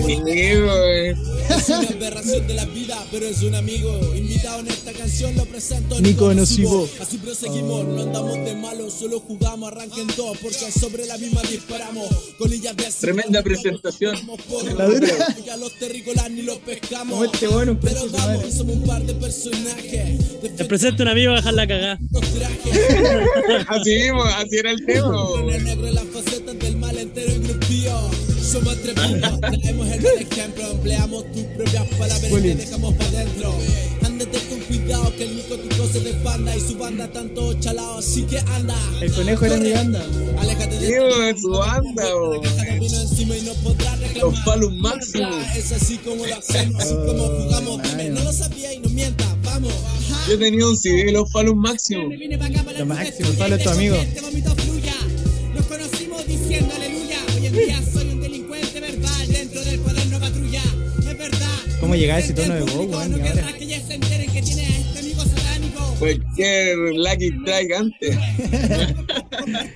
[1.49, 4.13] Es una aberración de la vida, pero es un amigo.
[4.15, 5.99] Invitado en esta canción lo presento.
[6.01, 6.89] Nico Nocivo.
[7.01, 12.07] Así proseguimos, no andamos de malo, solo jugamos, arranquen dos, porque sobre la misma disparamos.
[12.37, 14.15] Colillas de Tremenda presentación.
[14.77, 15.07] La dura.
[15.45, 17.13] Ya los terrícolas ni los pescamos.
[17.13, 20.19] Como este bueno, Pero vamos, somos un par de personajes.
[20.55, 21.99] Te presento un amigo a dejar la cagada.
[23.67, 25.11] Así mismo, así era el tema.
[28.55, 30.71] Somos atrevidos, traemos el mal ejemplo.
[30.71, 33.53] Empleamos tus propias palabras y te dejamos para adentro.
[34.01, 35.55] Ándate con cuidado que el Nico
[36.55, 37.97] y su banda tanto chalao.
[37.97, 38.73] Así que anda.
[39.01, 40.05] El conejo era mi banda.
[40.39, 42.03] Aléjate de su banda,
[42.81, 44.31] encima y no podrás reclamar.
[44.31, 45.35] Los palos máximos.
[45.53, 47.83] Es así como lo hacemos, así como jugamos.
[47.83, 49.73] Dime, no lo sabía y no mientas, vamos.
[50.29, 52.05] Yo tenía un CD de los palos máximos.
[52.77, 53.95] Lo máximo, Pablo es tu amigo.
[53.95, 54.21] Este.
[54.21, 57.17] Nos conocimos diciendo aleluya.
[57.35, 58.04] Hoy en día soy
[61.85, 63.11] ¿Cómo llegaba ese tono de voz, weón?
[63.11, 63.33] No Y ahora.
[63.33, 65.95] querrá que ya se enteren que tiene a este amigo satánico.
[65.99, 68.17] Cualquier Lucky Strike antes.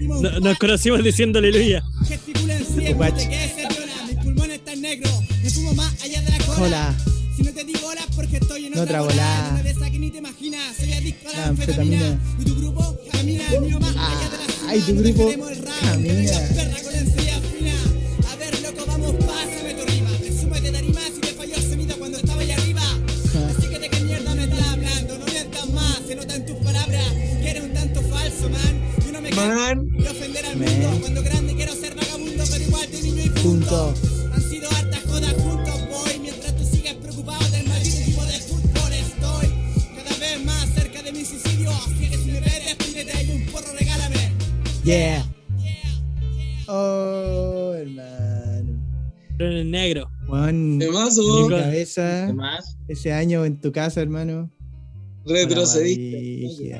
[0.01, 1.83] No- nos conocimos diciendo aleluya.
[2.07, 3.15] Gesticulen siempre, Guach.
[3.15, 3.93] te quedes seriona.
[4.07, 5.13] Mis pulmones están negros.
[5.43, 6.59] Me fumo más allá de la cola.
[6.61, 6.95] Hola.
[7.37, 9.51] Si no te digo hola es porque estoy en otra volada.
[9.51, 10.75] No me des a que ni te imaginas.
[10.77, 12.07] Soy adicto a la La anfetamina.
[12.07, 12.33] anfetamina.
[12.39, 14.69] Y tu grupo camina mío más allá de la cima.
[14.71, 16.31] Ay, tu grupo queremos el rap, camina.
[33.01, 33.41] Y Punto.
[33.41, 33.93] punto.
[34.33, 36.19] Han sido hartas jodas juntos, voy.
[36.21, 39.47] Mientras tú sigues preocupado del maldito de fútbol, estoy
[39.95, 41.69] cada vez más cerca de mi suicidio.
[41.71, 44.31] Así que si me ves, despídete y un porro regálame.
[44.83, 45.25] Yeah.
[46.67, 48.77] Oh, hermano.
[49.37, 50.09] Pero en el negro.
[50.27, 52.77] Juan, De mazo, cabeza, ¿Qué más?
[52.87, 54.49] ese año en tu casa, hermano.
[55.25, 56.73] retrocediste.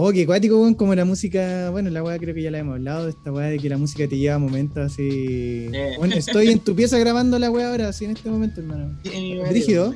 [0.00, 2.74] Oh, qué cuático, weón, como la música, bueno, la weá creo que ya la hemos
[2.74, 5.66] hablado, de esta weá de que la música te lleva a momentos así.
[5.72, 5.94] Eh.
[5.98, 8.96] Bueno, estoy en tu pieza grabando la weá ahora, así en este momento, hermano.
[9.50, 9.92] Brígido.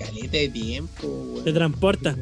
[0.00, 1.44] Caleta de tiempo, weón.
[1.44, 2.16] Te transporta.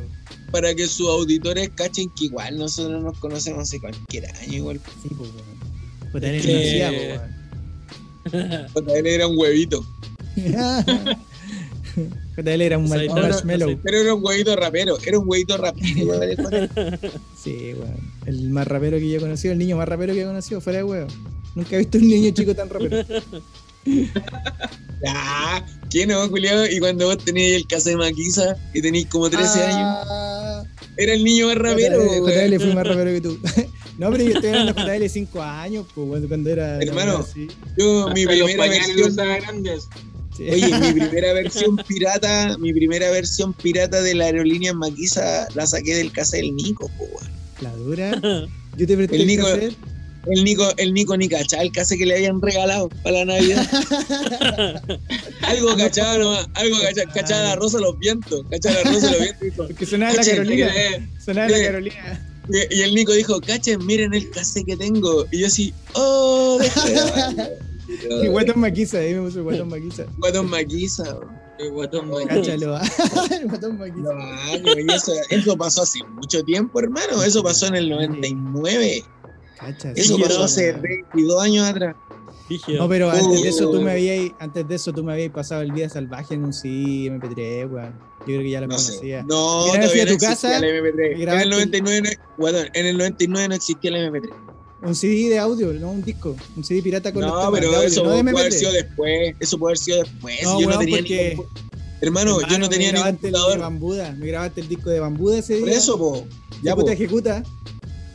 [0.51, 4.81] Para que sus auditores cachen que igual nosotros nos conocemos hace cualquier año, igual.
[5.03, 5.47] Sí, pues, weón.
[6.13, 6.23] Pues.
[8.85, 9.83] JL era un huevito.
[12.43, 13.09] JL era un mal-.
[13.83, 14.99] Pero era un huevito rapero.
[15.05, 16.99] Era un huevito rapero.
[17.43, 17.97] Sí, weón.
[18.27, 20.79] El más rapero que yo he conocido, el niño más rapero que he conocido, fuera
[20.79, 21.09] de huevo.
[21.55, 22.99] Nunca he visto un niño chico tan rapero.
[25.09, 26.67] Ah, ¿qué no, culiao?
[26.67, 30.63] Y cuando vos tenías el caso de Maquisa y tenías como 13 años, Ah,
[30.99, 32.31] era el niño más rapero, JL.
[32.31, 33.39] JL fue más rapero que tú.
[33.99, 36.79] No, pero yo estoy hablando de JL 5 años, pues, cuando- cuando era.
[36.83, 37.27] Hermano.
[37.77, 39.17] Yo, mi Hasta los primera pañales versión.
[39.43, 39.89] grandes.
[40.41, 40.49] Sí.
[40.51, 45.95] Oye, mi primera versión pirata, mi primera versión pirata de la aerolínea Maquisa la saqué
[45.97, 47.07] del casa del Nico, po.
[47.61, 48.19] La dura.
[48.79, 49.49] Yo te presté El el, Nico-.
[50.27, 53.69] El Nico, el Nico ni cachaba el cassette que le habían regalado para la Navidad.
[55.43, 59.41] algo cachaba nomás, algo cachaba, cachaba la rosa los vientos, cachaba la rosa los vientos.
[59.43, 60.73] dijo, Porque sonaba la "Cachen, Carolina.
[60.75, 61.09] eh".
[61.23, 61.59] Sonaba la.
[61.59, 62.27] Carolina.
[62.71, 65.27] Y, el Nico dijo, cachen, miren el cassette que tengo.
[65.33, 67.70] Y yo así, oh, grabarlo".
[68.23, 70.05] Y Guatón Maquisa, ahí me puso Guatón Maquisa.
[70.19, 70.51] Guatón.
[71.59, 72.79] El guatón muy- Cáchalo.
[73.31, 74.15] el Guatón Maquisa.
[74.15, 77.23] No, y eso, eso pasó hace mucho tiempo, hermano.
[77.23, 79.05] Eso pasó en el 99.
[79.59, 80.81] Cacha, Eso sí, pasó no, hace no.
[80.83, 81.97] 22 años atrás.
[82.77, 83.83] No, pero antes de eso tú Uh.
[83.83, 87.07] me habías, antes de eso tú me habías pasado el Vida Salvaje en un CD
[87.11, 87.93] MP3, weón.
[88.21, 88.89] Yo creo que ya lo No sé.
[88.93, 89.23] conocía.
[89.23, 91.17] No, Mira, fui a no tu casa, el MP3.
[91.17, 94.31] me En el 99, no- en el 99 no existía el MP3.
[94.83, 96.35] Un CD de audio, no un disco.
[96.57, 98.59] Un CD pirata con No, pero eso no de puede haber MP3.
[98.59, 99.35] sido después.
[99.39, 100.37] Eso puede haber sido después.
[100.43, 101.49] No, yo no weón, tenía porque- ni compu-
[102.03, 103.59] Hermano, yo no tenía ni el de computador.
[103.59, 104.13] Bambuda.
[104.13, 105.61] Me grabaste el disco de Bambuda ese día.
[105.67, 106.27] Por eso, po.
[106.63, 106.89] Ya, po.
[106.91, 107.43] Ejecuta, ejecuta.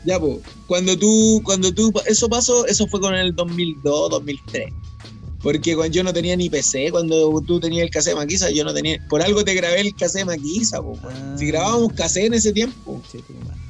[0.04, 0.40] Ya, po.
[0.66, 4.72] Cuando tú, cuando tú, eso pasó, eso fue con el 2002, 2003.
[5.40, 8.64] Porque cuando yo no tenía ni PC, cuando tú tenías el cassette de Maquisa, yo
[8.64, 8.98] no tenía.
[9.08, 10.98] Por algo te grabé el cassette de Maquisa, po.
[11.04, 11.36] Ah.
[11.38, 13.00] Si grabábamos cassette en ese tiempo.
[13.44, 13.60] Madre.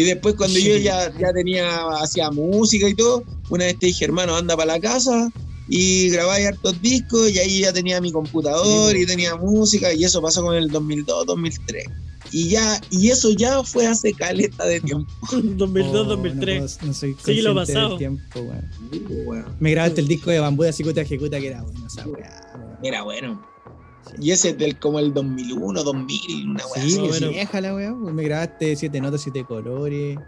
[0.00, 1.68] Y después cuando yo ya, ya tenía,
[2.00, 5.30] hacía música y todo, una vez te dije, hermano, anda para la casa
[5.68, 10.04] y grabáis hartos discos y ahí ya tenía mi computador Sí, y tenía música y
[10.04, 11.84] eso pasó con el 2002, 2003.
[12.32, 15.12] Y ya, y eso ya fue hace caleta de tiempo.
[15.32, 16.60] 2002, Oh, 2003.
[16.62, 17.96] No, puedo- no soy Sí, lo consciente del pasado.
[17.98, 18.40] tiempo,
[19.26, 19.44] weón.
[19.60, 22.20] Me grabaste el disco de Bambuda, Ejecuta, ejecuta, que era bueno weón.
[22.82, 23.49] Era bueno.
[24.20, 27.08] Y ese es del como el 2001, 2000, una weá Sí, así.
[27.08, 27.28] bueno.
[27.28, 27.94] vieja la weá.
[27.94, 30.18] Me grabaste siete notas, siete colores.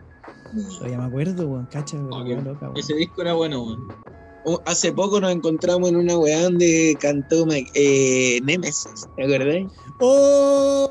[0.79, 1.66] Todavía me acuerdo, weón.
[1.66, 2.12] Cacha, weón.
[2.12, 2.27] Ok.
[2.27, 2.77] weá loca, weón.
[2.79, 3.89] Ese disco era bueno, weón.
[4.45, 9.73] Oh, Hace poco nos encontramos en una weá donde cantó eh, Nemesis, ¿te acordás?
[10.01, 10.91] ¡Oh!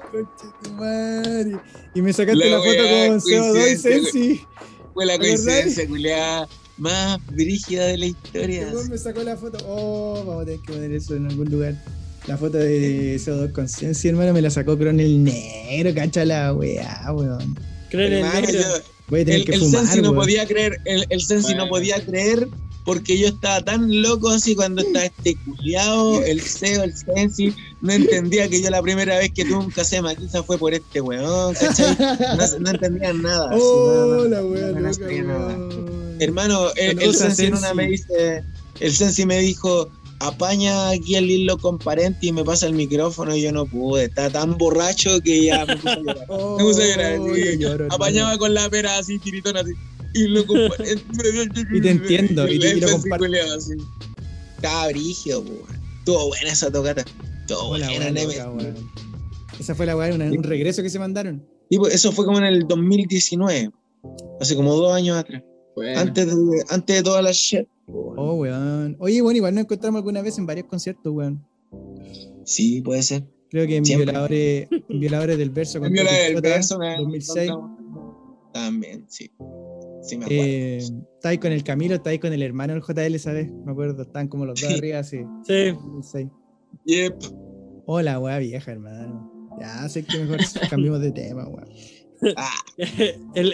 [0.78, 1.60] madre.
[1.94, 4.42] Y me sacaste La la, foto con CO2 y Sensi.
[4.94, 8.70] Fue la coincidencia, culiada, más brígida de la historia.
[8.74, 9.58] Weón me sacó la foto.
[9.68, 11.76] Oh, vamos a tener que poner eso en algún lugar.
[12.28, 15.94] La foto de CO2 con Sensi, hermano, me la sacó el negro.
[15.96, 17.58] Cacha la weá, weón.
[17.90, 18.64] Creo en el Hermano, negro.
[19.08, 20.22] Voy a tener el, que el fumar, Sensi no weón.
[20.22, 22.48] podía creer, el, el Sensi no podía creer
[22.86, 27.94] porque yo estaba tan loco así cuando estaba este culiado, el CEO, el Sensi, no
[27.94, 31.54] entendía que yo la primera vez que tuve un cassette maquiza fue por este weón,
[31.56, 31.96] ¿cachai?
[32.00, 33.50] No, no entendían nada.
[33.54, 36.18] Oh, no, no, la weá, no, no.
[36.20, 38.44] Hermano, el, el Sensi en una me dice,
[38.80, 39.90] el Sensi me dijo,
[40.28, 44.30] apaña aquí el hilo comparente y me pasa el micrófono y yo no pude, estaba
[44.30, 46.26] tan borracho que ya me puse a llorar.
[46.30, 47.58] Oh, Me puse a llorar, yo sí.
[47.58, 47.96] lloro, hermano.
[47.96, 49.72] Apañaba con la pera así, tiritona así.
[50.14, 51.04] Y lo comparente.
[51.74, 52.80] Y te entiendo, y te-
[53.18, 53.74] culiao así.
[54.58, 55.44] Estaba brígido.
[56.00, 57.06] Estuvo buena esa tocata.
[57.42, 58.76] Estuvo buena, weón.
[59.60, 61.46] Esa fue la weá, un regreso que se mandaron.
[61.70, 63.72] Y pues, eso fue como en el 2019.
[64.40, 65.42] Hace como dos años atrás.
[65.76, 67.68] Bueno, Antes de, antes de toda la shit.
[67.88, 68.96] Oh, weón.
[69.00, 71.46] Oye, bueno, igual nos encontramos alguna vez en varios conciertos, weón.
[72.46, 73.24] Sí, puede ser.
[73.50, 74.06] Creo que en Siempre.
[74.06, 75.98] Violadores, en Violadores del Verso la Toti
[76.34, 77.52] del verso, una vez 2006.
[77.52, 78.52] contamos.
[78.54, 79.32] También, sí.
[80.04, 80.44] Sí, me acuerdo.
[80.44, 83.52] Eh, está ahí con el Camilo, está ahí con el hermano del JL, ¿sabes?
[83.52, 84.78] Me acuerdo, están como los dos Sí.
[84.78, 85.04] arriba.
[85.04, 85.20] Sí.
[85.20, 86.28] 2006.
[86.86, 87.16] Yep.
[87.86, 89.50] Hola, weá vieja, hermano.
[89.60, 90.38] Ya sé que mejor
[90.70, 91.70] cambiemos de tema, weón.
[93.36, 93.54] El,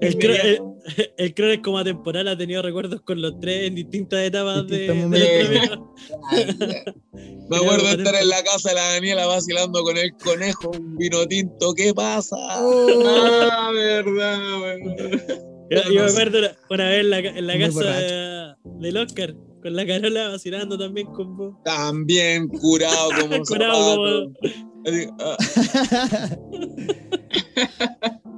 [1.16, 4.88] el, como atemporal ha tenido recuerdos con los tres en distintas etapas de.
[7.48, 10.96] Me acuerdo de estar en la casa de la Daniela vacilando con el conejo, un
[10.96, 11.74] vino tinto.
[11.74, 12.36] ¿Qué pasa?
[12.60, 13.02] Oh.
[13.06, 14.38] Ah, verdad.
[15.70, 17.10] Yo, yo me acuerdo una, una vez en
[17.46, 21.54] la, casa de- del Oscar, con la Carola vacilando también con vos.
[21.64, 24.32] También curado como Curado.
[24.86, 25.36] Así, ah,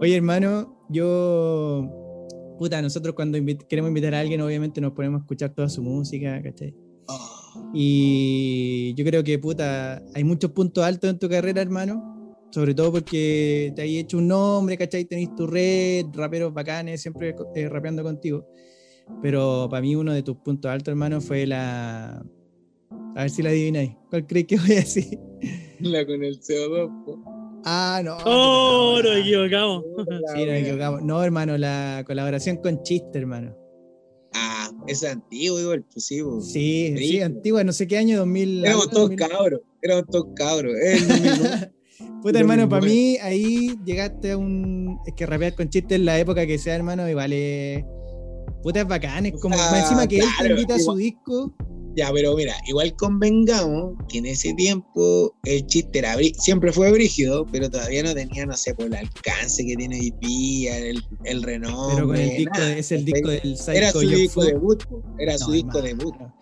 [0.01, 1.89] Oye, hermano, yo.
[2.59, 5.83] Puta, nosotros cuando invi- queremos invitar a alguien, obviamente nos ponemos a escuchar toda su
[5.83, 6.75] música, ¿cachai?
[7.09, 7.29] ah.
[7.75, 12.11] Y yo creo que, puta, hay muchos puntos altos en tu carrera, hermano.
[12.51, 15.07] Sobre todo porque te has hecho un nombre, ¿cachai?
[15.07, 18.47] Tenés tu red, raperos bacanes, siempre eh, rapeando contigo.
[19.21, 22.25] Pero para mí uno de tus puntos altos, hermano, fue la...
[23.15, 23.93] A ver si la adivináis.
[24.11, 25.19] ¿Cuál crees que voy a decir?
[25.81, 27.05] La con el CO2.
[27.05, 27.23] po.
[27.65, 28.17] Ah, no.
[28.25, 29.01] ¡Oh!
[29.03, 29.17] Nos no.
[29.19, 29.85] equivocamos.
[30.35, 31.03] Sí, nos equivocamos.
[31.03, 33.57] No, hermano, la colaboración con Chiste, hermano.
[34.35, 36.21] Ah, es antiguo igual, pues sí.
[36.41, 38.65] Sí, sí, antigua, no sé qué año, 2000.
[38.65, 39.19] Éramos todos 2000.
[39.29, 40.73] cabros, éramos todos cabros.
[41.09, 42.23] 2001.
[42.23, 42.87] Puta, hermano, para 2009.
[42.87, 44.99] mí ahí llegaste a un.
[45.07, 47.85] Es que rapear con Chiste en la época que sea, hermano, y vale.
[48.63, 49.27] Puta, es bacán.
[49.27, 49.57] Es como.
[49.59, 51.53] Ah, encima que él te invita a su disco.
[51.95, 57.45] Ya, pero mira, igual convengamos que en ese tiempo el chiste era siempre fue brígido,
[57.53, 61.43] pero todavía no tenía, no sé, por el alcance que tiene hoy día, el, el
[61.43, 61.95] renombre.
[61.97, 62.67] Pero con el disco, nada.
[62.71, 64.83] de- es el disco del Psycho Era su disco debut,
[65.19, 66.35] era su No, disco hermano.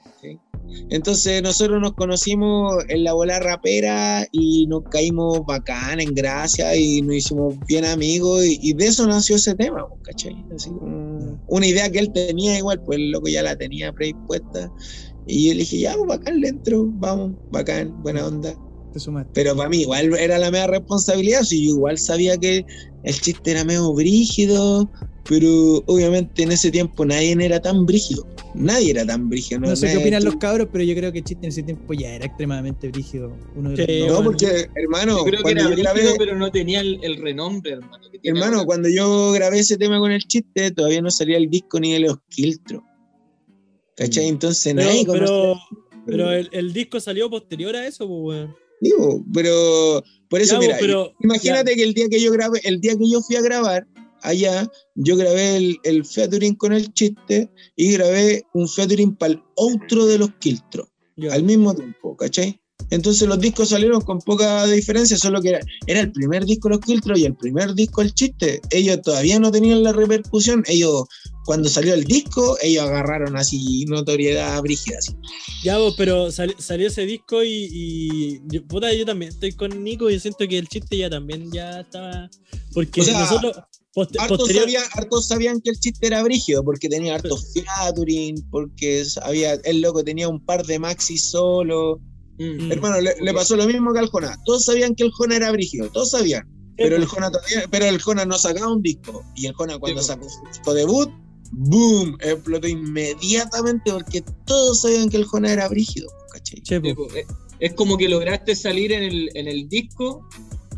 [0.91, 7.03] Entonces nosotros nos conocimos en la bola rapera y nos caímos bacán, en gracia y
[7.03, 10.45] nos hicimos bien amigos y, y de eso nació ese tema, pues, ¿cachai?
[10.55, 14.71] Así como una idea que él tenía igual, pues el loco ya la tenía predispuesta
[15.27, 18.55] y yo le dije, ya, pues bacán, le entro, vamos, bacán, buena onda.
[18.93, 18.99] Te.
[19.35, 22.65] Pero para mí igual era la media responsabilidad, si yo igual sabía que
[23.03, 24.91] el chiste era medio brígido,
[25.29, 28.27] pero obviamente en ese tiempo nadie era tan brígido.
[28.55, 29.61] Nadie era tan brígido.
[29.61, 32.13] No sé qué opinan los cabros, pero yo creo que Chiste en ese tiempo ya
[32.15, 33.33] era extremadamente brígido.
[33.55, 34.09] Uno de los Sí, dos.
[34.09, 34.31] No, bueno.
[34.31, 37.73] porque, hermano, Yo creo que cuando era yo grabé, pero no tenía el, el renombre,
[37.75, 38.11] hermano.
[38.11, 38.67] que tiene hermano, ahora.
[38.67, 42.01] cuando yo grabé ese tema con el chiste, todavía no salía el disco ni de
[42.01, 42.83] los Kiltro.
[43.97, 44.27] ¿Cachai?
[44.29, 45.63] Entonces Pero, nadie pero, conocía-
[46.07, 48.57] pero el, el disco salió posterior a eso, pues, weón.
[48.81, 52.81] Digo, pero por eso, Ya, mira, pero- imagínate que el día que yo grabé, el
[52.81, 53.87] día que yo fui a grabar
[54.23, 59.43] allá, yo grabé el, el featuring con el chiste y grabé un featuring para el
[59.57, 60.89] outro de los Kiltro.
[61.17, 61.35] Ya.
[61.35, 62.59] al mismo tiempo, ¿cachai?
[62.89, 66.81] Entonces los discos salieron con poca diferencia, solo que era, era el primer disco Los
[66.81, 68.61] Kiltros y el primer disco El Chiste.
[68.71, 70.65] Ellos todavía no tenían la repercusión.
[70.67, 71.05] Ellos,
[71.45, 74.99] cuando salió el disco, ellos agarraron así notoriedad brígida.
[74.99, 75.13] Así.
[75.65, 79.83] Ya, vos, pero sal- salió ese disco y, y yo, puta, yo también estoy con
[79.83, 82.29] Nico y siento que el chiste ya también ya estaba.
[82.75, 83.57] Porque O sea, nosotros,
[83.95, 88.49] poste- Hartos, posterior, sabían, hartos sabían que el chiste era brígido porque tenía hartos featuring,
[88.51, 92.01] porque había, el loco tenía un par de maxi solo.
[92.39, 92.71] Mm.
[92.73, 94.39] Hermano, le, le pasó lo mismo que al Jona.
[94.47, 96.49] Todos sabían que el Jona era brígido, todos sabían.
[96.77, 99.23] Pero el Jona todavía, pero el Jona no sacaba un disco.
[99.37, 101.11] Y el Jona cuando Sí, sacó su disco debut,
[101.51, 106.63] boom, explotó inmediatamente porque todos sabían que el Jona era brígido, ¿cachai?
[106.95, 107.07] Po,
[107.61, 110.27] es- como que lograste salir en el, en el disco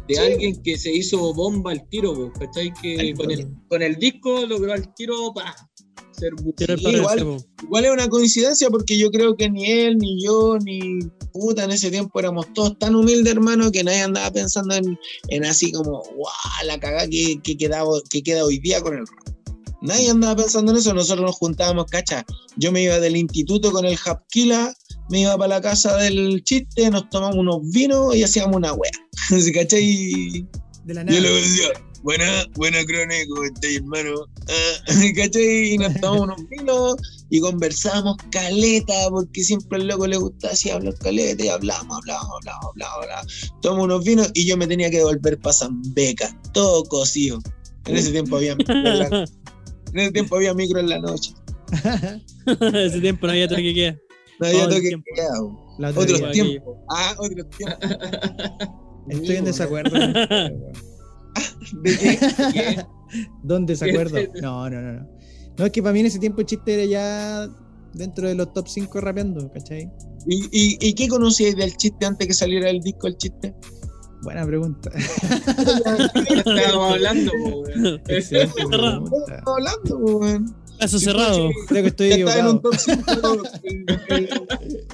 [0.09, 0.21] de Sí.
[0.21, 2.73] alguien que se hizo bomba al tiro, ¿cachai?
[2.83, 5.55] Que con el, con el disco logró al tiro pa,
[6.19, 6.33] ser
[6.69, 7.37] el Sí, igual.
[7.63, 10.99] Igual es una coincidencia porque yo creo que ni él, ni yo, ni
[11.33, 14.99] puta en ese tiempo éramos todos tan humildes, hermano, que nadie andaba pensando en,
[15.29, 16.33] en así como, guau,
[16.67, 19.35] la cagada que, que, queda, que queda hoy día con el rap.
[19.83, 22.25] Nadie andaba pensando en eso, nosotros nos juntábamos, cacha.
[22.57, 24.73] Yo me iba del instituto con el Japkila,
[25.11, 28.91] me iba para la casa del chiste, nos tomamos unos vinos y hacíamos una wea.
[29.55, 30.47] ¿Cachai?
[30.85, 31.35] De la Yo le nada.
[31.35, 31.69] decía,
[32.03, 34.27] buena, buena crónica, ¿cómo estáis, hermano?
[34.49, 35.75] Ah, ¿Cachai?
[35.75, 36.95] Y nos tomamos unos vinos
[37.31, 42.37] y conversábamos caleta, porque siempre al loco le gustaba así hablar caleta y hablábamos, hablábamos,
[42.37, 43.53] hablábamos, hablábamos, hablábamos.
[43.63, 47.41] Tomamos unos vinos y yo me tenía que devolver para Zambeca, todo cocido.
[47.87, 48.57] En ese tiempo había
[49.95, 51.35] en en ese tiempo había micro en la noche.
[52.75, 53.99] ese tiempo no había otra que queda.
[54.41, 55.03] No había Todo el toque.
[55.79, 56.77] La otra Otros tiempos.
[56.91, 57.79] Ah, otros tiempos.
[59.09, 59.91] Estoy en desacuerdo.
[59.91, 60.83] con ustedes, weón.
[61.83, 62.19] ¿De qué?
[62.53, 62.87] ¿Qué?
[63.43, 64.19] ¿Dónde desacuerdo?
[64.41, 65.09] No, no, no, no.
[65.59, 67.49] No, es que para mí en ese tiempo el chiste era ya
[67.95, 69.91] dentro de los top 5 rapeando, ¿cachai?
[70.27, 73.55] ¿Y, y, y qué conocíais del chiste antes que saliera el disco el chiste?
[74.23, 74.91] Buena pregunta.
[74.95, 78.01] Estábamos hablando, po, weón.
[78.09, 80.55] Estamos hablando, weón.
[80.79, 81.51] Caso cerrado.
[81.69, 82.61] Creo que estoy en un equivocado.
[82.61, 83.43] top 5.
[84.09, 84.27] El,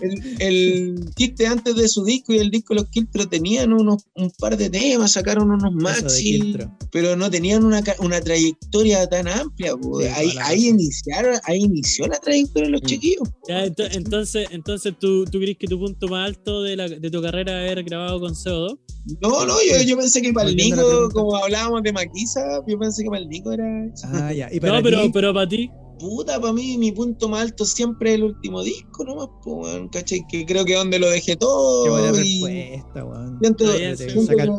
[0.03, 4.31] el- el chiste antes de su disco y el disco Los Kiltro tenían unos, un
[4.39, 6.57] par de temas, sacaron unos maxi,
[6.93, 9.73] pero no tenían una, una trayectoria tan amplia.
[9.81, 12.87] Sí, ahí, ahí iniciaron, ahí inició la trayectoria de los Mm.
[12.87, 13.29] chiquillos.
[13.49, 17.11] Ya, ento- entonces, entonces ¿tú, ¿tú crees que tu punto más alto de, la, de
[17.11, 18.79] tu carrera es haber grabado con CO2?
[19.23, 23.03] No, no, yo, yo pensé que para el Nico, como hablábamos de Maquisa, yo pensé
[23.05, 23.65] que para el Nico era.
[24.05, 24.49] Ah, ya.
[24.53, 25.71] Y para No, pero, ti, pero para ti.
[25.99, 30.21] puta, para mí mi punto más alto siempre es el último disco, nomás, weón, ¿cachai?
[30.31, 31.85] Que creo que es donde lo dejé todo.
[31.85, 33.39] Qué buena y respuesta, weón.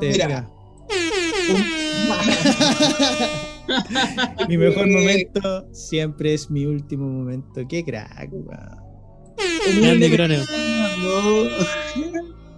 [0.01, 0.49] mira, mira.
[4.49, 7.61] Mi mejor Eh, momento siempre es mi último momento.
[7.69, 9.81] Qué crack, weón.
[9.81, 10.35] Grande Crono.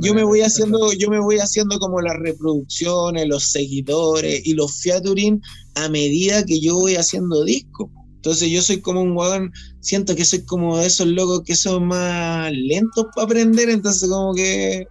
[0.00, 4.80] Yo me voy haciendo, yo me voy haciendo como las reproducciones, los seguidores y los
[4.80, 5.42] featuring
[5.74, 7.90] a medida que yo voy haciendo discos.
[8.16, 11.88] Entonces yo soy como un weón, siento que soy como de esos locos que son
[11.88, 14.86] más lentos para aprender, entonces como que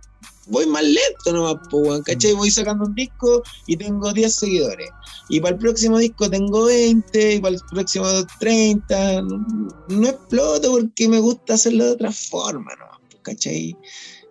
[0.48, 2.34] voy más lento nomás, pues, ¿cachai?
[2.34, 4.90] Voy sacando un disco y tengo 10 seguidores.
[5.30, 8.06] Y para el próximo disco tengo 20, y para el próximo
[8.40, 9.22] 30.
[9.22, 9.48] No,
[9.90, 12.72] no exploto porque me gusta hacerlo de otra forma,
[13.10, 13.76] pues, ¿cachai?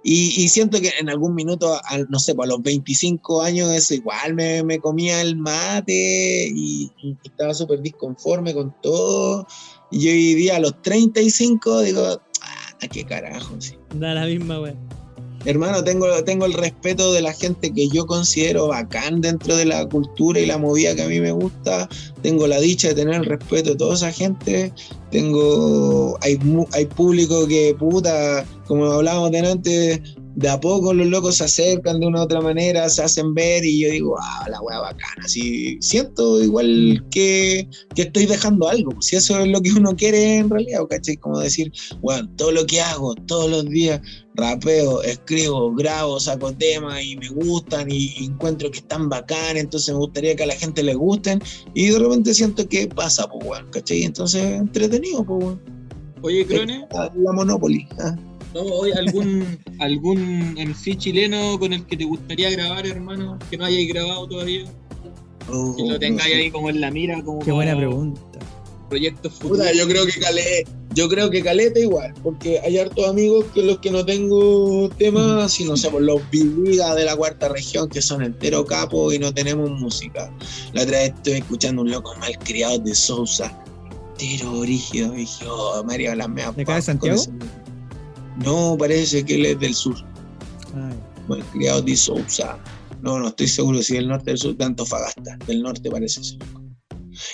[0.05, 4.35] Y, siento que en algún minuto, no sé, pues, a los 25 años, eso igual
[4.35, 6.91] me, comía el mate y,
[7.23, 9.47] estaba súper disconforme con todo.
[9.91, 13.77] Y hoy día a los 35 digo, ah, qué carajo, sí.
[13.95, 15.02] Da la misma, weón.
[15.45, 19.89] Hermano, tengo, tengo el respeto de la gente que yo considero bacán dentro de la
[19.89, 21.89] cultura y la movida que a mí me gusta.
[22.23, 24.73] Tengo la dicha de tener el respeto de toda esa gente.
[25.11, 26.17] Tengo.
[26.21, 26.39] Hay,
[26.73, 30.01] hay público que, puta, como hablábamos de antes,
[30.35, 33.65] de a poco los locos se acercan de una u otra manera, se hacen ver
[33.65, 35.25] y yo digo, ah, la wea bacana.
[35.25, 39.01] Así, siento igual que, que estoy dejando algo.
[39.03, 41.17] Si eso es lo que uno quiere en realidad, ¿cachai?
[41.17, 44.01] Como decir, bueno, todo lo que hago todos los días
[44.35, 49.93] rapeo, escribo, grabo, saco temas y me gustan y, y encuentro que están bacán, entonces
[49.95, 51.43] me gustaría que a la gente le gusten
[51.75, 54.05] y de repente siento que pasa, pues, weón, ¿cachai?
[54.05, 55.61] Entonces, entretenido, pues, weón.
[56.23, 57.87] Oye, Crone, La, Monopoly.
[57.99, 58.15] ¿ah?
[58.55, 58.61] ¿no?
[58.61, 63.89] Hoy algún, algún MC chileno con el que te gustaría grabar, hermano, que no hayáis
[63.93, 64.65] grabado todavía,
[65.49, 68.21] Oh, que lo tengáis ahí como en la mira, como Qué buena pregunta.
[68.89, 69.59] proyectos futuros.
[69.59, 70.65] Puta, yo creo que calé,
[70.95, 75.53] yo creo que caleta igual, porque hay hartos amigos que los que no tengo temas,
[75.53, 79.33] si no por los Vivigas de la cuarta región, que son entero capo y no
[79.33, 80.31] tenemos música.
[80.73, 83.57] La otra vez estoy escuchando un loco mal criado de Sousa,
[84.19, 87.21] entero brígido, y dije, oh, María, las meas ¿De acá de Santiago?
[87.21, 87.31] ese-
[88.45, 89.97] No, parece que él es del sur,
[90.75, 90.97] Ay,
[91.29, 92.59] mal criado de Sousa.
[93.03, 96.39] No, no estoy seguro si del norte del sur, de Antofagasta, del norte parece ser.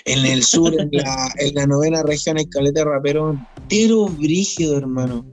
[0.05, 4.79] En el sur, en la, en la novena región, hay caleta de rapero entero brígido,
[4.79, 5.25] hermano.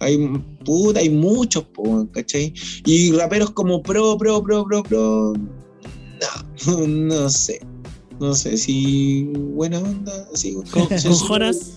[0.00, 0.18] Hay,
[0.64, 2.52] puta, hay muchos, po, ¿cachai?
[2.84, 5.32] Y raperos como pro, pro, pro, pro, pro.
[6.66, 7.60] No, no sé.
[8.20, 10.54] No sé si buena onda, así.
[10.70, 10.98] Con, con.
[10.98, 11.76] Jonas.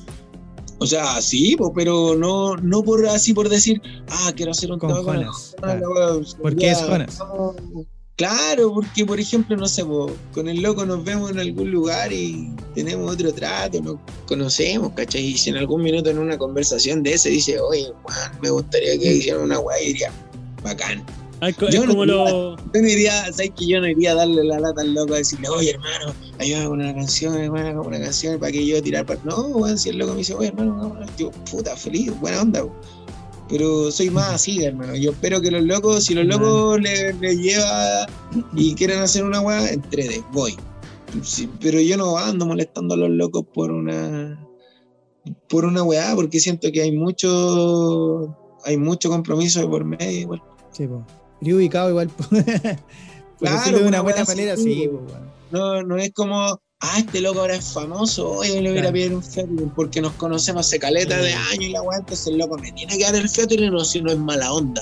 [0.80, 4.80] O sea, sí, po, pero no, no por así por decir, ah, quiero hacer un
[4.80, 5.94] Con con Jonas, claro.
[5.94, 7.20] la wea, ¿Por qué ya, es Jonas?
[7.20, 7.86] no.
[8.20, 12.12] Claro, porque por ejemplo, no sé, po, con el loco nos vemos en algún lugar
[12.12, 13.96] y tenemos otro trato, nos
[14.28, 15.22] conocemos, ¿cachai?
[15.22, 19.00] Y si en algún minuto en una conversación de ese dice, oye, Juan, me gustaría
[19.00, 20.12] que hicieran una weá, y diría,
[20.62, 21.02] bacán.
[21.40, 22.58] Ah, Yo no como lo.
[22.58, 25.20] Yo no iría, ¿sabes que yo no iría a darle la lata al loco a
[25.20, 29.06] decirle, oye hermano, ayúdame con una canción, hermano, con una canción para que yo tirar
[29.06, 29.22] para.
[29.24, 32.66] No, si el loco me dice, oye hermano, no, no", yo, puta, feliz, buena onda.
[33.50, 34.96] Pero soy más así, hermano.
[34.96, 38.08] Yo espero que los locos, si los locos les les lleva
[38.56, 40.56] y quieren hacer una weá, entrete, voy.
[41.24, 44.40] Sí, pero yo no ando molestando a los locos por una
[45.50, 48.36] por una weá, porque siento que hay mucho
[48.66, 50.44] hay mucho compromiso de por medio igual.
[50.72, 51.06] sí, po.
[51.42, 52.10] Iría ubicado igual.
[53.40, 55.02] Claro, de una buena manera, sí, po.
[55.52, 58.78] No, no es como, ah, este loco ahora es famoso, oye, le voy a ir
[58.80, 58.94] a Claro.
[58.94, 62.38] pedir un featuring porque nos conocemos hace caleta de años y la weá, entonces el
[62.38, 64.82] loco me tiene que dar el featuring o si no es mala onda.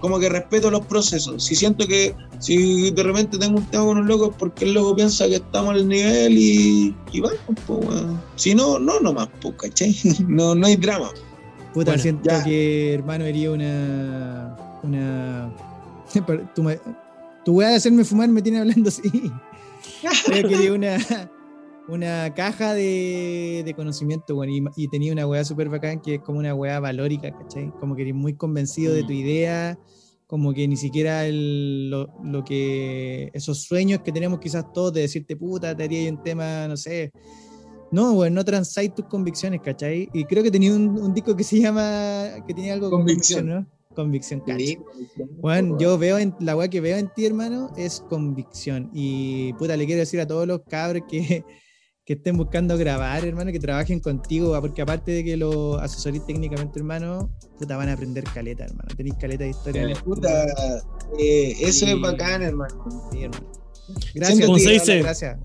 [0.00, 1.42] Como que respeto los procesos.
[1.42, 4.72] Si siento que, si de repente tengo un tema con un loco es porque el
[4.74, 8.22] loco piensa que estamos al nivel y, y vamos, pues, weón.
[8.36, 9.96] Si no, no nomás, pues, ¿cachai?
[10.28, 11.10] No, no hay drama.
[11.74, 12.44] Puta, Bueno, siento ya.
[12.44, 14.56] que, hermano, haría una.
[14.84, 15.52] Una.
[16.54, 16.62] Tu,
[17.44, 19.02] tu weá de hacerme fumar me tiene hablando así.
[20.26, 20.96] Creo que haría una.
[21.90, 24.50] Una caja de, de conocimiento, weón.
[24.76, 27.72] Y, y tenía una weá súper bacán que es como una weá valórica, ¿cachai?
[27.80, 29.78] Como que eres muy convencido de tu idea.
[30.26, 33.30] Como que ni siquiera el- lo, lo que.
[33.32, 36.76] Esos sueños que tenemos quizás todos de decirte puta, te haría yo un tema, no
[36.76, 37.10] sé,
[37.90, 40.10] no, güey, no transáis tus convicciones, ¿cachai?
[40.12, 43.46] Y creo que tenía un, un disco que se llama, que tenía algo con Convicción.
[43.46, 43.77] convicción, ¿no?
[43.98, 44.42] Convicción.
[44.56, 44.78] Sí,
[45.40, 48.90] Juan, yo veo en, la weá que veo en ti, hermano, es convicción.
[48.94, 51.42] Y puta, le quiero decir a todos los cabros que,
[52.06, 56.78] que estén buscando grabar, hermano, que trabajen contigo, porque aparte de que lo asesorís técnicamente,
[56.78, 57.28] hermano,
[57.58, 58.88] puta, van a aprender caleta, hermano.
[58.96, 59.96] Tenéis caleta de historia.
[60.04, 60.46] Puta,
[61.18, 61.90] eh, eso Sí.
[61.90, 63.08] es bacán, hermano.
[63.10, 63.50] Sí, hermano.
[64.14, 64.98] Gracias, que- tío, dice?
[65.02, 65.38] Gracias.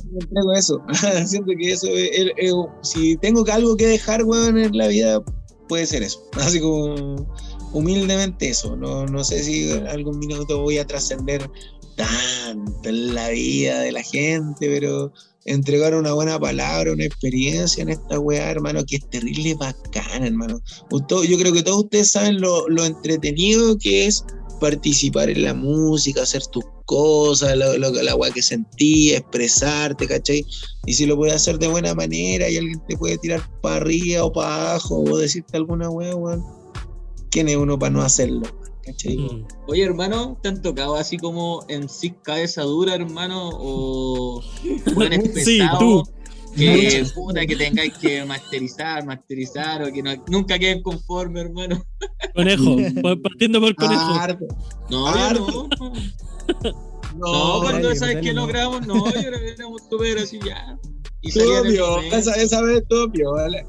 [0.57, 0.79] Eso.
[1.25, 4.87] Siento que eso es, es- es- si tengo que algo que dejar, weón, en la
[4.89, 5.23] vida,
[5.67, 6.19] puede ser eso.
[6.33, 7.25] Así como
[7.73, 8.75] humildemente eso.
[8.75, 11.49] No, no sé si algún minuto voy a trascender
[11.95, 15.11] tanto en la vida de la gente, pero
[15.45, 20.61] entregar una buena palabra, una experiencia en esta weá, hermano, que es terrible bacana, hermano.
[20.91, 24.23] Yo creo que todos ustedes saben lo, lo entretenido que es
[24.59, 30.45] participar en la música, hacer tus cosas, lo, lo- la weá que sentí, expresarte, ¿cachai?
[30.85, 34.23] Y si lo puedes hacer de buena manera y alguien te puede tirar para arriba
[34.23, 36.41] o para abajo o decirte alguna weá, weón,
[37.33, 38.43] ¿quién es uno para no hacerlo?
[38.85, 39.17] ¿Cachai?
[39.17, 39.47] Mm.
[39.67, 43.49] Oye, hermano, ¿te han tocado así como en sí cabeza dura, hermano?
[43.53, 44.41] O
[45.43, 46.03] Sí, tú.
[46.55, 51.83] Que puta que tengáis que masterizar, masterizar, o que no- nunca queden conforme, hermano.
[52.35, 54.13] Conejo, pa- partiendo por conejo.
[54.91, 55.67] No, Ah, no.
[57.15, 58.41] No, No, cuando sabes dale, que no.
[58.41, 60.77] logramos, no, yo éramos súper así ya.
[61.21, 62.01] Y todo momento.
[62.11, 63.63] esa, esa vez todo piola.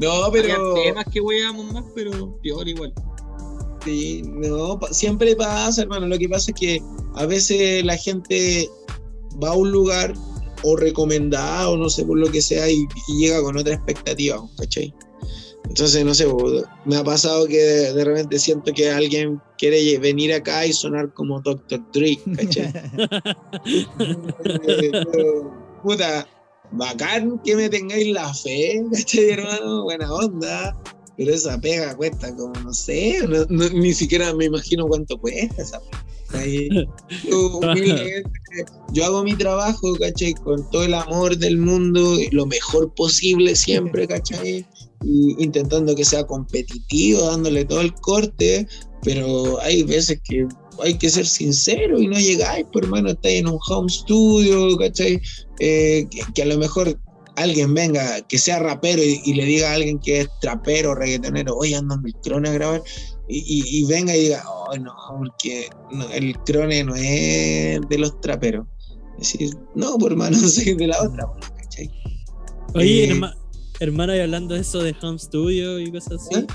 [0.00, 2.92] No, Había pero temas que weábamos más, pero peor igual.
[3.84, 6.06] sí, no, siempre pasa, hermano.
[6.06, 6.82] Lo que pasa es que
[7.14, 8.68] a veces la gente
[9.42, 10.14] va a un lugar
[10.62, 14.92] o recomendado, no sé, por lo que sea, y, y llega con otra expectativa, ¿cachai?
[15.68, 16.26] Entonces, no sé,
[16.86, 21.12] me ha pasado que de, de repente siento que alguien quiere venir acá y sonar
[21.12, 21.80] como Dr.
[21.92, 22.72] Dre, ¿cachai?
[25.12, 26.26] Pero, puta,
[26.72, 29.84] bacán que me tengáis la fe, ¿cachai, hermano?
[29.84, 30.76] Buena onda.
[31.16, 35.62] Pero esa pega cuesta como, no sé, no- no- ni siquiera me imagino cuánto cuesta
[35.62, 36.86] esa pega.
[37.24, 37.60] Yo,
[38.92, 40.34] yo hago mi trabajo, ¿cachai?
[40.34, 44.64] Con todo el amor del mundo, y lo mejor posible siempre, ¿cachai?
[45.04, 48.66] Y intentando que sea competitivo, dándole todo el corte,
[49.02, 50.46] pero hay veces que
[50.82, 55.20] hay que ser sincero y no llegáis, pues hermano, estáis en un home studio, ¿cachai?
[55.60, 56.98] Eh, que, que a lo mejor
[57.36, 61.56] alguien venga, que sea rapero y, y le diga a alguien que es trapero, reggaetonero,
[61.56, 62.82] oye, ando en el crone a grabar,
[63.28, 67.98] y, y- y venga y diga, oh, no, porque no, el crone no es de
[67.98, 68.66] los traperos.
[69.20, 71.90] Es decir, no, pues hermano, soy de la otra, pues, ¿cachai?
[72.74, 73.36] Oye, Eh, herma-
[73.80, 76.46] hermano, y hablando de eso de home studio y cosas así, ¿Eh?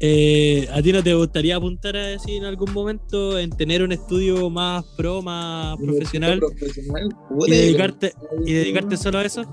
[0.00, 3.92] eh, ¿a ti no te gustaría apuntar a así en algún momento en tener un
[3.92, 8.12] estudio más pro, más profesional profesional, y puta, dedicarte,
[8.46, 9.44] y dedicarte solo a eso?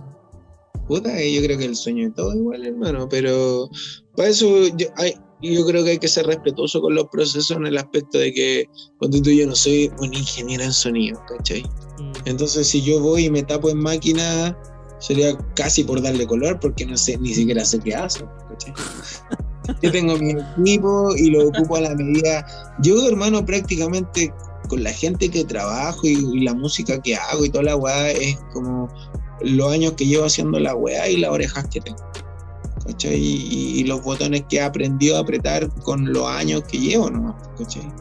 [0.87, 3.69] Puta, yo creo que el sueño de todo igual, hermano, pero
[4.15, 7.65] para eso yo, hay- yo creo que hay que ser respetuoso con los procesos en
[7.65, 8.65] el aspecto de que
[8.99, 11.63] cuando tú yo no soy un ingeniero en sonido, ¿cachai?
[11.99, 12.11] Mm.
[12.25, 14.55] Entonces si yo voy y me tapo en máquina,
[14.99, 18.25] sería casi por darle color, porque no sé, ni siquiera sé qué hace.
[19.81, 22.45] Yo tengo mi equipo y lo ocupo a la medida.
[22.81, 24.33] Yo, hermano, prácticamente
[24.69, 28.37] con la gente que trabajo y, la música que hago y toda la weá, es
[28.53, 28.89] como
[29.41, 32.03] los años que llevo haciendo la weá y las orejas que tengo.
[32.85, 33.15] ¿Cachai?
[33.15, 37.35] Y, y los botones que he aprendido a apretar con los años que llevo nomás,
[37.57, 37.91] ¿cachai?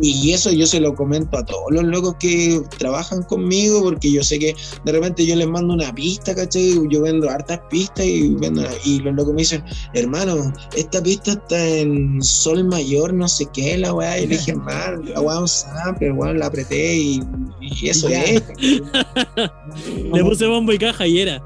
[0.00, 4.22] Y eso yo se lo comento a todos los locos que trabajan conmigo, porque yo
[4.22, 6.78] sé que de repente yo les mando una pista, ¿cachai?
[6.90, 9.64] Yo vendo hartas pistas y, vendo, y los locos me dicen,
[9.94, 14.18] hermano, esta pista está en sol mayor, no sé qué, la weá.
[14.18, 17.20] Y le dije, man, la weá un sample, weón, la apreté y,
[17.60, 18.22] y eso Ya.
[18.24, 18.42] es.
[20.12, 21.42] Le puse bombo y caja y era.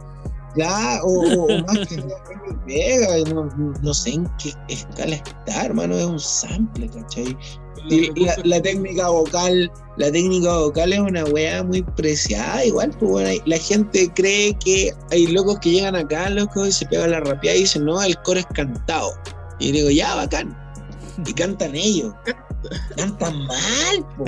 [0.57, 2.03] Ya, o, más que
[2.67, 3.49] Vega, no,
[3.83, 7.37] no sé en qué escala está, hermano, es un sample, ¿cachai?
[7.89, 13.11] Y la, la técnica vocal, la técnica vocal es una weá muy preciada, igual, pues
[13.11, 17.21] bueno, la gente cree que hay locos que llegan acá, locos, y se pegan la
[17.21, 19.13] rapeada y dicen, no, el coro es cantado.
[19.59, 20.57] Y digo, ya, bacán.
[21.25, 22.13] Y cantan ellos.
[22.97, 24.25] Cantan mal, po.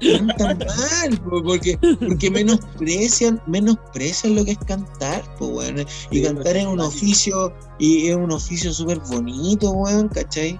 [0.00, 5.80] Cantan mal, po, porque, porque menosprecian, menosprecian lo que es cantar, po, weón.
[5.80, 10.58] Y Sí, cantar es un oficio, y es un oficio súper bonito, weón, ¿cachai?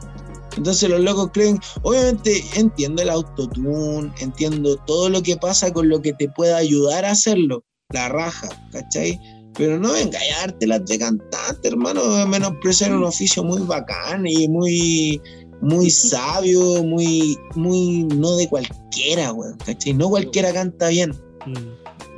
[0.57, 6.03] Entonces los locos creen, obviamente entiendo el autotune, entiendo todo lo que pasa con lo
[6.03, 9.19] que te pueda ayudar a hacerlo, la raja, ¿cachai?
[9.55, 15.21] Pero no dártelas de cantante, hermano, menospreciar un oficio muy bacán y muy,
[15.63, 19.95] muy sabio, muy, muy no de cualquiera, weón, ¿cachai?
[19.95, 21.11] No cualquiera canta bien,
[21.47, 21.55] Mm.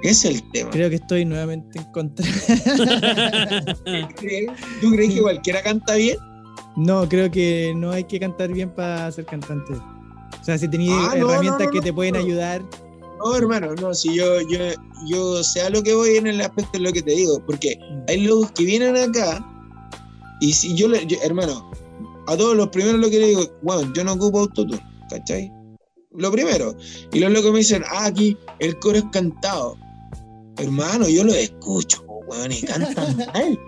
[0.02, 0.70] ese es el tema.
[0.70, 2.26] Creo que estoy nuevamente en contra.
[4.80, 6.16] ¿Tú crees que cualquiera canta bien?
[6.76, 9.72] No, creo que no hay que cantar bien para ser cantante.
[9.74, 12.62] O sea, si tenías Ah, no, herramientas no, no, que te pueden ayudar,
[13.18, 14.58] No, hermano, no, si yo, yo,
[15.08, 17.78] yo sé a lo que voy en el aspecto de lo que te digo, porque
[18.08, 19.42] hay locos que vienen acá
[20.40, 21.70] y si yo yo- hermano,
[22.26, 24.80] a todos los primeros lo que le digo, bueno, yo no ocupo autotune,
[25.10, 25.52] ¿cachai?
[26.12, 26.76] Lo primero.
[27.12, 29.76] Y los locos me dicen, ah, aquí el coro es cantado.
[30.58, 33.58] Hermano, yo lo escucho, weón, y cantan mal.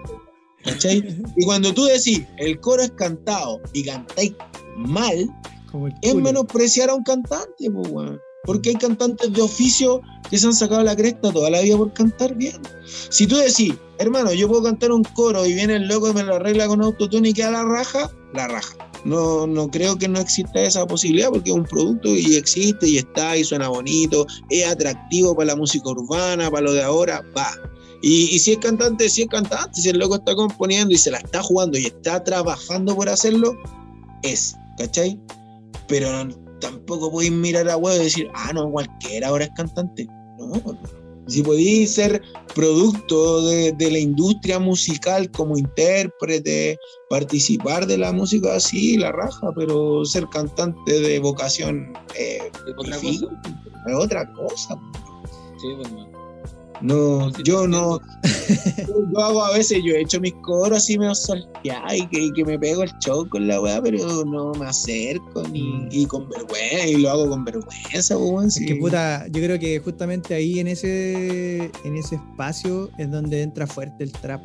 [0.65, 1.23] ¿Cachai?
[1.37, 4.35] Y cuando tú decís, el coro es cantado y cantáis
[4.77, 5.29] mal,
[5.71, 8.21] Como es menospreciar a un cantante, po, weón.
[8.47, 10.01] Porque hay cantantes de oficio
[10.31, 12.61] que se han sacado la cresta toda la vida por cantar bien.
[13.11, 16.23] Si tú decís, hermano, yo puedo cantar un coro y viene el loco y me
[16.23, 18.77] lo arregla con autotune y queda la raja, la raja.
[19.05, 22.99] No, no creo que no exista esa posibilidad porque es un producto y existe y
[22.99, 27.51] está y suena bonito, es atractivo para la música urbana, para lo de ahora, va.
[28.03, 31.19] Y, si es cantante, si es cantante, si el loco está componiendo y se la
[31.19, 33.57] está jugando y está trabajando por hacerlo,
[34.23, 35.19] es, ¿cachai?
[35.89, 36.29] Pero
[36.61, 40.07] tampoco podéis mirar a huevo y decir, ah, no, cualquiera ahora es cantante.
[40.39, 40.61] No,
[41.29, 42.23] si podéis ser
[42.55, 46.79] producto de, de la industria musical como intérprete,
[47.11, 52.97] participar de la música así, la raja, pero ser cantante de vocación eh, Es otra
[52.97, 53.85] difícil, cosa.
[53.89, 54.81] es otra cosa.
[55.61, 56.16] Sí, pues.
[56.83, 57.99] No, yo no.
[59.13, 62.33] Yo hago a veces, yo he hecho mis coros así medio salteados y que, y
[62.33, 66.29] que me pego el show con la weá, pero no me acerco ni y con
[66.29, 68.47] vergüenza, y lo hago con vergüenza, weón.
[68.49, 68.67] Es sí.
[68.67, 73.67] que puta, yo creo que justamente ahí en ese, en ese espacio es donde entra
[73.67, 74.45] fuerte el trap.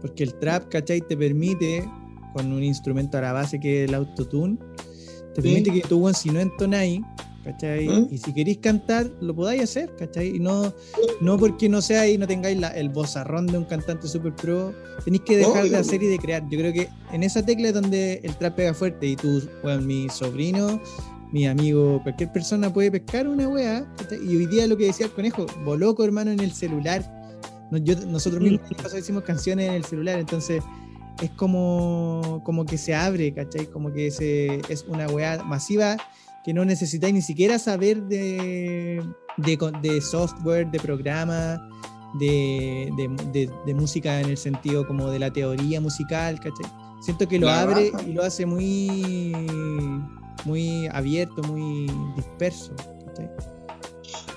[0.00, 1.00] Porque el trap, ¿cachai?
[1.02, 1.88] Te permite,
[2.34, 4.56] con un instrumento a la base que es el autotune,
[5.34, 5.48] te Sí.
[5.48, 7.00] permite que tú, weón, si no entonáis,
[7.44, 7.88] ¿cachai?
[7.88, 8.08] ¿Mm?
[8.10, 10.36] Y si queréis cantar, lo podáis hacer, ¿cachai?
[10.36, 10.72] Y no,
[11.20, 15.22] no porque no seáis, no tengáis la- el vozarrón de un cantante super pro, tenéis
[15.22, 16.42] que dejar de hacer y de crear.
[16.50, 19.86] Yo creo que en esa tecla es donde el trap pega fuerte y tú, weón,
[19.86, 20.80] mi sobrino
[21.32, 23.86] mi amigo, cualquier persona puede pescar una wea.
[23.98, 24.18] ¿cachai?
[24.24, 27.04] Y hoy día lo que decía el conejo, Boloco, hermano, en el celular.
[27.70, 30.60] Yo- nosotros mismos pasado hicimos canciones en el celular, entonces
[31.22, 33.66] es como, como que se abre, ¿cachai?
[33.66, 35.96] Como que se, es una wea masiva
[36.44, 39.02] que no necesitáis ni siquiera saber de,
[39.36, 41.68] de, software, de programa,
[42.18, 42.90] de,
[43.66, 46.70] de, música en el sentido como de la teoría musical, ¿cachai?
[47.02, 49.34] Siento que lo La abre y lo hace muy,
[50.44, 52.72] muy abierto, muy disperso.
[53.06, 53.28] ¿cachai?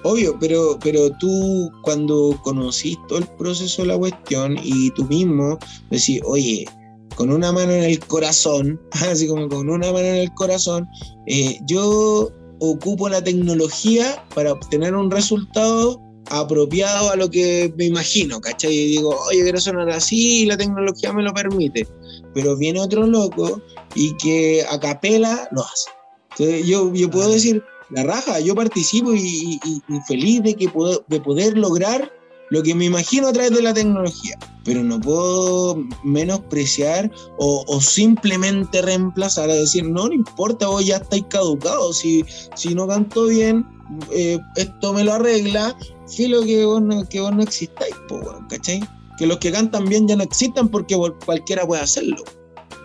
[0.03, 5.57] Obvio, pero, pero tú cuando conociste todo el proceso de la cuestión y tú mismo
[5.89, 6.65] decís, oye,
[7.15, 10.87] con una mano en el corazón, así como con una mano en el corazón,
[11.27, 15.99] eh, yo ocupo la tecnología para obtener un resultado
[16.29, 18.73] apropiado a lo que me imagino, ¿cachai?
[18.73, 21.85] Y digo, oye, quiero sonar así y la tecnología me lo permite.
[22.33, 23.61] Pero viene otro loco
[23.95, 25.89] y que a capela lo hace.
[26.31, 30.69] Entonces yo, yo puedo decir, la raja, yo participo y, y- y feliz de, que
[30.69, 32.09] puedo, de poder lograr
[32.53, 37.09] lo que me imagino a través de la tecnología, pero no puedo menospreciar
[37.39, 42.23] o, o simplemente reemplazar a decir, no, no importa, vos ya estáis caducados, si,
[42.55, 43.65] si no canto bien,
[44.11, 45.75] eh, esto me lo arregla,
[46.07, 48.81] filo que vos no, que vos no existáis, po, ¿cachai?
[49.17, 52.23] Que los que cantan bien ya no existan porque cual- cualquiera puede hacerlo.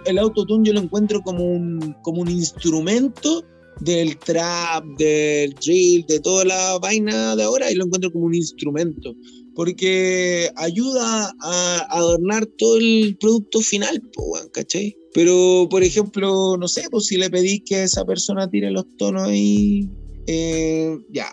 [0.07, 3.45] El autotune yo lo encuentro como un, como un instrumento
[3.81, 8.35] del trap, del drill, de toda la vaina de ahora y lo encuentro como un
[8.35, 9.15] instrumento
[9.59, 14.97] porque ayuda a adornar todo el producto final, weón, ¿cachai?
[15.13, 19.23] Pero, por ejemplo, no sé, pues si le pedís que esa persona tire los tonos
[19.23, 19.91] ahí,
[20.29, 21.27] eh, ya.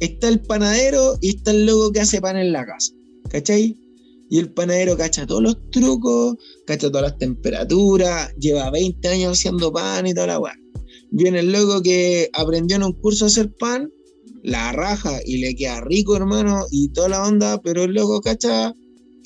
[0.00, 2.92] Está el panadero y está el loco que hace pan en la casa,
[3.30, 3.74] ¿cachai?
[4.28, 6.36] Y el panadero cacha todos los trucos,
[6.66, 10.54] cacha todas las temperaturas, lleva 20 años haciendo pan y toda la weá.
[11.10, 13.90] Viene el loco que aprendió en un curso a hacer pan,
[14.42, 18.74] la raja y le queda rico, hermano, y toda la onda, pero el loco cacha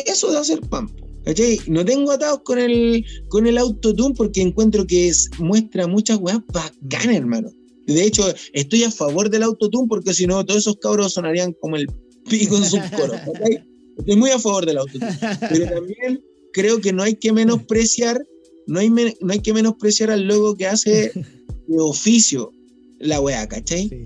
[0.07, 0.89] eso de hacer pan.
[1.24, 1.59] ¿Cachai?
[1.69, 6.41] No tengo atados con el, con el autotune porque encuentro que es- muestra muchas weas
[6.53, 7.49] bacanas, hermano.
[7.86, 11.77] De hecho, estoy a favor del autotune porque si no, todos esos cabros sonarían como
[11.77, 11.86] el
[12.28, 13.16] pico en sus coros.
[13.32, 13.65] ¿cachai?
[13.97, 15.16] Estoy muy a favor del autotune.
[15.49, 16.23] Pero también
[16.53, 18.20] creo que no hay que menospreciar,
[18.66, 21.11] no hay, no hay que menospreciar al logo que hace
[21.69, 22.53] de oficio
[22.99, 23.89] la wea, ¿cachai?
[23.89, 24.05] Sí.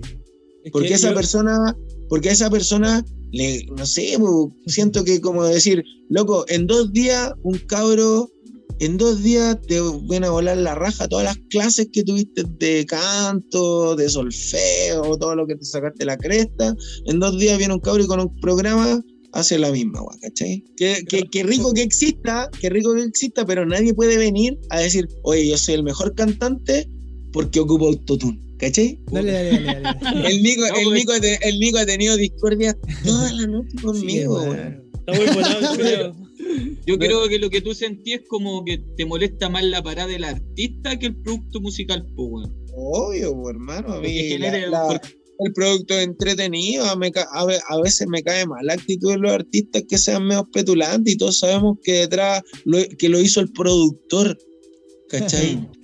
[0.71, 1.75] Porque que esa yo- persona,
[2.09, 6.91] porque a esa persona le, no sé, po, siento que como decir, loco, en dos
[6.93, 8.29] días un cabro,
[8.79, 9.79] en dos días te
[10.09, 15.35] ven a volar la raja todas las clases que tuviste de canto, de solfeo, todo
[15.35, 16.75] lo que te sacaste la cresta.
[17.05, 19.01] En dos días viene un cabro y con un programa
[19.33, 20.63] hace la misma, ¿cachai?
[20.77, 24.79] Qué, qué- qué rico que exista, qué rico que exista, pero nadie puede venir a
[24.79, 26.89] decir, oye, yo soy el mejor cantante
[27.31, 28.99] porque ocupo autotune, ¿cachai?
[29.11, 29.81] Dale, dale, dale.
[29.81, 30.27] dale.
[30.29, 33.47] El Nico, No, el, pues- Nico ha te- el Nico ha tenido discordia toda la
[33.47, 34.49] noche conmigo, Sí.
[35.07, 36.15] Está muy volado, creo.
[36.85, 40.07] Yo creo que lo que tú sentís es como que te molesta más la parada
[40.07, 42.55] del artista que el producto musical, pues, weón.
[42.75, 43.93] Obvio, hermano.
[43.93, 46.83] A mí genere- la- la- porque- el producto es entretenido.
[46.85, 49.83] a me ca- a, ve- a veces me cae mal la actitud de los artistas
[49.87, 54.37] que sean medio petulantes y todos sabemos que detrás lo, que lo hizo el productor.
[55.09, 55.67] ¿Cachai?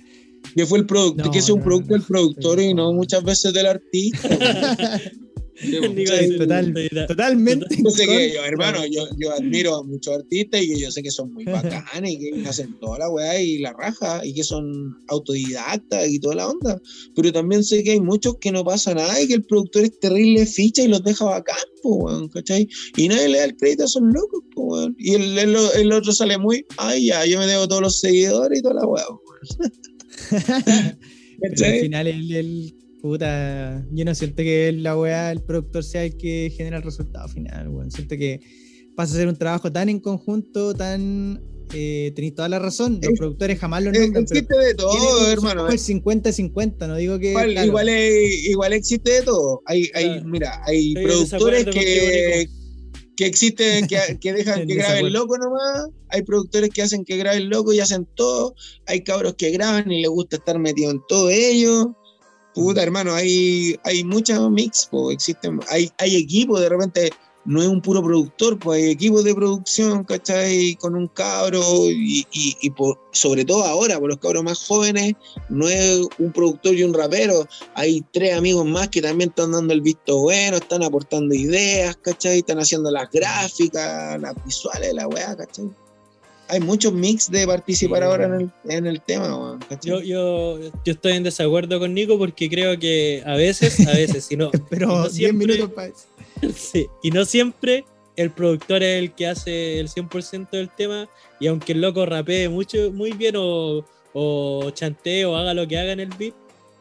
[0.56, 2.92] que fue el producto, No, que es un no, producto no, del productor y no
[2.92, 4.28] muchas veces del artista.
[6.36, 7.66] Total, totalmente.
[7.74, 10.90] en Yo sé que yo, hermano, yo, yo admiro a muchos artistas y que yo
[10.90, 14.34] sé que son muy bacanes y que hacen toda la weá y la raja y
[14.34, 16.78] que son autodidactas y toda la onda.
[17.14, 19.98] Pero también sé que hay muchos que no pasa nada y que el productor es
[19.98, 22.68] terrible ficha y los deja bacán, po, weón, ¿cachai?
[22.98, 24.94] Y nadie le da el crédito a esos locos, po, weón.
[24.98, 28.58] Y el, el- el otro sale muy, ay, ya, yo me debo todos los seguidores
[28.58, 29.72] y toda la weá, weón.
[31.40, 36.04] Pero al final el, el- puta, yo no siento que la weá, el productor sea
[36.04, 37.90] el que genera el resultado final, weón.
[37.90, 38.40] Siento que
[38.96, 41.40] pasa a ser un trabajo tan en conjunto, tan
[41.72, 42.98] eh, tenéis toda la razón.
[43.02, 45.68] Los Es- productores jamás Eh, nombran, pero Existe de todo, hermano.
[45.68, 47.30] el 50-50, no digo que.
[47.30, 49.62] Igual, claro, igual, es- igual existe de todo.
[49.66, 50.24] Hay, hay, Claro.
[50.28, 52.48] mira, hay Estoy productores que,
[53.16, 55.18] que existen, que, que dejan que graben desacuerdo.
[55.18, 55.88] loco nomás.
[56.10, 58.54] Hay productores que hacen que graben loco y hacen todo.
[58.86, 61.96] Hay cabros que graban y les gusta estar metido en todo ello.
[62.54, 67.10] Puta, hermano, hay, hay muchos mix, po, existen, hay, hay equipos, de repente
[67.46, 70.74] no es un puro productor, pues hay equipos de producción, ¿cachai?
[70.76, 75.14] Con un cabro y, y, y por- sobre todo ahora, por los cabros más jóvenes,
[75.48, 79.72] no es un productor y un rapero, hay tres amigos más que también están dando
[79.72, 82.38] el visto bueno, están aportando ideas, ¿cachai?
[82.38, 85.66] Están haciendo las gráficas, las visuales, la weá, ¿cachai?
[86.48, 89.90] Hay muchos mix de participar Sí, ahora en el, en el tema, weón, ¿cachai?
[89.90, 94.24] Yo, yo, yo estoy en desacuerdo con Nico porque creo que a veces, a veces,
[94.26, 96.04] si no, Pero no 10 siempre- minutos para eso.
[97.02, 97.84] y no siempre
[98.16, 101.08] el productor es el que hace el 100% del tema
[101.38, 103.84] y aunque el loco rapee mucho, muy bien o,
[104.14, 106.34] o chantee o haga lo que haga en el beat.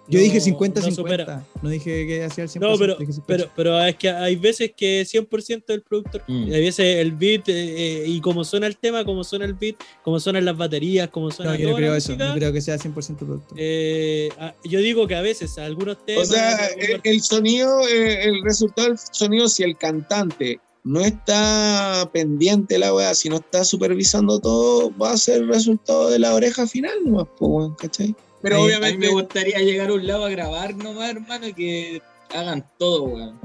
[0.08, 1.46] Yo no- dije no 50-50, supera.
[1.62, 2.60] no, dije que hacía el 100%.
[2.60, 3.26] No, pero, dije 50.
[3.28, 6.24] pero, pero es que hay veces que es 100% del productor.
[6.28, 6.48] Mm.
[6.50, 9.54] Y hay veces el beat eh, eh, y como suena el tema, como suena el
[9.56, 12.54] beat, como suenan las baterías, como suena no, yo no creo eso, música, no creo
[12.54, 13.58] que sea 100% productor.
[13.60, 16.28] eh, a- yo digo que a veces algunos O temas.
[16.28, 22.08] sea, algunos el, el sonido, eh, el resultado del sonido, si el cantante no está
[22.14, 26.36] pendiente la weá, si no está supervisando todo, va a ser el resultado de la
[26.36, 28.16] oreja final nomás, weón, ¿cachai?
[28.46, 31.48] Pero Ahí- A mí obviamente, me gustaría llegar a un lado a grabar nomás, hermano,
[31.48, 32.02] y que
[32.32, 33.40] hagan todo, weón.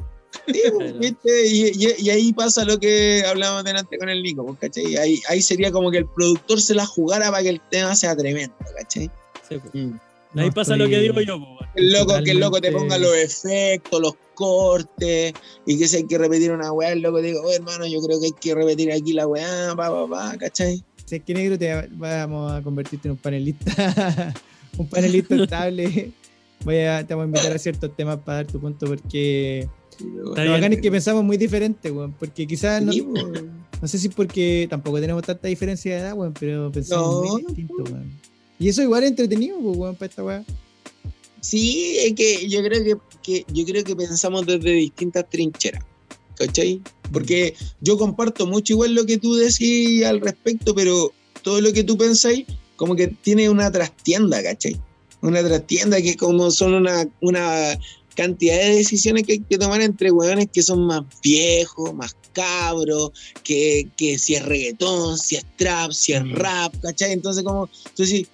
[0.47, 1.47] sí, pues, ¿viste?
[1.48, 4.97] Y, y- y ahí pasa lo que hablábamos delante con el Nico, pues, ¿cachai?
[4.98, 8.14] Ahí, ahí sería como que el productor se la jugara para que el tema sea
[8.14, 9.10] tremendo, ¿cachai?
[9.48, 9.70] Sí, po.
[9.72, 9.98] Mm.
[10.39, 11.39] Ahí No, pasa estoy- lo que digo yo.
[11.40, 11.70] po, weón.
[11.77, 15.32] El loco, que el loco te ponga los efectos, los cortes,
[15.66, 18.20] y que si hay que repetir una weá, el loco diga, oh hermano, yo creo
[18.20, 20.82] que hay que repetir aquí la weá, pa, pa, pa, ¿cachai?
[21.06, 23.64] Si es que negro te vamos a convertirte en un panelista,
[24.76, 26.12] un panelista estable.
[26.64, 29.68] Voy a, te vamos a invitar a ciertos temas para dar tu punto porque
[29.98, 32.12] Está lo bacán es que pensamos muy diferente, weón.
[32.18, 33.14] Porque quizás no, Sí, po.
[33.82, 37.42] no sé si porque tampoco tenemos tanta diferencia de edad, weón, pero pensamos No, muy
[37.44, 38.10] distinto, weón.
[38.59, 40.44] Y eso igual es entretenido, pues, weón, para esta weá.
[41.40, 45.82] Sí, es que yo creo que, que- yo creo que pensamos desde distintas trincheras,
[46.36, 46.82] ¿cachai?
[47.10, 51.82] Porque yo comparto mucho igual lo que tú decís al respecto, pero todo lo que
[51.84, 52.44] tú pensáis
[52.81, 54.74] como que tiene una trastienda, ¿cachai?
[55.20, 57.78] Una trastienda que como son una, una
[58.16, 63.11] cantidad de decisiones que hay que tomar entre hueones que son más viejos, más cabros,
[63.44, 67.12] que, que si es reggaetón, si es trap, si es rap, ¿cachai?
[67.12, 68.28] Entonces como, entonces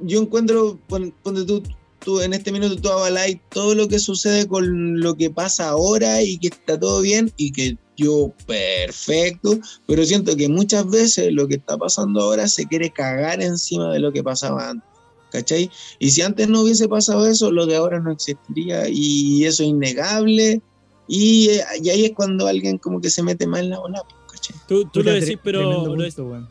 [0.00, 1.62] yo encuentro, pon- ponte tú,
[2.04, 6.22] tú en este minuto tú avaláis todo lo que sucede con lo que pasa ahora
[6.22, 11.48] y que está todo bien y que yo perfecto, pero siento que muchas veces lo
[11.48, 14.88] que está pasando ahora se quiere cagar encima de lo que pasaba antes.
[15.32, 15.70] ¿Cachai?
[15.98, 19.68] Y si antes no hubiese pasado eso, lo de ahora no existiría y eso es
[19.70, 20.62] innegable.
[21.08, 21.50] Y,
[21.82, 24.02] y ahí es cuando alguien como que se mete más en la bola,
[24.32, 24.56] ¿cachai?
[24.68, 25.62] Tú, lo decís, pero,
[25.94, 26.48] lo es- punto, weón.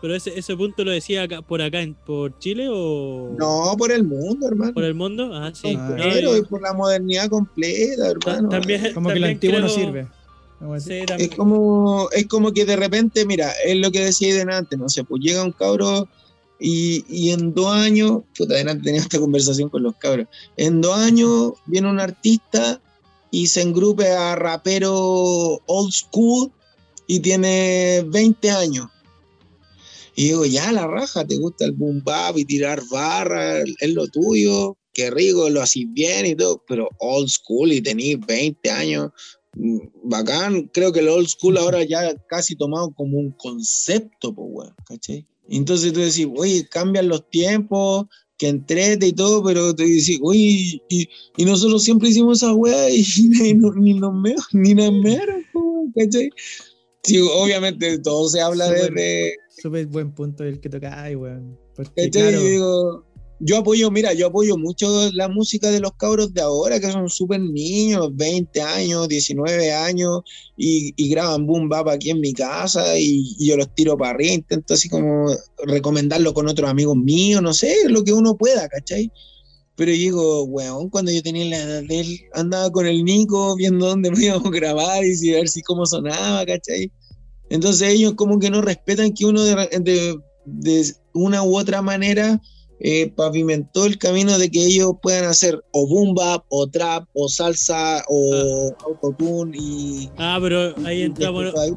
[0.00, 3.90] pero ese, ese punto lo decía acá, por acá, en- por Chile o No, por
[3.92, 4.72] el mundo, hermano.
[4.74, 5.30] por el mundo.
[5.34, 5.74] Ah, sí.
[5.76, 5.88] Ah.
[5.90, 8.48] No, Pero y- y por la modernidad completa, ta- hermano.
[8.50, 10.06] también, Como que lo antiguo no sirve.
[10.80, 14.88] Sí, Es como, es como que de repente, mira, es lo que decía delante, no
[14.88, 16.08] sé, pues llega un cabro
[16.58, 20.26] y, y en dos años, puta, adelante tenía esta conversación con los cabros,
[20.56, 22.80] en dos años viene un artista
[23.30, 24.92] y se engrupe a rapero
[25.66, 26.50] old school
[27.06, 28.88] y tiene 20 años.
[30.16, 34.08] Y digo, ya la raja, te gusta el boom bap y tirar barra, es lo
[34.08, 39.12] tuyo, qué rico, lo haces bien y todo, pero old school y tenés 20 años,
[40.04, 40.70] bacán.
[40.72, 45.26] Creo que el old school ahora ya casi tomado como un concepto, pues, weón, ¿cachai?
[45.48, 48.06] Entonces tú decís, oye, cambian los tiempos,
[48.36, 52.88] que entrete y todo, pero te decís, oye, y, y nosotros siempre hicimos esa weá
[52.90, 53.02] y,
[53.44, 56.30] y no- ni nos meo, ni nos weón, ¿cachai?
[57.02, 58.92] Sí, obviamente todo se habla Súper.
[58.94, 61.02] desde, Súper buen punto el que toca.
[61.02, 61.58] Ay, weón.
[61.74, 62.10] Porque, ¿Cachai?
[62.10, 63.04] claro, digo,
[63.40, 67.08] yo apoyo, mira, yo apoyo mucho la música de los cabros de ahora, que son
[67.08, 70.20] súper niños, 20 años, 19 años,
[70.56, 74.10] y, y graban boom bap aquí en mi casa, y, y yo los tiro para
[74.10, 75.26] arriba, intento así como
[75.64, 79.10] recomendarlo con otros amigos míos, no sé, lo que uno pueda, ¿cachai?
[79.76, 83.86] Pero digo, weón, cuando yo tenía la edad de él, andaba con el Nico viendo
[83.86, 86.90] dónde me íbamos a grabar y ver si cómo sonaba, ¿cachai?
[87.50, 92.40] Entonces ellos como que no respetan que uno de, de- de una u otra manera
[92.80, 97.28] eh, pavimentó el camino de que ellos puedan hacer o boom bap, o trap, o
[97.28, 100.10] salsa, o autotune y...
[100.16, 101.46] Ah, pero ahí entramos.
[101.56, 101.72] ahí.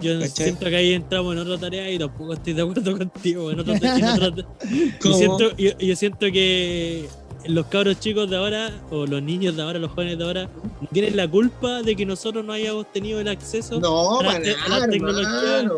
[0.00, 0.46] Yo ¿Cachai?
[0.46, 3.50] siento que ahí entramos en otra tarea y tampoco estoy de acuerdo contigo.
[3.52, 4.46] En otra en otra-
[5.04, 7.08] yo, siento, yo, yo siento que
[7.46, 10.48] los cabros chicos de ahora, o los niños de ahora, los jóvenes de ahora,
[10.92, 13.78] tienen la culpa de que nosotros no hayamos tenido el acceso.
[13.80, 15.70] No, a la para te- a la nada, tecnología.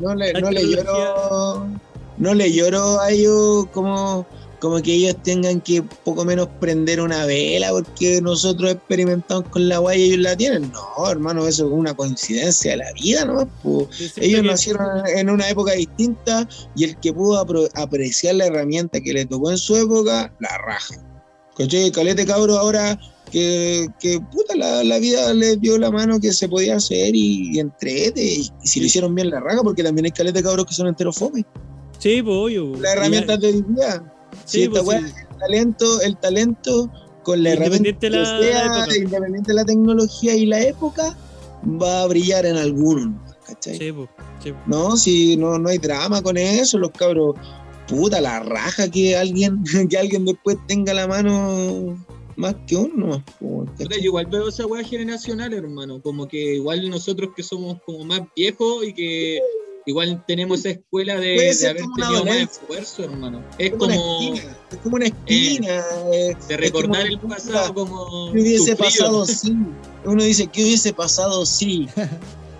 [0.00, 1.66] No le, no le lloro.
[2.22, 4.24] No le lloro a ellos como,
[4.60, 9.78] como que ellos tengan que poco menos prender una vela porque nosotros experimentamos con la
[9.78, 10.70] guay y ellos la tienen.
[10.70, 13.48] No, hermano, eso es una coincidencia de la vida, ¿no?
[13.64, 17.44] Pues, ellos nacieron en una época distinta y el que pudo
[17.74, 20.94] apreciar la herramienta que le tocó en su época, la raja.
[21.58, 21.90] ¿Cachai?
[21.90, 23.00] Calete cabro ahora
[23.32, 27.56] que, que puta, la, la vida les dio la mano que se podía hacer y,
[27.56, 28.22] y entrete.
[28.22, 30.86] Y, y si lo hicieron bien la raja, porque también hay calete cabros que son
[30.86, 31.44] enteros fome.
[32.02, 32.72] Sí, pues, obvio.
[32.80, 34.02] Las herramientas de hoy día.
[34.44, 35.14] Sí, Sí, esta pues, sí.
[35.30, 36.90] el talento, el talento
[37.22, 38.96] con la herramienta Independiente que la- sea, época.
[38.96, 41.16] independiente de la tecnología y la época,
[41.80, 43.22] va a brillar en alguno.
[43.46, 43.78] ¿Cachai?
[43.78, 44.08] Sí, pues,
[44.42, 44.52] sí.
[44.66, 47.36] No, si no, no hay drama con eso, los cabros,
[47.86, 52.04] puta, la raja que alguien, que alguien después tenga la mano
[52.34, 53.22] más que uno.
[53.40, 56.00] yo igual veo esa weá generacional, hermano.
[56.02, 59.38] Como que igual nosotros que somos como más viejos y que
[59.86, 63.42] igual tenemos esa escuela de, Puede haber tenido más esfuerzo, hermano.
[63.58, 65.84] Es como una como esquina, es como una esquina.
[66.12, 68.76] eh, de es recordar como, el pasado como ¿Qué hubiese sufrido.
[68.78, 69.56] pasado sí?
[70.04, 71.88] Uno dice, ¿qué hubiese pasado sí?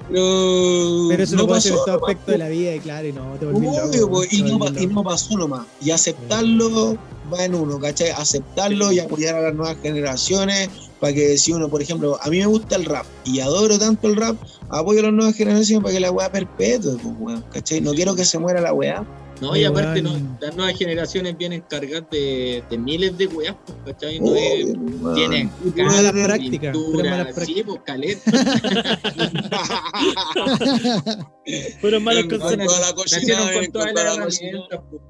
[0.09, 3.13] Pero, Pero eso no, puede ser en todo aspecto de la vida, y claro, y
[3.13, 5.67] no, te volvís Obvio, loco, pues, y, no, y no pasó nomás.
[5.81, 6.99] Y aceptarlo
[7.33, 8.11] va en uno, ¿cachai?
[8.11, 10.69] Aceptarlo y apoyar a las nuevas generaciones
[11.01, 14.07] para que si uno, por ejemplo, a mí me gusta el rap y adoro tanto
[14.09, 14.37] el rap,
[14.73, 17.81] apoyo a las nuevas generaciones para que la weá perpetúe, pues, weón, ¿cachai?
[17.81, 19.05] No quiero que se muera la weá.
[19.41, 23.79] No, y aparte no, las nuevas generaciones vienen cargadas de, de miles de weas, pues,
[23.87, 24.21] ¿cachai?
[24.21, 25.15] No es- weón.
[25.15, 28.31] tienen Puras malas prácticas, pintura, sí, pues caleta.
[31.81, 32.95] Fueron malos Con consejos.
[33.13, 35.03] Nacieron con todas toda las herramientas, pues,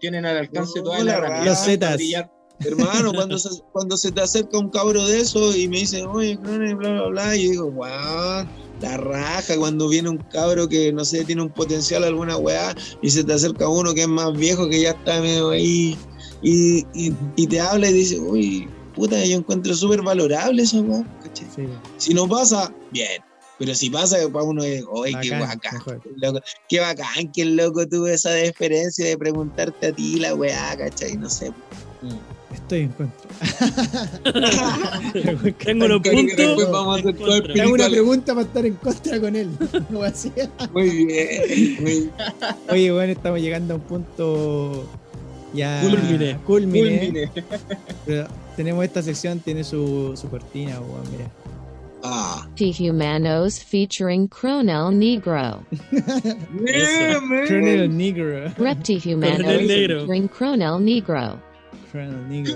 [0.00, 1.46] tienen al alcance No, todas la las herramientas.
[1.46, 1.88] Los Zetas.
[1.88, 2.30] para brillar.
[2.64, 6.36] Hermano, cuando se, cuando se te acerca un cabro de eso y me dice, oye,
[6.36, 8.46] bla, bla, bla, y yo digo, wow,
[8.82, 13.10] la raja cuando viene un cabro que, no sé, tiene un potencial, alguna weá, y
[13.10, 15.96] se te acerca uno que es más viejo, que ya está medio ahí,
[16.42, 21.04] y, y, y te habla y dice, uy, puta, yo encuentro súper valorable esa weá,
[21.22, 21.46] ¿cachai?
[21.54, 23.22] Sí, Si no pasa, bien.
[23.58, 27.54] Pero si pasa, para uno es, oye, qué Bacán, qué loco, qué bacán que el
[27.54, 31.16] loco tuvo esa deferencia de preguntarte a ti la weá, ¿cachai?
[31.16, 31.52] No sé.
[32.54, 33.28] Estoy en contra.
[35.64, 36.70] Tengo unos Creo que después puntos.
[36.72, 37.54] vamos a hacer en todo el contra.
[37.54, 39.50] Te hago una pregunta para estar en contra con él.
[39.90, 40.00] No.
[40.72, 41.42] Muy bien,
[41.80, 42.10] muy bien.
[42.70, 44.88] Oye, bueno, estamos llegando a un punto
[45.54, 46.38] ya Culmine.
[46.46, 47.30] culmine, Culmine.
[48.06, 48.26] pero
[48.56, 51.30] tenemos esta sección, tiene su, su cortina, weón, mira.
[52.04, 52.48] Ah.
[52.56, 55.62] T-Humanos featuring Cronel Negro.
[56.64, 57.20] Yeah.
[57.46, 58.52] Colonel Negro.
[58.58, 59.98] Reptihumanos Coronel Negro.
[60.00, 61.38] featuring Cronel Negro.
[61.94, 62.54] Negro.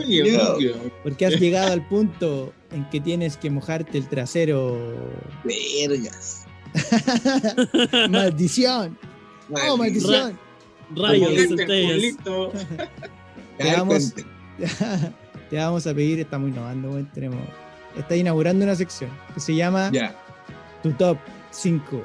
[1.03, 4.79] Porque has llegado al punto en que tienes que mojarte el trasero.
[5.45, 6.47] Vergas.
[8.11, 8.99] ¡Maldición!
[9.51, 10.39] ¡Oh, maldición!
[10.95, 11.31] Rayos.
[11.57, 12.15] Te
[13.59, 14.15] Ya, vamos,
[15.51, 17.41] te vamos a pedir, estamos innovando, weón, tenemos.
[17.97, 19.91] Está inaugurando una sección que se llama.
[20.83, 21.19] Tu Top
[21.51, 22.03] 5.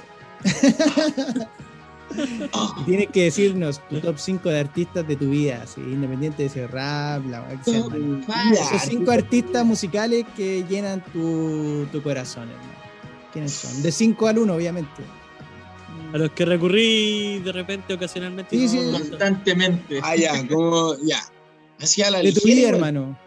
[2.82, 6.48] Y tienes que decirnos tu top 5 de artistas de tu vida, así, independiente de
[6.48, 12.72] ese rap, la que sea, Esos cinco artistas musicales que llenan tu, tu corazón, hermano.
[13.34, 13.82] ¿Quiénes son?
[13.82, 15.02] De 5 al 1, obviamente.
[16.14, 18.58] A los que recurrí de repente, ocasionalmente.
[18.58, 18.80] Sí, sí.
[18.82, 20.00] no- Constantemente.
[20.04, 21.20] Ah, ya, como, ya.
[21.80, 22.74] Hacia la De tu ligera, vida, igual.
[22.96, 23.20] hermano.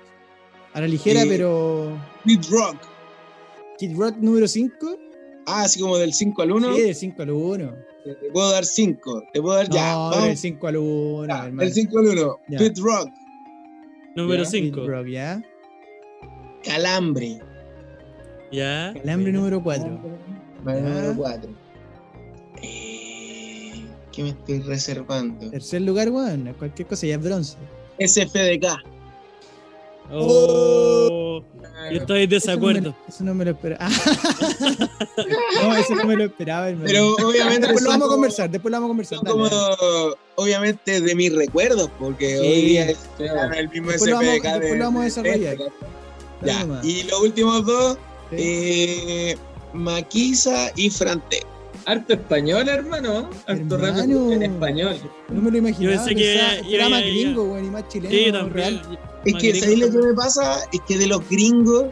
[0.74, 1.96] A la ligera, Eh, pero.
[2.24, 2.76] Beat rock.
[3.78, 4.98] Kid Rock número 5.
[5.46, 6.74] Ah, así como del 5 al 1.
[6.74, 7.72] Sí, del 5 al 1.
[8.04, 9.22] Te puedo dar 5.
[9.32, 9.92] Te puedo dar ya.
[9.94, 10.24] no, vamos.
[10.26, 11.26] del 5 al 1.
[11.26, 11.62] Ya, hermano.
[11.62, 12.36] del 5 al 1.
[12.48, 12.58] Ya.
[12.58, 13.10] Pit Rock,
[14.16, 14.50] Número Ya.
[14.50, 14.86] Kid 5.
[14.86, 15.42] Rock, ya.
[16.64, 17.40] Calambre.
[18.52, 18.90] Ya.
[18.90, 20.00] El hambre número 4.
[20.62, 20.88] Vale, Ya.
[20.88, 21.50] número 4.
[22.62, 25.50] Eh, ¿Qué me estoy reservando?
[25.50, 26.54] Tercer lugar, weón.
[26.58, 27.56] Cualquier cosa ya es bronce.
[27.98, 28.66] SFDK.
[30.10, 31.42] Oh,
[31.90, 32.94] yo estoy en desacuerdo.
[33.08, 33.88] Eso no me lo, eso no me lo esperaba.
[35.62, 36.86] no, eso no me lo esperaba, hermano.
[36.86, 39.18] Pero obviamente después lo vamos a conversar, después lo vamos a conversar.
[39.18, 40.14] Son dale, como, dale.
[40.36, 42.46] obviamente, de mis recuerdos, porque Sí.
[42.46, 42.98] hoy día es
[43.56, 45.56] el mismo Después lo vamos- de- después lo vamos a desarrollar.
[45.56, 45.72] de-
[46.42, 47.98] Ya, y los últimos dos,
[48.30, 48.36] Sí.
[48.38, 49.36] eh,
[49.72, 51.40] Maquisa y Frante.
[51.86, 53.30] Harto español, hermano.
[53.46, 54.96] Harto rap en español.
[55.28, 55.96] No me lo imaginaba.
[55.96, 58.14] Yo pensé que era iba- más gringo, weón, y más chileno.
[58.14, 58.52] Sí, también.
[58.52, 58.98] real.
[59.24, 60.56] Es Más que, gringo ¿sabéis lo que me pasa?
[60.72, 61.84] Es que de los gringos,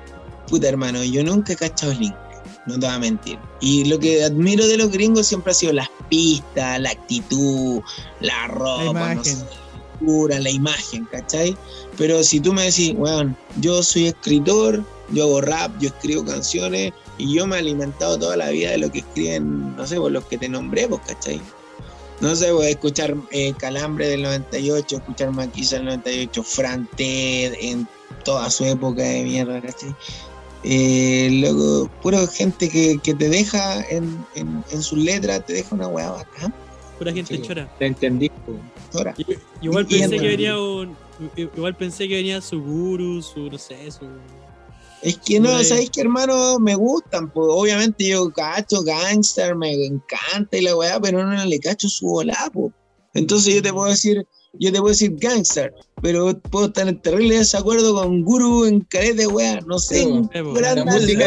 [0.49, 2.19] puta hermano, yo nunca he cachado el inglés,
[2.67, 3.39] no te voy a mentir.
[3.61, 7.81] Y lo que admiro de los gringos siempre ha sido las pistas, la actitud,
[8.21, 9.39] la ropa, La no sé, imagen.
[9.47, 11.57] la cultura, la imagen, ¿cachai?
[11.99, 16.93] Pero si tú me decís, weón, yo soy escritor, yo hago rap, yo escribo canciones,
[17.19, 20.11] y yo me he alimentado toda la vida de lo que escriben, no sé, por
[20.13, 21.41] los que te nombré, pues, ¿cachai?
[22.21, 27.87] No sé, pues, escuchar eh, Calambre del 98, escuchar Maquisa del 98, Fran Ted en
[28.25, 29.95] toda su época de mierda, ¿cachai?
[30.65, 35.75] Eh, luego, pura gente que, que te deja en, en, en sus letras, te deja
[35.75, 36.55] una weá bacán.
[36.99, 37.43] Pura gente Sí.
[37.43, 37.69] chora.
[37.79, 38.31] Te entendí.
[38.95, 39.27] Ahora, I-
[39.63, 40.97] Igual pensé que en- venía un.
[41.37, 44.07] Igual pensé que venía su guru, su no sé, su.
[45.03, 45.65] Es que no, ahí.
[45.65, 46.59] ¿sabéis que hermano?
[46.61, 51.59] Me gustan, pues obviamente yo cacho gangster, me encanta y la weá, pero no le
[51.59, 52.73] cacho su volá, pues.
[53.15, 57.39] Entonces yo te puedo decir, yo te puedo decir gangster, pero puedo estar en terrible
[57.39, 60.05] desacuerdo con Guru en carete de weá, no sé,
[60.35, 61.25] La música.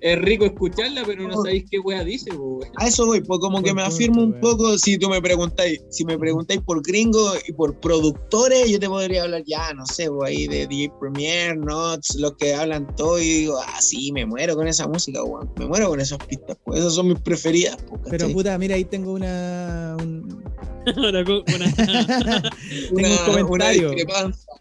[0.00, 1.44] Es rico escucharla, pero no Oh.
[1.44, 2.68] sabéis qué wea dice, weón.
[2.76, 6.04] A eso voy, pues como que me afirmo un poco, si tú me preguntáis, si
[6.04, 10.30] me preguntáis por gringo y por productores, yo te podría hablar ya, no sé, pues
[10.30, 14.54] ahí de DJ Premier, Notes, los que hablan todo y digo, ah, sí, me muero
[14.54, 18.00] con esa música, weón, me muero con esas pistas, pues esas son mis preferidas, pues,
[18.10, 19.96] Pero puta, mira, ahí tengo una.
[20.00, 20.38] un-
[20.96, 21.72] una co- una-
[22.94, 23.72] tengo un una, una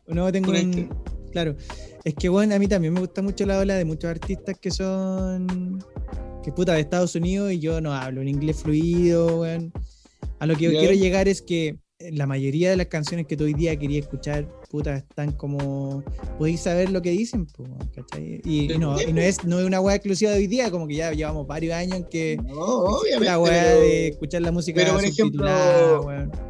[0.07, 0.57] No, tengo un.
[0.73, 0.89] discre-
[1.31, 1.55] Claro.
[2.03, 4.71] Es que, bueno, a mí también me gusta mucho la ola de muchos artistas que
[4.71, 5.83] son.
[6.43, 9.73] que puta de Estados Unidos y yo no hablo un inglés fluido, weón.
[10.39, 13.43] A lo que yo quiero llegar es que la mayoría de las canciones que tú
[13.43, 16.03] hoy día quería escuchar, puta, están como.
[16.37, 17.47] podéis saber lo que dicen.
[18.43, 20.87] Y, y no, y no es, no es una weá exclusiva de hoy día, como
[20.87, 22.37] que ya llevamos varios años en que.
[22.43, 25.45] No, obviamente, La weá pero, de escuchar la música pero, por ejemplo,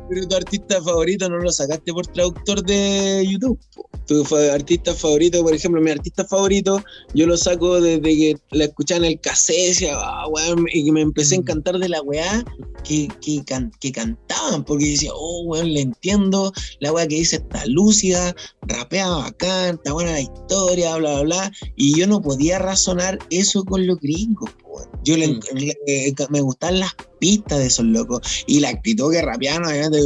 [0.09, 3.59] pero tu artista favorito no lo sacaste por traductor de YouTube.
[3.75, 3.89] po.
[4.07, 4.23] Tu
[4.53, 6.81] artista favorito, por ejemplo, mi artista favorito,
[7.13, 11.01] yo lo saco desde que la escuchaba en el cassette "Ah, weón", y que me
[11.01, 11.41] empecé a Mm.
[11.41, 12.45] encantar de la weá
[12.85, 17.35] que, que, can- que cantaban, porque decía, oh, weón, le entiendo, la weá que dice
[17.35, 18.06] está lúcida,
[18.61, 23.63] rapea bacán, está buena la historia, bla, bla, bla, y yo no podía razonar eso
[23.63, 24.81] con los gringos, po.
[25.03, 25.39] Yo le- Mm.
[25.55, 29.97] le- eh, me gustaban las pistas de esos locos y la actitud que rapeaban, obviamente,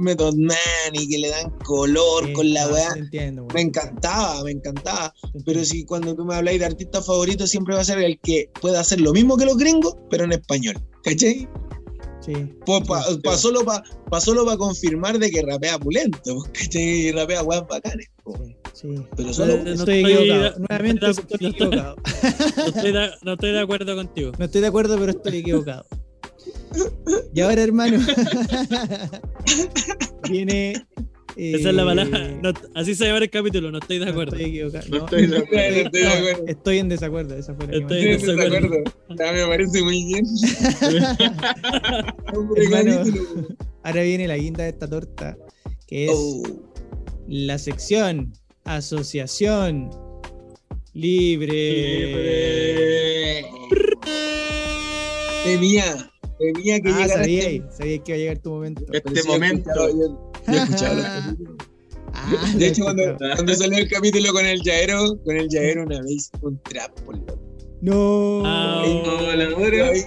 [0.00, 0.56] Method Man
[0.92, 2.88] y que le dan color Sí, con la no, weá.
[2.96, 3.46] entiendo.
[3.54, 5.12] Me encantaba, me encantaba.
[5.44, 8.46] Pero si cuando tú me habláis de artista favorito, siempre va a ser el que
[8.60, 10.76] pueda hacer lo mismo que los gringos, pero en español.
[11.04, 11.48] ¿Cachai?
[12.20, 12.32] Sí.
[12.66, 16.82] Pues pa, pa solo para solo pa confirmar de que rapea pulento, ¿cachai?
[16.82, 18.08] Y rapea weas bacanes.
[18.74, 19.02] Sí, sí.
[19.16, 19.56] Pero solo.
[19.64, 20.58] No, Estoy estoy equivocado.
[20.68, 21.96] Nuevamente no estoy estoy- equivocado.
[22.56, 24.32] No estoy, de, no estoy de acuerdo contigo.
[24.38, 25.86] No estoy de acuerdo, pero estoy equivocado.
[27.34, 27.98] Y ahora, hermano,
[30.30, 30.74] viene.
[31.36, 32.30] Eh, Esa es la palabra.
[32.42, 34.36] No, así se llama el capítulo, no estoy de no acuerdo.
[34.36, 34.86] estoy equivocado.
[34.88, 35.70] No no, estoy de acuerdo.
[35.70, 36.44] No estoy de no, acuerdo.
[36.46, 37.36] estoy en desacuerdo.
[37.36, 38.76] Esa fue la Estoy en Estoy en desacuerdo.
[39.18, 40.24] Ya me parece muy bien.
[42.56, 43.02] Hermano.
[43.82, 45.36] Ahora viene la guinda de esta torta,
[45.86, 46.42] que es Oh.
[47.28, 48.32] la sección
[48.64, 49.90] Asociación
[52.10, 53.44] Libre.
[55.44, 58.84] Temía, temía que Ah, llegara sabía, este, sabía que iba a llegar tu momento.
[58.92, 59.70] Este momento.
[60.46, 61.56] Yo- escuchado los capítulos.
[62.12, 63.34] Ah, De hecho, cuando, escuchaba.
[63.36, 67.16] cuando salió el capítulo con el Yaero, con el Yaero una vez un trap, por.
[67.82, 68.42] No.
[68.44, 69.88] Ah, No, la dura.
[69.88, 70.04] Ahí-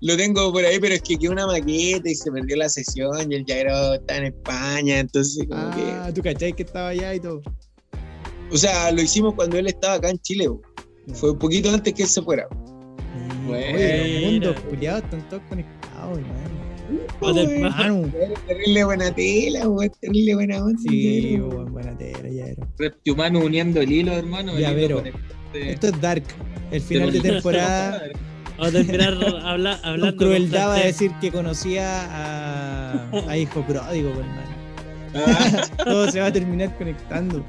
[0.00, 3.30] Lo tengo por ahí, pero es que quedó una maqueta y se perdió la sesión
[3.32, 7.20] y el Yaero está en España, entonces como Ah, tú cachai que estaba allá y
[7.20, 7.40] todo.
[7.40, 7.50] que...
[8.52, 10.60] O sea, lo hicimos cuando él estaba acá en Chile, bo.
[11.14, 12.46] fue un poquito antes que él se fuera.
[13.48, 16.65] Oye, los mundos culiados están todos conectados, hermano.
[18.46, 20.78] Terrible buena tela, bo, terrible buena onda.
[20.88, 22.66] Sí, buen buena tela, ya era.
[22.78, 24.58] Repti humano uniendo el hilo, hermano.
[24.58, 24.76] Ya, el-
[25.52, 25.70] de.
[25.72, 26.24] Esto es Dark.
[26.70, 28.02] El final de temporada.
[28.58, 29.14] Vamos a terminar
[29.44, 30.16] habla- hablando.
[30.16, 34.56] Con crueldad va a decir que conocía a, a hijo pródigo, hermano.
[35.14, 37.44] Ah, Todo se va a terminar conectando.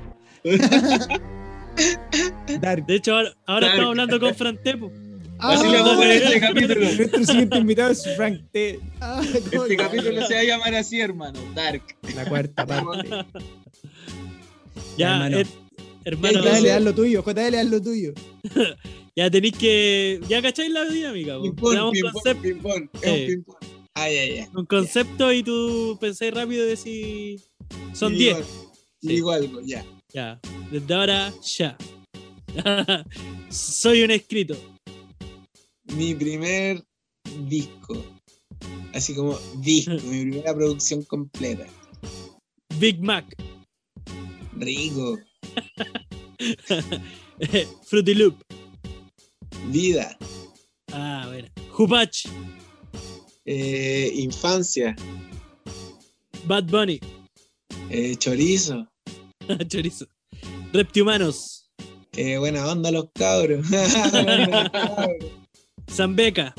[2.59, 2.85] Dark.
[2.85, 4.57] De hecho, ahora, ahora estamos hablando con Fran
[5.37, 5.47] Tepo.
[5.47, 6.81] Así le vamos a poner este capítulo.
[6.97, 8.79] Nuestro siguiente invitado es Frank T.
[9.01, 11.39] Ah, ¿cómo Este capítulo se va a llamar así, hermano.
[11.55, 11.83] Dark.
[12.15, 13.09] La cuarta parte.
[14.97, 15.37] Ya, hermano.
[15.39, 15.45] eh,
[16.05, 17.23] hermano, JL, haz lo tuyo.
[17.23, 18.13] JL, haz lo tuyo.
[19.15, 20.19] ya tenéis que.
[20.27, 21.39] Ya cacháis la dinámica.
[21.41, 22.89] Ping-pong, ping-pong, ping-pong.
[22.93, 23.09] Es Sí.
[23.09, 23.57] un ping-pong.
[23.93, 24.47] Ay, ay, ay.
[24.55, 27.43] un concepto y tú pensáis rápido de si.
[27.93, 28.37] Son 10.
[28.37, 28.45] Igual,
[29.01, 29.07] Sí.
[29.07, 29.85] Digo algo, ya.
[30.13, 30.39] Ya.
[30.71, 31.77] Desde ahora, ya.
[33.49, 34.55] Soy un escrito.
[35.95, 36.83] Mi primer
[37.47, 38.03] disco.
[38.93, 41.65] Así como disco, mi primera producción completa.
[42.79, 43.25] Big Mac.
[44.57, 45.17] Rico.
[47.85, 48.35] Fruity Loop.
[49.67, 50.17] Vida.
[50.91, 51.47] Ah, bueno.
[51.77, 52.25] Hupach.
[53.45, 54.95] eh, infancia.
[56.45, 56.99] Bad Bunny.
[57.89, 58.87] eh, chorizo.
[59.67, 60.05] Chorizo.
[60.73, 61.69] Reptihumanos.
[62.13, 63.65] eh, buena onda los cabros.
[65.89, 66.53] Zambeca.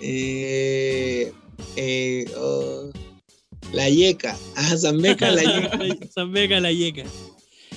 [0.00, 1.32] eh,
[1.76, 2.90] eh, oh,
[3.72, 4.36] la yeca.
[4.56, 5.78] Ah, Zambeca, la yeca.
[6.14, 7.04] Zambeca la yeca.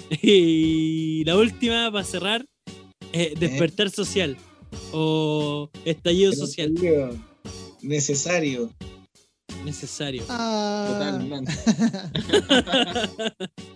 [0.21, 2.45] Y la última, para cerrar,
[3.13, 4.37] eh, despertar social.
[4.91, 6.73] O estallido social.
[7.81, 8.71] Necesario.
[9.65, 10.23] Necesario.
[10.30, 11.52] Ah, Totalmente.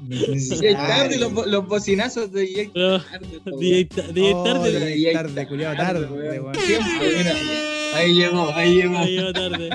[0.07, 0.61] Necesario.
[0.61, 3.27] DJ tarde, los, bo- los bocinazos de DJ tarde.
[3.59, 3.83] DJ
[4.13, 4.85] DJ Oh, tarde.
[4.95, 6.43] DJ tarde, culiao, tarde, weón.
[6.45, 6.55] weón.
[6.55, 7.35] Siempre, mira.
[7.95, 8.97] Ahí llegó, ahí llegó.
[8.97, 9.69] Ahí llegó tarde.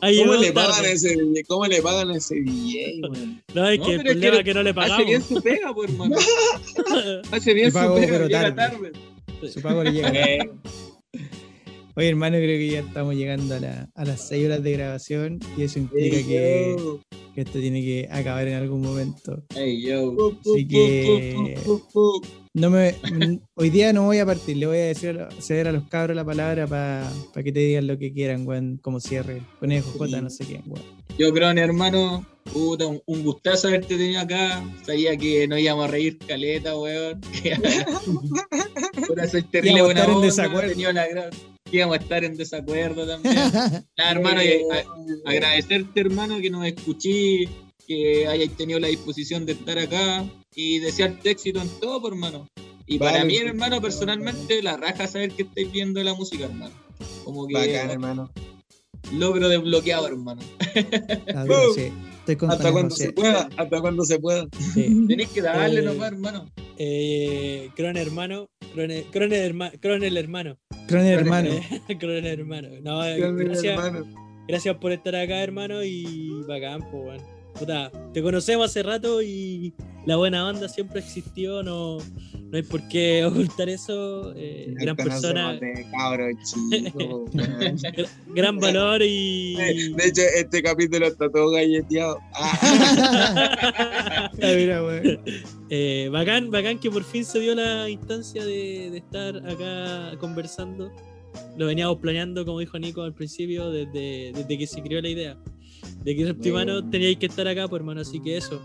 [0.00, 1.16] Ahí ¿Cómo le, pagan ese,
[1.46, 3.00] ¿Cómo le pagan a ese DJ?
[3.54, 5.06] No, es No, que el es problema que es que no le Hace pagamos.
[5.06, 6.16] bien su pega, pues, hermano.
[7.30, 8.90] Hace bien su pega, pero llega tarde.
[8.90, 9.52] tarde.
[9.52, 10.12] Su pago le llega.
[11.94, 15.38] Oye, hermano, creo que ya estamos llegando a, la- a las 6 horas de grabación
[15.58, 16.76] y eso implica que,
[17.36, 19.42] esto tiene que acabar en algún momento.
[19.54, 20.14] Hey, yo.
[20.40, 21.54] Así que
[22.54, 22.94] no me,
[23.54, 26.14] hoy día no voy a partir, le voy a decir a ceder a los cabros
[26.16, 27.10] la palabra para
[27.44, 29.42] que te digan lo que quieran, weón, como cierre.
[29.60, 30.84] Conejo, J, no sé qué, weón.
[31.18, 34.62] Yo creo, hermano, puta, un, un gustazo haberte tenido acá.
[34.84, 37.20] Sabía que nos íbamos a reír caleta, weón.
[39.30, 40.68] Soy terrible buena onda, desacuerdo.
[40.70, 41.30] he tenido la gran-
[41.76, 43.34] Íbamos a estar en desacuerdo también.
[43.96, 47.48] Nada, hermano, y a- agradecerte, hermano, que nos escuché,
[47.86, 50.24] que hayáis tenido la disposición de estar acá
[50.54, 52.48] y desearte éxito en todo, pues, hermano.
[52.86, 56.74] Y para mí, hermano, personalmente, la raja saber que estáis viendo la música, hermano.
[57.24, 58.30] Como que Bacán, hermano.
[59.12, 60.42] logro desbloqueado, hermano.
[61.46, 61.92] Duro, sí.
[62.22, 64.46] Estoy con Hasta cuando se pueda, hasta cuando se pueda.
[64.74, 65.04] sí.
[65.08, 66.52] Tenéis que darle Eh, nomás, hermano.
[66.78, 68.48] Eh, Cron hermano.
[68.74, 70.56] Cron, Cron herma- Cron el hermano.
[70.86, 71.50] Croner, hermano.
[72.00, 72.68] Cron hermano.
[72.82, 74.06] No, Grande, gracias, hermano.
[74.48, 75.82] gracias por estar acá, hermano.
[75.82, 77.20] Y bacán, pues, weón.
[77.58, 79.74] Puta, te conocemos hace rato y
[80.06, 81.62] la buena onda siempre existió.
[81.62, 81.98] No,
[82.52, 84.32] no hay por qué ocultar eso.
[84.36, 85.86] eh, gran persona, de
[86.94, 87.26] weón.
[87.32, 89.54] gr- gran valor y.
[89.56, 92.18] De hecho, este capítulo está todo galleteado.
[92.34, 94.82] Ah, Ah, mira.
[95.70, 100.92] Eh, bacán, bacán que por fin se dio la instancia de, de estar acá conversando.
[101.56, 105.36] Lo veníamos planeando, como dijo Nico al principio, desde, desde que se creó la idea.
[106.04, 106.90] De que Reptimano Bueno.
[106.90, 108.60] teníais que estar acá, pues hermano, así que eso.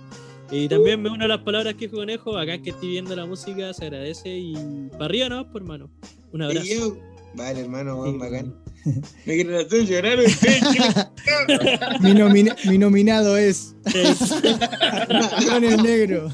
[0.52, 3.26] Y también me uno a las palabras que dijo Conejo, bacán que estoy viendo la
[3.26, 4.53] música, se agradece y
[4.91, 5.90] para arriba no, pues hermano.
[6.32, 6.65] Un abrazo.
[6.65, 6.98] y yo.
[7.36, 8.56] Vale, hermano, Sí, bacán.
[9.26, 10.19] Me quieren hacer llorar.
[12.02, 14.15] Mi, nomina- mi nominado es Eh,
[15.45, 16.30] Croner Negro.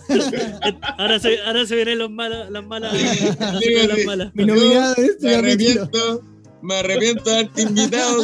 [0.98, 2.94] ahora, se, ahora se vienen los malos, las malas.
[2.94, 4.32] las malas.
[4.36, 6.22] Mi nominado es Me arrepiento.
[6.62, 8.24] Me arrepiento de haberte invitado.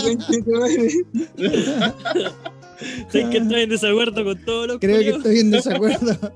[3.10, 6.34] Sé que estoy en desacuerdo con todos los Creo que estoy en desacuerdo.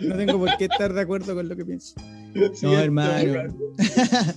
[0.00, 1.94] No tengo por qué estar de acuerdo con lo que pienso.
[2.62, 3.54] No, hermano.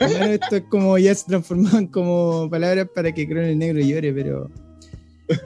[0.00, 4.12] Hermano, esto es como ya se transformó en como palabras para que Croner Negro llore,
[4.12, 4.50] pero.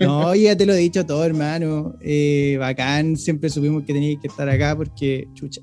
[0.01, 1.97] No, ya te lo he dicho todo, hermano.
[2.01, 5.29] Eh, bacán, siempre supimos que tenías que estar acá porque.
[5.35, 5.61] Chucha.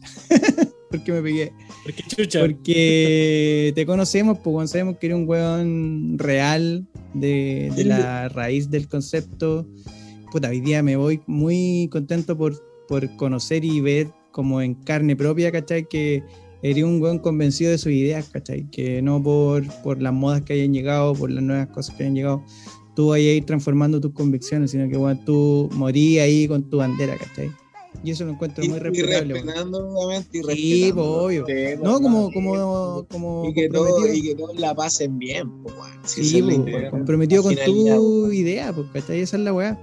[0.89, 1.53] Porque me pegué.
[1.83, 2.41] Porque chucha.
[2.41, 8.87] Porque te conocemos, pues sabemos que eres un weón real de, de la raíz del
[8.87, 9.67] concepto.
[10.31, 12.55] Puta, hoy día me voy muy contento por,
[12.87, 15.87] por conocer y ver como en carne propia, ¿cachai?
[15.87, 16.23] Que
[16.61, 18.69] eres un weón convencido de sus ideas, ¿cachai?
[18.69, 22.15] Que no por, por las modas que hayan llegado, por las nuevas cosas que hayan
[22.15, 22.43] llegado,
[22.95, 26.77] tú vayas a ir transformando tus convicciones, sino que weón, tú morí ahí con tu
[26.77, 27.49] bandera, ¿cachai?
[28.03, 29.33] Y eso lo encuentro Y, muy y respetable.
[29.33, 31.45] respetando, obviamente, y Sí, pues, obvio.
[31.83, 35.75] No, como, como, como Y que, todo, y que todos la pasen bien, pues.
[36.05, 36.91] Si Sí, pues, idea.
[36.91, 39.19] comprometido con finalidad, tu idea, pues, ¿cachai?
[39.21, 39.77] Esa es la weá.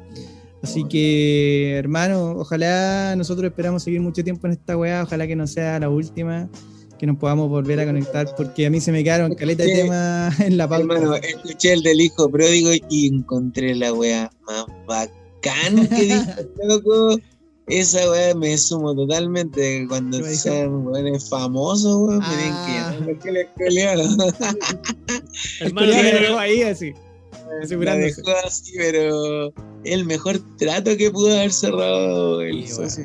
[0.62, 5.46] Así que, hermano, ojalá nosotros esperamos seguir mucho tiempo en esta weá, ojalá que no
[5.46, 6.48] sea la última,
[6.98, 9.82] que nos podamos volver a conectar, porque a mí se me quedaron caleta de Sí.
[9.82, 10.94] temas en la pauta.
[10.94, 16.24] Hermano, escuché el del hijo pródigo y encontré la wea más bacán que dijo
[16.66, 17.18] loco.
[17.68, 19.86] Esa wea me sumo totalmente.
[19.88, 22.66] Cuando sean weones famosos, weón, me tienen Ah.
[22.66, 24.16] que llamar que les colearon.
[25.60, 28.22] El pero- dejó ahí así, La asegurándose.
[28.22, 29.52] dejó así, pero
[29.84, 33.04] el mejor trato que pudo haber cerrado el Sí, socio.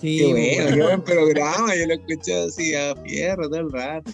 [0.00, 0.74] Sí, Qué bueno, weón.
[0.74, 1.76] qué buen programa.
[1.76, 4.10] Yo lo escuché así a fierro todo el rato.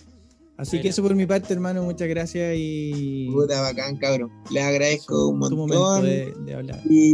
[0.58, 4.30] Así que eso por mi parte, hermano, muchas gracias y Puta bacán, cabrón.
[4.50, 6.04] Les agradezco un tu momento montón.
[6.04, 6.80] de, de hablar.
[6.90, 7.12] Y,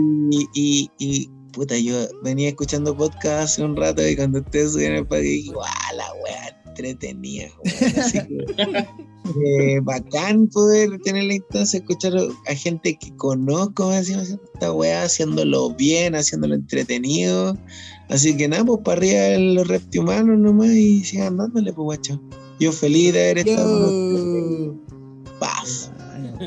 [0.55, 5.07] y, y, puta, yo venía escuchando podcast hace un rato y cuando ustedes subieron el
[5.07, 5.67] podcast dije, guau,
[5.97, 7.99] la wea entretenida, weón".
[7.99, 8.87] Así que,
[9.77, 12.13] eh, bacán poder tener la instancia de escuchar
[12.47, 17.57] a gente que conozco, haciendo esta wea, haciéndolo bien, haciéndolo entretenido.
[18.09, 22.21] Así que nada, pues para arriba los reptihumanos nomás y sigan dándole, pues guacho.
[22.61, 24.77] Yo feliz de haber estado.
[25.39, 25.91] Paz.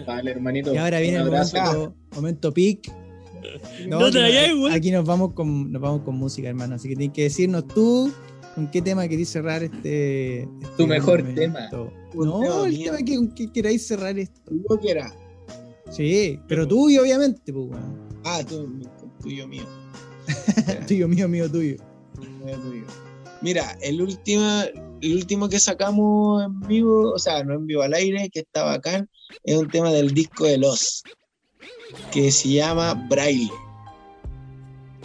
[0.05, 0.73] Vale, hermanito.
[0.73, 1.57] Y ahora viene Un el abrazo.
[1.57, 2.91] momento, momento peak.
[3.87, 6.75] No te aquí, aquí nos vamos con nos vamos con música, hermano.
[6.75, 8.11] Así que tienes que decirnos tú
[8.55, 10.43] con qué tema querés cerrar este.
[10.43, 11.41] este Tu mejor momento.
[11.41, 11.69] tema.
[12.13, 12.85] No, tema el mío.
[12.85, 14.51] tema que, con que queráis cerrar esto.
[14.51, 15.13] Yo quiera.
[15.91, 17.69] Sí, pero tuyo, obviamente, pues.
[18.23, 18.81] Ah, tú,
[19.21, 19.63] tuyo mío.
[20.87, 21.77] Tuyo, mío, mío, tuyo.
[22.43, 22.83] Mío, tuyo.
[23.41, 24.43] Mira, el último,
[25.01, 28.63] el último que sacamos en vivo, o sea, no en vivo al aire, que está
[28.63, 29.07] bacán,
[29.43, 31.03] es un tema del disco de Los,
[32.11, 33.51] que se llama Braille.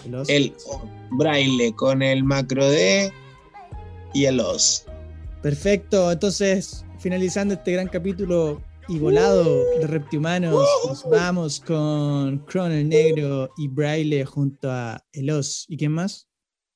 [0.08, 0.52] Los- El
[1.12, 3.12] Braille con el macro D
[4.14, 4.84] y el Os.
[5.42, 9.44] Perfecto, entonces, finalizando este gran capítulo y volado
[9.78, 10.54] de Reptihumanos,
[10.86, 15.66] nos vamos con Croner Negro y Braille junto a Elos.
[15.68, 16.26] ¿Y quién más?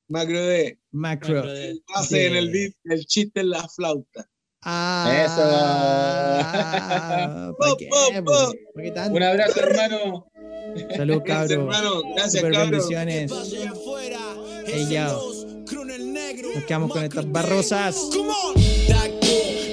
[0.09, 0.78] Macro D.
[0.93, 1.35] Macro.
[1.37, 1.81] Macro D.
[1.95, 2.53] Hace en el Sí.
[2.53, 4.28] beat el chiste en la flauta.
[4.69, 5.05] Ah,
[7.57, 8.25] ¿para qué, Po, po, po.
[8.25, 8.53] po?
[8.75, 9.17] ¿Para qué tanto?
[9.17, 10.27] Un abrazo, hermano.
[10.97, 11.51] Salud, cabros.
[11.53, 12.03] hermano.
[12.17, 12.71] Gracias, Super cabros.
[12.89, 13.31] bendiciones.
[14.67, 15.33] Ey, yo.
[16.55, 17.97] Nos quedamos con estas barrosas.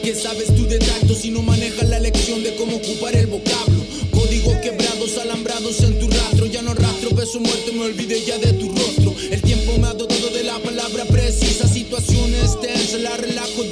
[0.04, 3.84] ¿qué sabes tú de tacto si no manejas la lección de cómo ocupar el vocablo?
[4.12, 6.46] Códigos quebrados, alambrados en tu rastro.
[6.46, 9.16] Ya no rastro, beso muerte, me olvidé ya de tu rostro.
[9.32, 11.68] El tiempo me ha dotado de la palabra precisa.
[11.68, 13.64] Situaciones tensas, la relajo.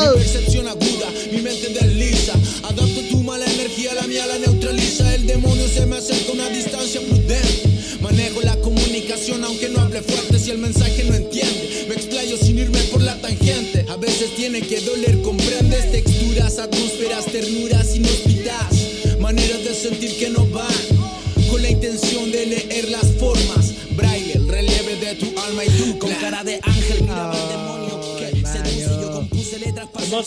[0.00, 2.32] Mi percepción aguda, mi mente desliza.
[2.64, 5.14] Adapto tu mala energía, la mía la neutraliza.
[5.14, 7.68] El demonio se me acerca a una distancia prudente.
[8.00, 11.86] Manejo la comunicación aunque no hable fuerte si el mensaje no entiende.
[11.88, 13.86] Me explayo sin irme por la tangente.
[13.88, 19.20] A veces tiene que doler, comprendes texturas, atmósferas, ternuras inhóspitas.
[19.20, 20.66] Maneras de sentir que no van.
[21.50, 23.72] Con la intención de leer las formas.
[23.96, 27.63] Braille, el relieve de tu alma y tu Con cara de ángel miraba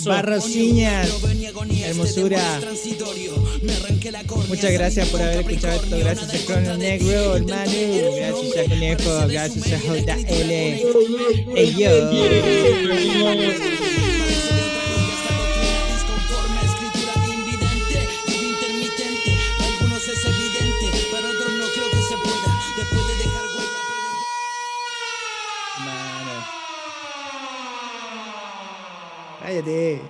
[0.06, 1.10] Barrosiñas.
[1.10, 2.62] este Hermosura.
[4.48, 5.98] Muchas gracias por haber escuchado esto.
[5.98, 7.72] Gracias a Crono Negro, hermano.
[8.16, 9.28] Gracias a Conejo.
[9.28, 10.06] Gracias a JL.
[10.06, 10.54] textura
[11.56, 11.90] Ey, yo.
[29.48, 30.02] Cállate.